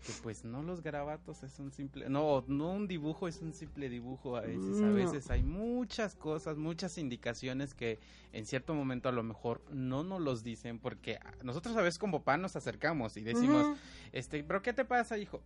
que 0.02 0.12
pues 0.22 0.44
no 0.44 0.62
los 0.62 0.82
garabatos 0.82 1.42
es 1.42 1.58
un 1.58 1.70
simple, 1.70 2.08
no, 2.08 2.44
no 2.48 2.72
un 2.72 2.88
dibujo 2.88 3.28
es 3.28 3.40
un 3.40 3.52
simple 3.52 3.88
dibujo 3.88 4.36
a 4.36 4.40
veces, 4.40 4.82
a 4.82 4.90
veces 4.90 5.30
hay 5.30 5.42
muchas 5.42 6.16
cosas, 6.16 6.56
muchas 6.56 6.98
indicaciones 6.98 7.74
que 7.74 8.00
en 8.32 8.44
cierto 8.44 8.74
momento 8.74 9.08
a 9.08 9.12
lo 9.12 9.22
mejor 9.22 9.62
no 9.70 10.02
nos 10.02 10.20
los 10.20 10.42
dicen 10.42 10.78
porque 10.78 11.18
nosotros 11.44 11.76
a 11.76 11.82
veces 11.82 11.98
como 11.98 12.18
papá 12.18 12.36
nos 12.36 12.56
acercamos 12.56 13.16
y 13.16 13.22
decimos, 13.22 13.76
este, 14.12 14.42
pero 14.42 14.60
¿qué 14.62 14.72
te 14.72 14.84
pasa, 14.84 15.18
hijo? 15.18 15.42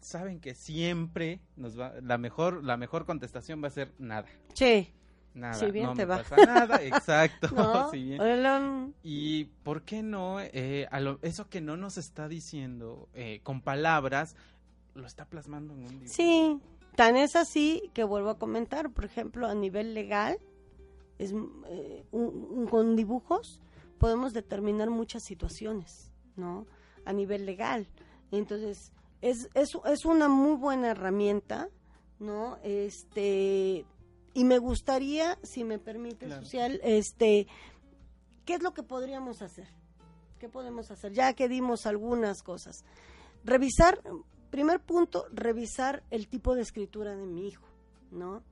Saben 0.00 0.40
que 0.40 0.54
siempre 0.54 1.40
nos 1.56 1.78
va, 1.78 1.94
la 2.00 2.18
mejor, 2.18 2.64
la 2.64 2.76
mejor 2.76 3.04
contestación 3.04 3.62
va 3.62 3.68
a 3.68 3.70
ser 3.70 3.92
nada. 3.98 4.26
Sí. 4.54 4.92
Nada, 5.32 5.66
no 5.72 5.94
me 5.94 6.06
pasa 6.06 6.36
nada, 6.36 6.76
exacto. 6.82 7.48
Y 9.02 9.44
por 9.62 9.82
qué 9.82 10.02
no, 10.02 10.40
eh, 10.40 10.88
eso 11.22 11.48
que 11.48 11.60
no 11.60 11.76
nos 11.76 11.98
está 11.98 12.28
diciendo 12.28 13.08
eh, 13.14 13.40
con 13.42 13.60
palabras, 13.60 14.34
lo 14.94 15.06
está 15.06 15.24
plasmando 15.24 15.74
en 15.74 15.80
un 15.80 15.88
dibujo. 15.88 16.12
Sí, 16.12 16.58
tan 16.96 17.16
es 17.16 17.36
así 17.36 17.90
que 17.94 18.04
vuelvo 18.04 18.30
a 18.30 18.38
comentar, 18.38 18.90
por 18.90 19.04
ejemplo, 19.04 19.46
a 19.46 19.54
nivel 19.54 19.94
legal, 19.94 20.38
es 21.18 21.32
eh, 21.68 22.04
con 22.68 22.96
dibujos 22.96 23.60
podemos 24.00 24.32
determinar 24.32 24.88
muchas 24.90 25.22
situaciones, 25.22 26.10
¿no? 26.34 26.66
A 27.04 27.12
nivel 27.12 27.44
legal. 27.44 27.86
Entonces, 28.32 28.92
es, 29.20 29.50
es, 29.54 29.68
es 29.84 30.04
una 30.06 30.26
muy 30.28 30.56
buena 30.56 30.88
herramienta, 30.88 31.68
¿no? 32.18 32.56
Este, 32.64 33.84
y 34.34 34.44
me 34.44 34.58
gustaría, 34.58 35.38
si 35.42 35.64
me 35.64 35.78
permite, 35.78 36.28
social, 36.28 36.80
este, 36.84 37.46
¿qué 38.44 38.54
es 38.54 38.62
lo 38.62 38.72
que 38.74 38.82
podríamos 38.82 39.42
hacer? 39.42 39.68
¿Qué 40.38 40.48
podemos 40.48 40.90
hacer? 40.90 41.12
Ya 41.12 41.32
que 41.34 41.48
dimos 41.48 41.86
algunas 41.86 42.42
cosas. 42.42 42.84
Revisar, 43.44 44.00
primer 44.50 44.80
punto, 44.80 45.26
revisar 45.32 46.02
el 46.10 46.28
tipo 46.28 46.54
de 46.54 46.62
escritura 46.62 47.16
de 47.16 47.26
mi 47.26 47.48
hijo, 47.48 47.66
¿no? 48.10 48.42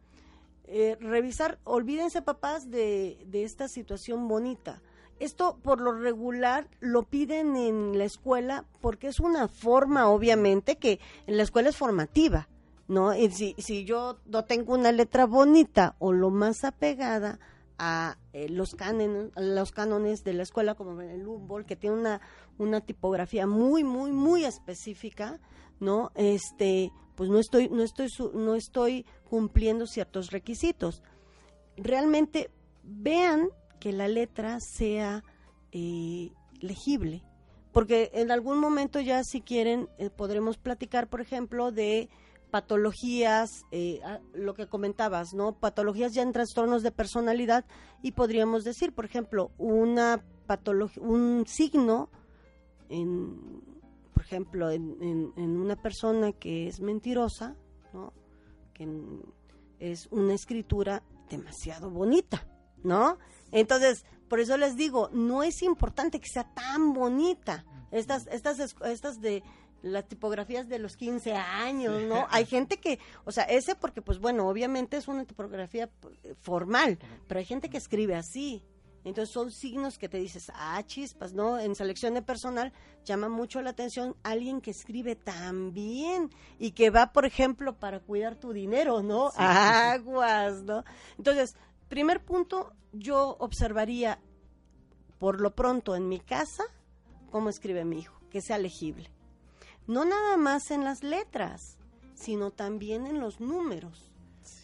Eh, 0.65 0.97
revisar, 1.01 1.59
olvídense 1.65 2.21
papás 2.21 2.71
de, 2.71 3.25
de 3.27 3.45
esta 3.45 3.69
situación 3.69 4.29
bonita. 4.29 4.83
Esto 5.19 5.59
por 5.63 5.81
lo 5.81 5.93
regular 5.93 6.69
lo 6.81 7.05
piden 7.05 7.57
en 7.57 7.99
la 7.99 8.05
escuela 8.05 8.67
porque 8.81 9.09
es 9.09 9.19
una 9.19 9.49
forma, 9.49 10.09
obviamente, 10.11 10.77
que 10.77 11.01
en 11.27 11.37
la 11.39 11.43
escuela 11.43 11.71
es 11.71 11.77
formativa, 11.77 12.49
¿no? 12.89 13.15
Y 13.15 13.31
si, 13.31 13.55
si 13.59 13.85
yo 13.85 14.19
no 14.27 14.45
tengo 14.45 14.75
una 14.75 14.91
letra 14.93 15.27
bonita 15.27 15.95
o 15.99 16.13
lo 16.13 16.31
más 16.31 16.65
apegada 16.65 17.39
a 17.79 18.19
eh, 18.33 18.49
los, 18.49 18.75
cánones, 18.75 19.31
los 19.37 19.71
cánones 19.71 20.25
de 20.25 20.33
la 20.33 20.43
escuela, 20.43 20.75
como 20.75 21.01
el 21.01 21.27
Humboldt, 21.27 21.67
que 21.67 21.77
tiene 21.77 21.97
una, 21.97 22.21
una 22.59 22.81
tipografía 22.81 23.47
muy, 23.47 23.85
muy, 23.85 24.11
muy 24.11 24.45
específica, 24.45 25.39
¿no? 25.79 26.11
Este, 26.17 26.91
pues 27.15 27.31
no 27.31 27.39
estoy, 27.39 27.69
no 27.69 27.83
estoy, 27.83 28.09
no 28.35 28.55
estoy 28.55 29.07
cumpliendo 29.29 29.87
ciertos 29.87 30.31
requisitos. 30.31 31.03
Realmente 31.77 32.51
vean 32.83 33.51
que 33.79 33.93
la 33.93 34.09
letra 34.09 34.59
sea 34.61 35.23
eh, 35.71 36.33
legible, 36.61 37.23
porque 37.73 38.11
en 38.15 38.33
algún 38.33 38.59
momento 38.59 38.99
ya 38.99 39.23
si 39.23 39.41
quieren 39.41 39.89
eh, 39.99 40.11
podremos 40.11 40.57
platicar, 40.59 41.09
por 41.09 41.21
ejemplo, 41.21 41.71
de 41.71 42.09
patologías, 42.51 43.65
eh, 43.71 44.01
lo 44.33 44.55
que 44.55 44.67
comentabas, 44.67 45.35
¿no? 45.35 45.53
Patologías 45.53 46.15
ya 46.15 46.23
en 46.23 46.33
trastornos 46.33 46.83
de 46.83 46.91
personalidad 46.91 47.65
y 48.03 48.13
podríamos 48.13 48.65
decir, 48.65 48.95
por 48.95 49.05
ejemplo, 49.05 49.51
una 49.59 50.25
patología, 50.47 51.03
un 51.03 51.45
signo, 51.47 52.11
en, 52.89 53.63
por 54.13 54.23
ejemplo, 54.23 54.71
en, 54.71 55.33
una 55.37 55.77
persona 55.77 56.33
que 56.33 56.69
es 56.69 56.81
mentirosa, 56.81 57.57
¿no? 57.93 58.13
Que 58.73 58.89
es 59.79 60.09
una 60.11 60.35
escritura 60.35 61.03
demasiado 61.29 61.91
bonita, 61.91 62.47
¿no? 62.83 63.19
Entonces, 63.53 64.05
por 64.29 64.41
eso 64.41 64.57
les 64.57 64.77
digo, 64.77 65.11
no 65.13 65.43
es 65.43 65.63
importante 65.63 66.21
que 66.21 66.29
sea 66.29 66.53
tan 66.55 66.93
bonita. 66.93 67.65
Estas, 67.91 68.27
estas, 68.27 68.59
estas 68.85 69.21
de 69.21 69.43
las 69.83 70.07
tipografías 70.07 70.69
de 70.69 70.79
los 70.79 70.97
15 70.97 71.35
años, 71.35 72.03
¿no? 72.03 72.27
Hay 72.31 72.47
gente 72.47 72.79
que, 72.79 72.99
o 73.25 73.33
sea, 73.33 73.45
ese 73.45 73.75
porque, 73.75 74.03
pues 74.03 74.19
bueno, 74.19 74.49
obviamente 74.49 74.97
es 74.97 75.09
una 75.09 75.25
tipografía 75.25 75.89
eh, 76.25 76.35
formal, 76.41 76.99
pero 77.27 77.39
hay 77.39 77.47
gente 77.47 77.69
que 77.69 77.79
escribe 77.79 78.15
así. 78.15 78.63
Entonces 79.05 79.33
son 79.33 79.51
signos 79.53 79.97
que 79.97 80.09
te 80.09 80.19
dices, 80.19 80.51
ah, 80.55 80.83
chispas, 80.85 81.33
¿no? 81.33 81.59
En 81.59 81.75
selección 81.75 82.15
de 82.15 82.23
personal 82.23 82.73
llama 83.05 83.29
mucho 83.29 83.63
la 83.63 83.71
atención 83.71 84.17
alguien 84.23 84.61
que 84.61 84.73
escribe 84.73 85.15
tan 85.15 85.73
bien 85.73 86.31
y 86.59 86.73
que 86.73 86.91
va, 86.91 87.13
por 87.13 87.25
ejemplo, 87.25 87.79
para 87.79 88.01
cuidar 88.01 88.35
tu 88.35 88.53
dinero, 88.53 89.03
¿no? 89.03 89.31
Aguas, 89.37 90.63
¿no? 90.65 90.85
Entonces, 91.17 91.57
primer 91.89 92.23
punto, 92.23 92.73
yo 92.93 93.37
observaría 93.39 94.19
por 95.19 95.41
lo 95.41 95.55
pronto 95.55 95.95
en 95.95 96.09
mi 96.09 96.21
casa 96.21 96.65
cómo 97.31 97.49
escribe 97.49 97.85
mi 97.85 98.01
hijo, 98.01 98.21
que 98.31 98.43
sea 98.43 98.59
legible 98.59 99.11
no 99.89 100.05
nada 100.05 100.37
más 100.37 100.71
en 100.71 100.85
las 100.85 101.03
letras, 101.03 101.79
sino 102.15 102.51
también 102.51 103.07
en 103.07 103.21
los 103.21 103.41
números, 103.41 104.11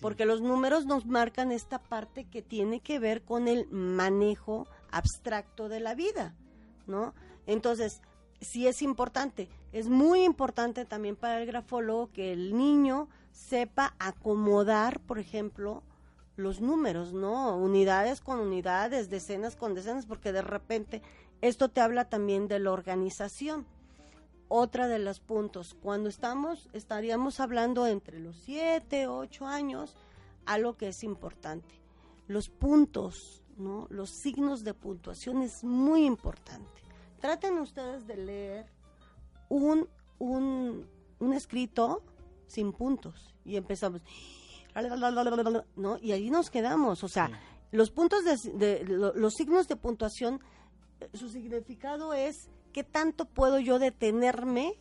porque 0.01 0.27
los 0.27 0.43
números 0.43 0.85
nos 0.85 1.07
marcan 1.07 1.51
esta 1.51 1.79
parte 1.79 2.25
que 2.25 2.43
tiene 2.43 2.81
que 2.81 2.99
ver 2.99 3.22
con 3.22 3.49
el 3.49 3.66
manejo 3.70 4.68
abstracto 4.91 5.68
de 5.70 5.81
la 5.81 5.95
vida, 5.95 6.35
¿no? 6.87 7.14
Entonces, 7.47 8.03
sí 8.43 8.68
es 8.68 8.83
importante, 8.83 9.49
es 9.72 9.89
muy 9.89 10.25
importante 10.25 10.85
también 10.85 11.16
para 11.16 11.41
el 11.41 11.47
grafólogo 11.47 12.12
que 12.12 12.33
el 12.33 12.55
niño 12.55 13.09
sepa 13.33 13.95
acomodar, 13.99 15.01
por 15.01 15.18
ejemplo, 15.18 15.83
los 16.37 16.61
números, 16.61 17.14
¿no? 17.14 17.57
Unidades 17.57 18.20
con 18.20 18.41
unidades, 18.41 19.09
decenas 19.09 19.57
con 19.57 19.75
decenas, 19.75 20.05
porque 20.05 20.33
de 20.33 20.43
repente 20.43 21.01
esto 21.41 21.70
te 21.70 21.81
habla 21.81 22.11
también 22.11 22.47
de 22.47 22.59
la 22.59 22.72
organización 22.72 23.66
otra 24.55 24.86
de 24.86 25.00
los 25.00 25.18
puntos. 25.18 25.74
Cuando 25.82 26.09
estamos, 26.09 26.68
estaríamos 26.72 27.40
hablando 27.40 27.88
entre 27.88 28.20
los 28.20 28.36
7, 28.44 29.09
8 29.09 29.46
años, 29.46 29.96
algo 30.46 30.76
que 30.76 30.88
es 30.88 31.02
importante. 31.02 31.74
Los 32.28 32.48
puntos, 32.50 33.42
¿no? 33.57 33.88
Los 33.90 34.11
signos 34.11 34.62
de 34.62 34.72
puntuación 34.72 35.42
es 35.42 35.64
muy 35.64 36.07
importante. 36.07 36.82
Traten 37.20 37.59
ustedes 37.59 38.07
de 38.07 38.16
leer 38.16 38.66
un, 39.48 39.88
un, 40.18 40.86
un 41.18 41.32
escrito 41.32 42.02
sin 42.46 42.72
puntos 42.72 43.34
y 43.44 43.57
empezamos, 43.57 44.02
¿no? 45.74 45.98
Y 45.98 46.12
ahí 46.12 46.30
nos 46.30 46.50
quedamos. 46.50 47.02
O 47.02 47.09
sea, 47.09 47.28
los 47.72 47.90
puntos 47.90 48.24
de, 48.24 48.84
los 48.86 49.34
signos 49.34 49.66
de 49.66 49.74
puntuación, 49.74 50.40
eh, 51.00 51.09
su 51.12 51.28
significado 51.28 52.14
es 52.14 52.48
¿qué 52.75 52.83
tanto 52.83 53.25
puedo 53.25 53.61
yo 53.61 53.79
detenerme 53.79 54.75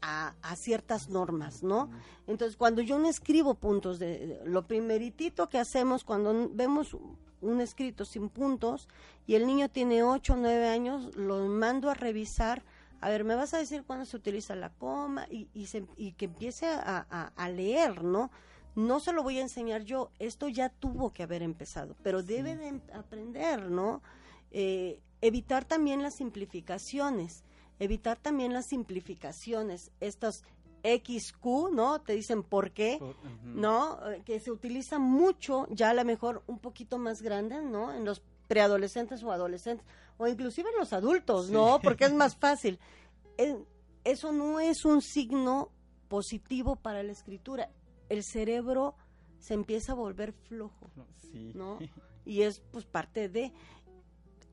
a, 0.00 0.32
ciertas 0.56 1.10
normas, 1.10 1.62
¿no? 1.62 1.90
Entonces, 2.26 2.56
cuando 2.56 2.80
yo 2.80 2.98
no 2.98 3.08
escribo 3.08 3.54
puntos, 3.54 3.98
de, 3.98 4.40
lo 4.46 4.66
primeritito 4.66 5.50
que 5.50 5.58
hacemos 5.58 6.02
cuando 6.02 6.48
vemos 6.50 6.96
un 7.42 7.60
escrito 7.60 8.06
sin 8.06 8.30
puntos 8.30 8.88
y 9.26 9.34
el 9.34 9.46
niño 9.46 9.68
tiene 9.68 10.02
8 10.02 10.32
o 10.32 10.36
9 10.36 10.68
años, 10.68 11.14
lo 11.14 11.46
mando 11.46 11.90
a 11.90 11.94
revisar. 11.94 12.64
A 13.02 13.10
ver, 13.10 13.24
me 13.24 13.34
vas 13.34 13.52
a 13.52 13.58
decir 13.58 13.84
cuándo 13.84 14.06
se 14.06 14.16
utiliza 14.16 14.56
la 14.56 14.70
coma 14.70 15.26
y, 15.30 15.48
y, 15.52 16.12
que 16.12 16.24
empiece 16.24 16.66
a, 16.66 17.48
leer, 17.54 18.02
¿no? 18.02 18.30
no 18.74 18.98
se 18.98 19.12
lo 19.12 19.22
voy 19.22 19.38
a 19.38 19.42
enseñar 19.42 19.82
yo, 19.82 20.10
esto 20.18 20.48
ya 20.48 20.70
tuvo 20.70 21.12
que 21.12 21.22
haber 21.22 21.42
empezado, 21.42 21.96
pero 22.02 22.22
debe 22.22 22.56
de 22.56 22.68
em, 22.68 22.80
aprender, 22.94 23.68
¿no? 23.68 24.00
Eh, 24.52 25.00
evitar 25.20 25.64
también 25.64 26.02
las 26.02 26.14
simplificaciones, 26.14 27.44
evitar 27.78 28.18
también 28.18 28.52
las 28.52 28.66
simplificaciones, 28.66 29.90
estas 30.00 30.44
XQ, 30.82 31.72
¿no? 31.72 32.00
Te 32.00 32.14
dicen 32.14 32.42
por 32.42 32.72
qué, 32.72 32.98
¿no? 33.44 33.98
Eh, 34.10 34.22
que 34.24 34.40
se 34.40 34.50
utiliza 34.50 34.98
mucho, 34.98 35.66
ya 35.70 35.90
a 35.90 35.94
lo 35.94 36.04
mejor 36.04 36.42
un 36.46 36.58
poquito 36.58 36.98
más 36.98 37.22
grande, 37.22 37.60
¿no? 37.62 37.92
En 37.92 38.04
los 38.04 38.22
preadolescentes 38.48 39.22
o 39.22 39.30
adolescentes, 39.30 39.86
o 40.18 40.26
inclusive 40.26 40.70
en 40.70 40.78
los 40.78 40.92
adultos, 40.92 41.50
¿no? 41.50 41.80
Porque 41.82 42.04
es 42.06 42.12
más 42.12 42.36
fácil. 42.38 42.78
eso 44.04 44.32
no 44.32 44.60
es 44.60 44.84
un 44.84 45.02
signo 45.02 45.70
positivo 46.08 46.76
para 46.76 47.02
la 47.02 47.12
escritura. 47.12 47.70
El 48.08 48.24
cerebro 48.24 48.96
se 49.38 49.54
empieza 49.54 49.92
a 49.92 49.94
volver 49.94 50.32
flojo, 50.32 50.90
¿no? 51.54 51.78
Y 52.26 52.42
es 52.42 52.60
pues 52.70 52.84
parte 52.84 53.30
de 53.30 53.50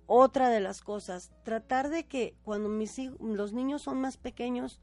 otra 0.07 0.49
de 0.49 0.59
las 0.59 0.81
cosas, 0.81 1.31
tratar 1.43 1.89
de 1.89 2.05
que 2.05 2.35
cuando 2.43 2.69
mis 2.69 2.97
los 3.19 3.53
niños 3.53 3.83
son 3.83 4.01
más 4.01 4.17
pequeños, 4.17 4.79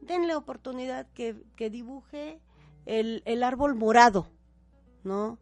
denle 0.00 0.34
oportunidad 0.34 1.06
que, 1.14 1.42
que 1.56 1.70
dibuje 1.70 2.40
el, 2.84 3.22
el, 3.24 3.42
árbol 3.42 3.74
morado, 3.74 4.28
¿no? 5.02 5.38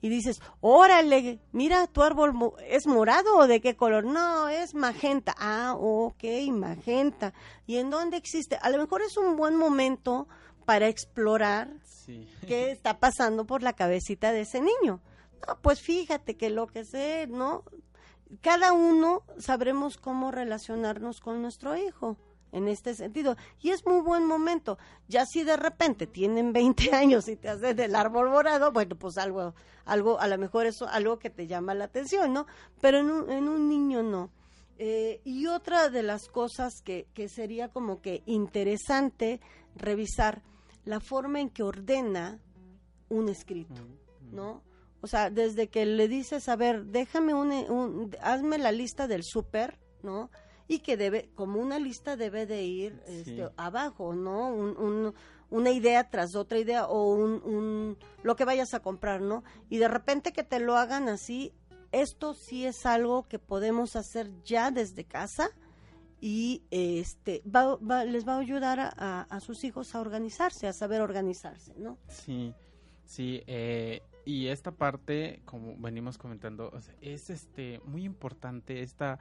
Y 0.00 0.10
dices, 0.10 0.42
órale, 0.60 1.40
mira, 1.52 1.86
tu 1.86 2.02
árbol 2.02 2.52
es 2.68 2.86
morado 2.86 3.38
o 3.38 3.46
de 3.46 3.62
qué 3.62 3.74
color? 3.74 4.04
No, 4.04 4.50
es 4.50 4.74
magenta. 4.74 5.34
Ah, 5.38 5.74
ok, 5.78 6.22
magenta. 6.52 7.32
¿Y 7.66 7.78
en 7.78 7.88
dónde 7.88 8.18
existe? 8.18 8.58
A 8.60 8.68
lo 8.68 8.76
mejor 8.76 9.00
es 9.00 9.16
un 9.16 9.34
buen 9.36 9.56
momento 9.56 10.28
para 10.66 10.88
explorar 10.88 11.70
qué 12.46 12.70
está 12.70 12.98
pasando 12.98 13.46
por 13.46 13.62
la 13.62 13.72
cabecita 13.72 14.32
de 14.32 14.42
ese 14.42 14.60
niño. 14.60 15.00
No, 15.48 15.58
pues 15.62 15.80
fíjate 15.80 16.36
que 16.36 16.50
lo 16.50 16.66
que 16.66 16.84
sé, 16.84 17.26
¿no? 17.26 17.64
Cada 18.40 18.72
uno 18.72 19.22
sabremos 19.38 19.96
cómo 19.96 20.30
relacionarnos 20.30 21.20
con 21.20 21.42
nuestro 21.42 21.76
hijo 21.76 22.16
en 22.52 22.68
este 22.68 22.94
sentido. 22.94 23.36
Y 23.60 23.70
es 23.70 23.84
muy 23.84 24.00
buen 24.00 24.24
momento. 24.26 24.78
Ya 25.08 25.26
si 25.26 25.42
de 25.42 25.56
repente 25.56 26.06
tienen 26.06 26.52
20 26.52 26.92
años 26.94 27.28
y 27.28 27.36
te 27.36 27.48
hacen 27.48 27.78
el 27.80 27.94
árbol 27.94 28.30
morado, 28.30 28.72
bueno, 28.72 28.96
pues 28.96 29.18
algo, 29.18 29.54
algo, 29.84 30.20
a 30.20 30.28
lo 30.28 30.38
mejor 30.38 30.66
eso, 30.66 30.88
algo 30.88 31.18
que 31.18 31.30
te 31.30 31.46
llama 31.46 31.74
la 31.74 31.84
atención, 31.84 32.32
¿no? 32.32 32.46
Pero 32.80 32.98
en 32.98 33.10
un, 33.10 33.30
en 33.30 33.48
un 33.48 33.68
niño 33.68 34.02
no. 34.02 34.30
Eh, 34.78 35.20
y 35.24 35.46
otra 35.46 35.88
de 35.88 36.02
las 36.02 36.28
cosas 36.28 36.80
que, 36.82 37.06
que 37.14 37.28
sería 37.28 37.68
como 37.68 38.00
que 38.00 38.22
interesante 38.26 39.40
revisar, 39.76 40.42
la 40.84 41.00
forma 41.00 41.40
en 41.40 41.50
que 41.50 41.62
ordena 41.62 42.38
un 43.08 43.28
escrito, 43.28 43.82
¿no? 44.32 44.62
O 45.04 45.06
sea, 45.06 45.28
desde 45.28 45.68
que 45.68 45.84
le 45.84 46.08
dices, 46.08 46.48
a 46.48 46.56
ver, 46.56 46.86
déjame 46.86 47.34
un, 47.34 48.10
hazme 48.22 48.56
la 48.56 48.72
lista 48.72 49.06
del 49.06 49.22
súper, 49.22 49.78
¿no? 50.02 50.30
Y 50.66 50.78
que 50.78 50.96
debe, 50.96 51.28
como 51.34 51.60
una 51.60 51.78
lista 51.78 52.16
debe 52.16 52.46
de 52.46 52.62
ir 52.62 53.02
este, 53.06 53.50
abajo, 53.58 54.14
¿no? 54.14 55.12
una 55.50 55.70
idea 55.72 56.08
tras 56.08 56.34
otra 56.34 56.58
idea 56.58 56.86
o 56.86 57.16
un, 57.16 57.98
lo 58.22 58.34
que 58.34 58.46
vayas 58.46 58.72
a 58.72 58.80
comprar, 58.80 59.20
¿no? 59.20 59.44
Y 59.68 59.76
de 59.76 59.88
repente 59.88 60.32
que 60.32 60.42
te 60.42 60.58
lo 60.58 60.74
hagan 60.74 61.10
así, 61.10 61.52
esto 61.92 62.32
sí 62.32 62.64
es 62.64 62.86
algo 62.86 63.28
que 63.28 63.38
podemos 63.38 63.96
hacer 63.96 64.30
ya 64.42 64.70
desde 64.70 65.04
casa, 65.04 65.50
y 66.18 66.62
este 66.70 67.42
les 67.44 68.26
va 68.26 68.36
a 68.36 68.38
ayudar 68.38 68.94
a, 68.96 69.40
sus 69.40 69.64
hijos 69.64 69.94
a 69.94 70.00
organizarse, 70.00 70.66
a 70.66 70.72
saber 70.72 71.02
organizarse, 71.02 71.74
¿no? 71.76 71.98
Sí, 72.08 72.54
sí, 73.04 73.42
eh, 73.46 74.02
y 74.24 74.46
esta 74.46 74.70
parte, 74.72 75.40
como 75.44 75.76
venimos 75.76 76.18
comentando, 76.18 76.72
es 77.00 77.30
este 77.30 77.80
muy 77.84 78.04
importante 78.04 78.82
esta 78.82 79.18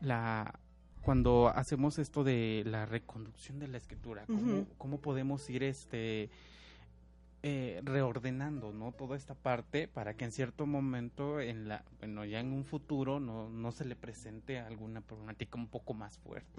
la 0.00 0.58
cuando 1.02 1.48
hacemos 1.48 1.98
esto 1.98 2.22
de 2.22 2.62
la 2.64 2.86
reconducción 2.86 3.58
de 3.58 3.68
la 3.68 3.76
escritura, 3.76 4.24
cómo, 4.26 4.66
cómo 4.78 5.00
podemos 5.00 5.48
ir 5.50 5.64
este 5.64 6.30
eh, 7.44 7.80
reordenando 7.82 8.72
no 8.72 8.92
toda 8.92 9.16
esta 9.16 9.34
parte 9.34 9.88
para 9.88 10.14
que 10.14 10.24
en 10.24 10.30
cierto 10.30 10.64
momento 10.64 11.40
en 11.40 11.66
la 11.66 11.84
bueno 11.98 12.24
ya 12.24 12.38
en 12.38 12.52
un 12.52 12.64
futuro 12.64 13.18
no, 13.18 13.48
no 13.48 13.72
se 13.72 13.84
le 13.84 13.96
presente 13.96 14.60
alguna 14.60 15.00
problemática 15.00 15.58
un 15.58 15.66
poco 15.66 15.92
más 15.92 16.18
fuerte. 16.18 16.52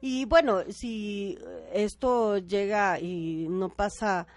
Y 0.00 0.26
bueno 0.26 0.62
si 0.68 1.36
esto 1.72 2.38
llega 2.38 3.00
y 3.00 3.48
no 3.50 3.68
pasa 3.68 4.28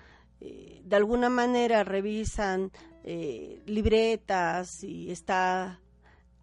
eh, 0.41 0.81
de 0.83 0.95
alguna 0.95 1.29
manera 1.29 1.83
revisan 1.83 2.71
eh, 3.03 3.61
libretas 3.65 4.83
y 4.83 5.11
está 5.11 5.79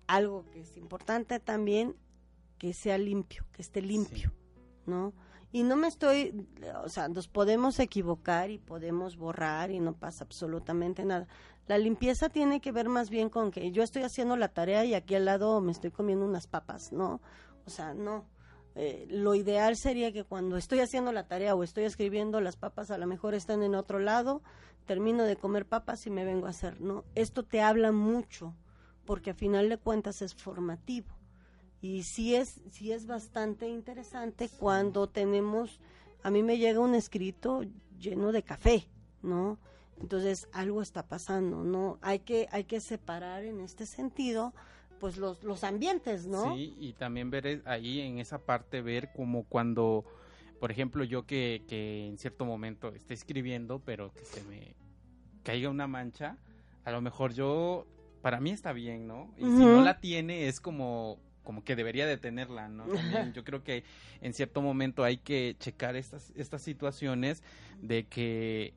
algo 0.06 0.44
que 0.50 0.60
es 0.62 0.76
importante 0.76 1.38
también 1.38 1.94
que 2.56 2.72
sea 2.72 2.96
limpio 2.96 3.44
que 3.52 3.62
esté 3.62 3.82
limpio 3.82 4.32
no 4.86 5.12
y 5.50 5.62
no 5.62 5.76
me 5.76 5.88
estoy, 5.88 6.46
o 6.84 6.88
sea, 6.90 7.08
nos 7.08 7.26
podemos 7.26 7.78
equivocar 7.78 8.50
y 8.50 8.58
podemos 8.58 9.16
borrar 9.16 9.70
y 9.70 9.80
no 9.80 9.94
pasa 9.94 10.24
absolutamente 10.24 11.04
nada. 11.06 11.26
La 11.66 11.78
limpieza 11.78 12.28
tiene 12.28 12.60
que 12.60 12.70
ver 12.70 12.88
más 12.88 13.08
bien 13.08 13.30
con 13.30 13.50
que 13.50 13.70
yo 13.72 13.82
estoy 13.82 14.02
haciendo 14.02 14.36
la 14.36 14.48
tarea 14.48 14.84
y 14.84 14.94
aquí 14.94 15.14
al 15.14 15.24
lado 15.24 15.60
me 15.62 15.72
estoy 15.72 15.90
comiendo 15.90 16.26
unas 16.26 16.46
papas, 16.46 16.92
¿no? 16.92 17.22
O 17.64 17.70
sea, 17.70 17.94
no. 17.94 18.26
Eh, 18.80 19.08
lo 19.10 19.34
ideal 19.34 19.76
sería 19.76 20.12
que 20.12 20.22
cuando 20.22 20.56
estoy 20.56 20.78
haciendo 20.78 21.10
la 21.10 21.26
tarea 21.26 21.56
o 21.56 21.64
estoy 21.64 21.82
escribiendo, 21.82 22.40
las 22.40 22.54
papas 22.54 22.92
a 22.92 22.98
lo 22.98 23.08
mejor 23.08 23.34
están 23.34 23.64
en 23.64 23.74
otro 23.74 23.98
lado, 23.98 24.40
termino 24.86 25.24
de 25.24 25.34
comer 25.34 25.66
papas 25.66 26.06
y 26.06 26.10
me 26.10 26.24
vengo 26.24 26.46
a 26.46 26.50
hacer, 26.50 26.80
¿no? 26.80 27.04
Esto 27.16 27.42
te 27.42 27.60
habla 27.60 27.90
mucho, 27.90 28.54
porque 29.04 29.30
a 29.30 29.34
final 29.34 29.68
de 29.68 29.78
cuentas 29.78 30.22
es 30.22 30.32
formativo 30.32 31.08
y 31.80 32.04
sí 32.04 32.36
es, 32.36 32.60
sí 32.70 32.92
es 32.92 33.06
bastante 33.06 33.68
interesante 33.68 34.48
cuando 34.48 35.08
tenemos, 35.08 35.80
a 36.22 36.30
mí 36.30 36.44
me 36.44 36.58
llega 36.58 36.78
un 36.78 36.94
escrito 36.94 37.62
lleno 37.98 38.30
de 38.30 38.44
café, 38.44 38.86
¿no? 39.22 39.58
Entonces 40.00 40.48
algo 40.52 40.82
está 40.82 41.08
pasando, 41.08 41.64
¿no? 41.64 41.98
Hay 42.00 42.20
que, 42.20 42.48
hay 42.52 42.62
que 42.62 42.80
separar 42.80 43.42
en 43.42 43.58
este 43.58 43.86
sentido 43.86 44.54
pues 44.98 45.16
los, 45.16 45.42
los 45.42 45.64
ambientes, 45.64 46.26
¿no? 46.26 46.54
Sí, 46.54 46.74
y 46.78 46.92
también 46.94 47.30
ver 47.30 47.62
ahí 47.64 48.00
en 48.00 48.18
esa 48.18 48.38
parte, 48.38 48.82
ver 48.82 49.10
como 49.12 49.44
cuando, 49.44 50.04
por 50.60 50.70
ejemplo, 50.70 51.04
yo 51.04 51.26
que, 51.26 51.64
que 51.68 52.06
en 52.06 52.18
cierto 52.18 52.44
momento 52.44 52.88
esté 52.94 53.14
escribiendo, 53.14 53.80
pero 53.80 54.12
que 54.12 54.24
se 54.24 54.42
me 54.44 54.74
caiga 55.42 55.70
una 55.70 55.86
mancha, 55.86 56.36
a 56.84 56.90
lo 56.90 57.00
mejor 57.00 57.32
yo, 57.34 57.86
para 58.22 58.40
mí 58.40 58.50
está 58.50 58.72
bien, 58.72 59.06
¿no? 59.06 59.32
Y 59.36 59.42
si 59.44 59.64
no 59.64 59.82
la 59.82 60.00
tiene, 60.00 60.48
es 60.48 60.60
como 60.60 61.18
como 61.48 61.64
que 61.64 61.76
debería 61.76 62.06
de 62.06 62.18
tenerla, 62.18 62.68
¿no? 62.68 62.84
yo 63.32 63.42
creo 63.42 63.64
que 63.64 63.82
en 64.20 64.34
cierto 64.34 64.60
momento 64.60 65.02
hay 65.02 65.16
que 65.16 65.56
checar 65.58 65.96
estas, 65.96 66.30
estas 66.36 66.60
situaciones 66.60 67.42
de 67.80 68.04
que 68.06 68.74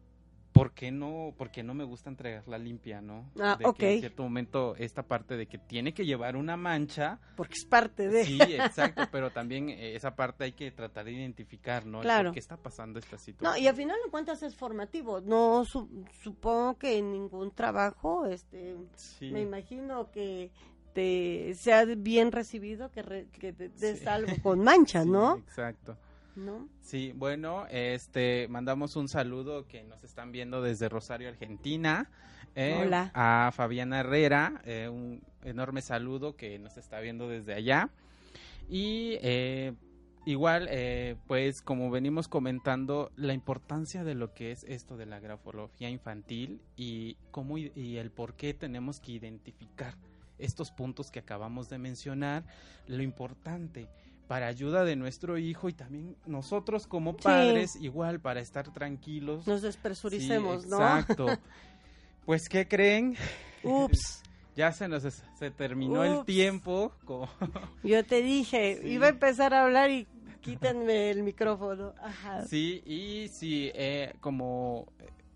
¿por 0.52 0.74
qué 0.74 0.92
no, 0.92 1.34
porque 1.38 1.64
no 1.64 1.74
me 1.74 1.84
gusta 1.84 2.10
entregarla 2.10 2.58
limpia, 2.58 3.02
no? 3.02 3.30
Ah, 3.40 3.58
de 3.58 3.74
que 3.74 3.94
en 3.94 4.00
cierto 4.00 4.24
momento 4.24 4.76
esta 4.78 5.04
parte 5.04 5.38
de 5.38 5.48
que 5.48 5.58
tiene 5.58 5.94
que 5.94 6.06
llevar 6.06 6.36
una 6.36 6.58
mancha. 6.58 7.20
Porque 7.36 7.56
es 7.56 7.66
parte 7.66 8.08
de. 8.10 8.26
Sí, 8.26 8.40
exacto, 8.42 9.04
pero 9.12 9.32
también 9.32 9.70
eh, 9.70 9.96
esa 9.96 10.16
parte 10.16 10.46
hay 10.46 10.52
que 10.54 10.72
tratar 10.72 11.06
de 11.06 11.14
identificar, 11.14 11.86
¿no? 11.86 12.02
Claro. 12.02 12.30
¿Por 12.30 12.34
qué 12.34 12.40
está 12.40 12.58
pasando 12.58 13.00
esta 13.00 13.18
situación? 13.18 13.54
No, 13.54 13.58
y 13.58 13.68
al 13.68 13.76
final 13.76 13.98
de 14.04 14.12
cuentas 14.12 14.44
es 14.44 14.56
formativo. 14.56 15.22
No 15.22 15.64
supongo 15.66 16.78
que 16.78 16.98
en 16.98 17.12
ningún 17.12 17.52
trabajo, 17.52 18.26
este, 18.26 18.76
me 19.22 19.42
imagino 19.42 20.12
que 20.12 20.52
te 20.94 21.54
sea 21.56 21.86
bien 21.86 22.32
recibido 22.32 22.92
que, 22.92 23.28
que 23.32 23.54
te 23.54 23.70
des 23.70 24.06
algo 24.08 24.34
con 24.44 24.60
mancha, 24.60 25.06
¿no? 25.06 25.38
exacto. 25.38 25.98
¿No? 26.36 26.70
Sí, 26.80 27.14
bueno, 27.16 27.66
este, 27.70 28.48
mandamos 28.50 28.96
un 28.96 29.10
saludo 29.10 29.68
que 29.68 29.84
nos 29.84 30.04
están 30.04 30.32
viendo 30.32 30.62
desde 30.62 30.88
Rosario, 30.90 31.28
Argentina. 31.28 32.10
Eh, 32.56 32.80
Hola. 32.82 33.12
A 33.14 33.52
Fabiana 33.54 34.00
Herrera, 34.00 34.62
eh, 34.66 34.90
un 34.90 35.22
enorme 35.44 35.82
saludo 35.82 36.36
que 36.36 36.58
nos 36.60 36.78
está 36.78 37.00
viendo 37.00 37.28
desde 37.28 37.54
allá. 37.54 37.90
Y 38.70 39.18
eh, 39.22 39.74
igual, 40.26 40.70
pues 41.28 41.62
como 41.62 41.92
venimos 41.92 42.28
comentando, 42.28 43.12
la 43.16 43.34
importancia 43.34 44.04
de 44.04 44.16
lo 44.16 44.34
que 44.34 44.52
es 44.52 44.64
esto 44.64 44.96
de 44.96 45.06
la 45.06 45.20
grafología 45.20 45.90
infantil 45.90 46.62
y 46.78 47.18
cómo 47.32 47.58
y 47.58 47.98
el 47.98 48.12
por 48.12 48.36
qué 48.36 48.54
tenemos 48.54 49.00
que 49.00 49.14
identificar 49.14 49.96
estos 50.42 50.72
puntos 50.72 51.12
que 51.12 51.20
acabamos 51.20 51.70
de 51.70 51.78
mencionar, 51.78 52.44
lo 52.88 53.04
importante 53.04 53.88
para 54.32 54.48
ayuda 54.48 54.86
de 54.86 54.96
nuestro 54.96 55.38
hijo 55.38 55.68
y 55.68 55.74
también 55.74 56.16
nosotros 56.26 56.88
como 56.88 57.18
padres 57.18 57.76
igual 57.76 58.22
para 58.22 58.40
estar 58.40 58.72
tranquilos. 58.72 59.46
Nos 59.46 59.62
despresuricemos, 59.62 60.66
¿no? 60.68 60.78
Exacto. 60.78 61.26
pues 62.26 62.48
¿qué 62.48 62.66
creen? 62.66 63.18
Ups. 63.62 64.24
ya 64.56 64.72
se 64.72 64.88
nos 64.88 65.04
se 65.04 65.52
terminó 65.52 66.06
el 66.06 66.24
tiempo. 66.24 66.94
Yo 67.84 68.06
te 68.06 68.22
dije, 68.22 68.80
iba 68.86 69.08
a 69.08 69.10
empezar 69.10 69.54
a 69.54 69.66
hablar 69.66 69.92
y 69.92 70.08
quítenme 70.40 71.10
el 71.10 71.24
micrófono. 71.24 71.94
Ajá. 72.02 72.46
Sí, 72.46 72.82
y 72.86 73.28
sí, 73.28 73.70
eh, 73.74 74.14
como 74.22 74.88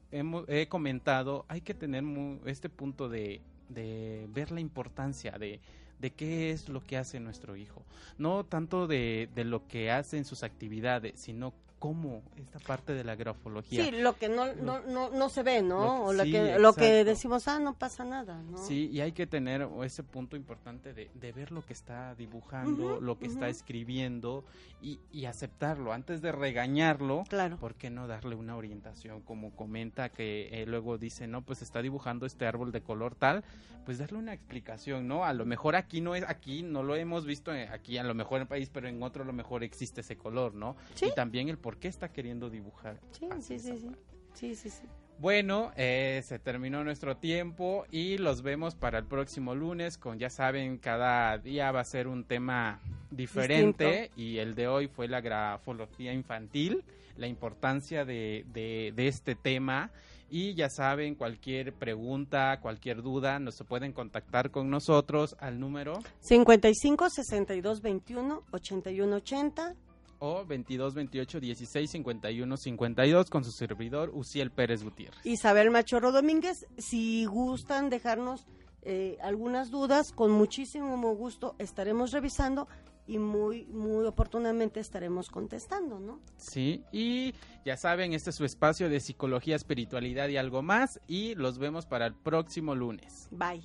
he 0.09 0.69
comentado, 0.69 1.43
hay 1.49 1.59
que 1.59 1.73
tener 1.73 2.05
este 2.45 2.69
punto 2.69 3.09
de, 3.09 3.41
de 3.67 4.25
ver 4.29 4.53
la 4.53 4.61
importancia 4.61 5.33
de, 5.33 5.59
de 5.99 6.11
qué 6.11 6.51
es 6.51 6.69
lo 6.69 6.81
que 6.81 6.97
hace 6.97 7.19
nuestro 7.19 7.55
hijo. 7.55 7.85
No 8.17 8.45
tanto 8.45 8.87
de, 8.87 9.29
de 9.33 9.43
lo 9.43 9.67
que 9.67 9.91
hace 9.91 10.17
en 10.17 10.25
sus 10.25 10.43
actividades, 10.43 11.19
sino 11.19 11.53
cómo 11.85 12.23
esta 12.35 12.57
parte 12.57 12.93
de 12.93 13.03
la 13.03 13.13
grafología. 13.13 13.85
Sí, 13.85 13.91
lo 13.91 14.17
que 14.17 14.27
no, 14.27 14.55
no, 14.55 14.79
no, 15.11 15.29
se 15.29 15.43
ve, 15.43 15.61
¿no? 15.61 16.05
o 16.05 16.13
lo, 16.13 16.23
que, 16.23 16.57
lo 16.57 16.73
que 16.73 17.03
decimos, 17.03 17.47
ah, 17.47 17.59
no 17.59 17.75
pasa 17.75 18.03
nada, 18.03 18.41
¿no? 18.41 18.57
Sí, 18.57 18.89
y 18.91 19.01
hay 19.01 19.11
que 19.11 19.27
tener 19.27 19.69
ese 19.83 20.01
punto 20.01 20.35
importante 20.35 20.95
de, 20.95 21.11
de 21.13 21.31
ver 21.31 21.51
lo 21.51 21.63
que 21.63 21.73
está 21.73 22.15
dibujando, 22.15 22.99
lo 22.99 23.19
que 23.19 23.27
está 23.27 23.49
escribiendo 23.49 24.45
y, 24.81 24.99
y, 25.11 25.25
aceptarlo. 25.25 25.93
Antes 25.93 26.23
de 26.23 26.31
regañarlo, 26.31 27.23
claro. 27.29 27.57
¿por 27.57 27.75
qué 27.75 27.91
no 27.91 28.07
darle 28.07 28.33
una 28.33 28.55
orientación? 28.55 29.21
Como 29.21 29.55
comenta 29.55 30.09
que 30.09 30.49
eh, 30.51 30.65
luego 30.65 30.97
dice, 30.97 31.27
no, 31.27 31.43
pues 31.43 31.61
está 31.61 31.83
dibujando 31.83 32.25
este 32.25 32.47
árbol 32.47 32.71
de 32.71 32.81
color 32.81 33.13
tal, 33.13 33.43
pues 33.85 33.99
darle 33.99 34.17
una 34.17 34.33
explicación, 34.33 35.07
¿no? 35.07 35.23
A 35.23 35.33
lo 35.33 35.45
mejor 35.45 35.75
aquí 35.75 36.01
no 36.01 36.15
es, 36.15 36.23
aquí 36.27 36.63
no 36.63 36.83
lo 36.83 36.95
hemos 36.95 37.25
visto, 37.25 37.53
eh, 37.53 37.69
aquí 37.69 37.97
a 37.97 38.03
lo 38.03 38.15
mejor 38.15 38.37
en 38.37 38.41
el 38.41 38.47
país, 38.47 38.69
pero 38.73 38.87
en 38.87 39.01
otro 39.01 39.23
a 39.23 39.25
lo 39.25 39.33
mejor 39.33 39.63
existe 39.63 40.01
ese 40.01 40.17
color, 40.17 40.55
¿no? 40.55 40.75
¿Sí? 40.95 41.05
Y 41.05 41.13
también 41.13 41.47
el 41.47 41.57
por 41.57 41.74
qué 41.75 41.87
está 41.87 42.09
queriendo 42.09 42.49
dibujar. 42.49 42.99
Sí, 43.11 43.27
sí, 43.39 43.59
sí, 43.59 43.77
sí, 43.77 43.91
sí, 44.33 44.55
sí, 44.55 44.69
sí. 44.69 44.87
Bueno, 45.17 45.71
eh, 45.77 46.21
se 46.25 46.39
terminó 46.39 46.83
nuestro 46.83 47.15
tiempo 47.15 47.85
y 47.89 48.17
los 48.17 48.41
vemos 48.41 48.75
para 48.75 48.99
el 48.99 49.05
próximo 49.05 49.55
lunes 49.55 49.97
con, 49.97 50.19
ya 50.19 50.29
saben, 50.29 50.77
cada 50.77 51.37
día 51.37 51.71
va 51.71 51.79
a 51.79 51.85
ser 51.85 52.07
un 52.07 52.25
tema 52.25 52.81
diferente 53.11 54.11
y 54.17 54.39
el 54.39 54.55
de 54.55 54.67
hoy 54.67 54.87
fue 54.87 55.07
la 55.07 55.21
grafología 55.21 56.11
infantil, 56.11 56.83
la 57.15 57.27
importancia 57.27 58.03
de, 58.03 58.45
de, 58.51 58.91
de 58.93 59.07
este 59.07 59.35
tema. 59.35 59.89
Y 60.29 60.53
ya 60.55 60.69
saben, 60.69 61.15
cualquier 61.15 61.71
pregunta, 61.71 62.59
cualquier 62.59 63.01
duda, 63.01 63.39
nos 63.39 63.63
pueden 63.63 63.93
contactar 63.93 64.51
con 64.51 64.69
nosotros 64.69 65.37
al 65.39 65.59
número 65.59 65.99
55 66.21 67.09
62 67.09 67.81
21 67.81 68.43
81 68.51 69.15
80 69.15 69.75
o 70.19 70.45
22 70.45 70.93
28 70.93 71.39
16 71.39 71.91
51 71.91 72.57
52 72.57 73.29
con 73.29 73.43
su 73.43 73.51
servidor 73.51 74.11
Uciel 74.13 74.51
Pérez 74.51 74.83
Gutiérrez. 74.83 75.25
Isabel 75.25 75.71
Machorro 75.71 76.11
Domínguez, 76.11 76.65
si 76.77 77.25
gustan 77.25 77.89
dejarnos 77.89 78.45
eh, 78.81 79.17
algunas 79.21 79.71
dudas, 79.71 80.11
con 80.11 80.31
muchísimo 80.31 81.15
gusto 81.15 81.55
estaremos 81.57 82.11
revisando 82.11 82.67
y 83.07 83.19
muy 83.19 83.65
muy 83.67 84.05
oportunamente 84.05 84.79
estaremos 84.79 85.29
contestando, 85.29 85.99
¿no? 85.99 86.19
Sí, 86.37 86.83
y 86.91 87.33
ya 87.65 87.77
saben, 87.77 88.13
este 88.13 88.29
es 88.29 88.35
su 88.35 88.45
espacio 88.45 88.89
de 88.89 88.99
psicología, 88.99 89.55
espiritualidad 89.55 90.29
y 90.29 90.37
algo 90.37 90.61
más 90.61 90.99
y 91.07 91.35
los 91.35 91.57
vemos 91.57 91.85
para 91.85 92.07
el 92.07 92.15
próximo 92.15 92.75
lunes. 92.75 93.27
Bye. 93.31 93.63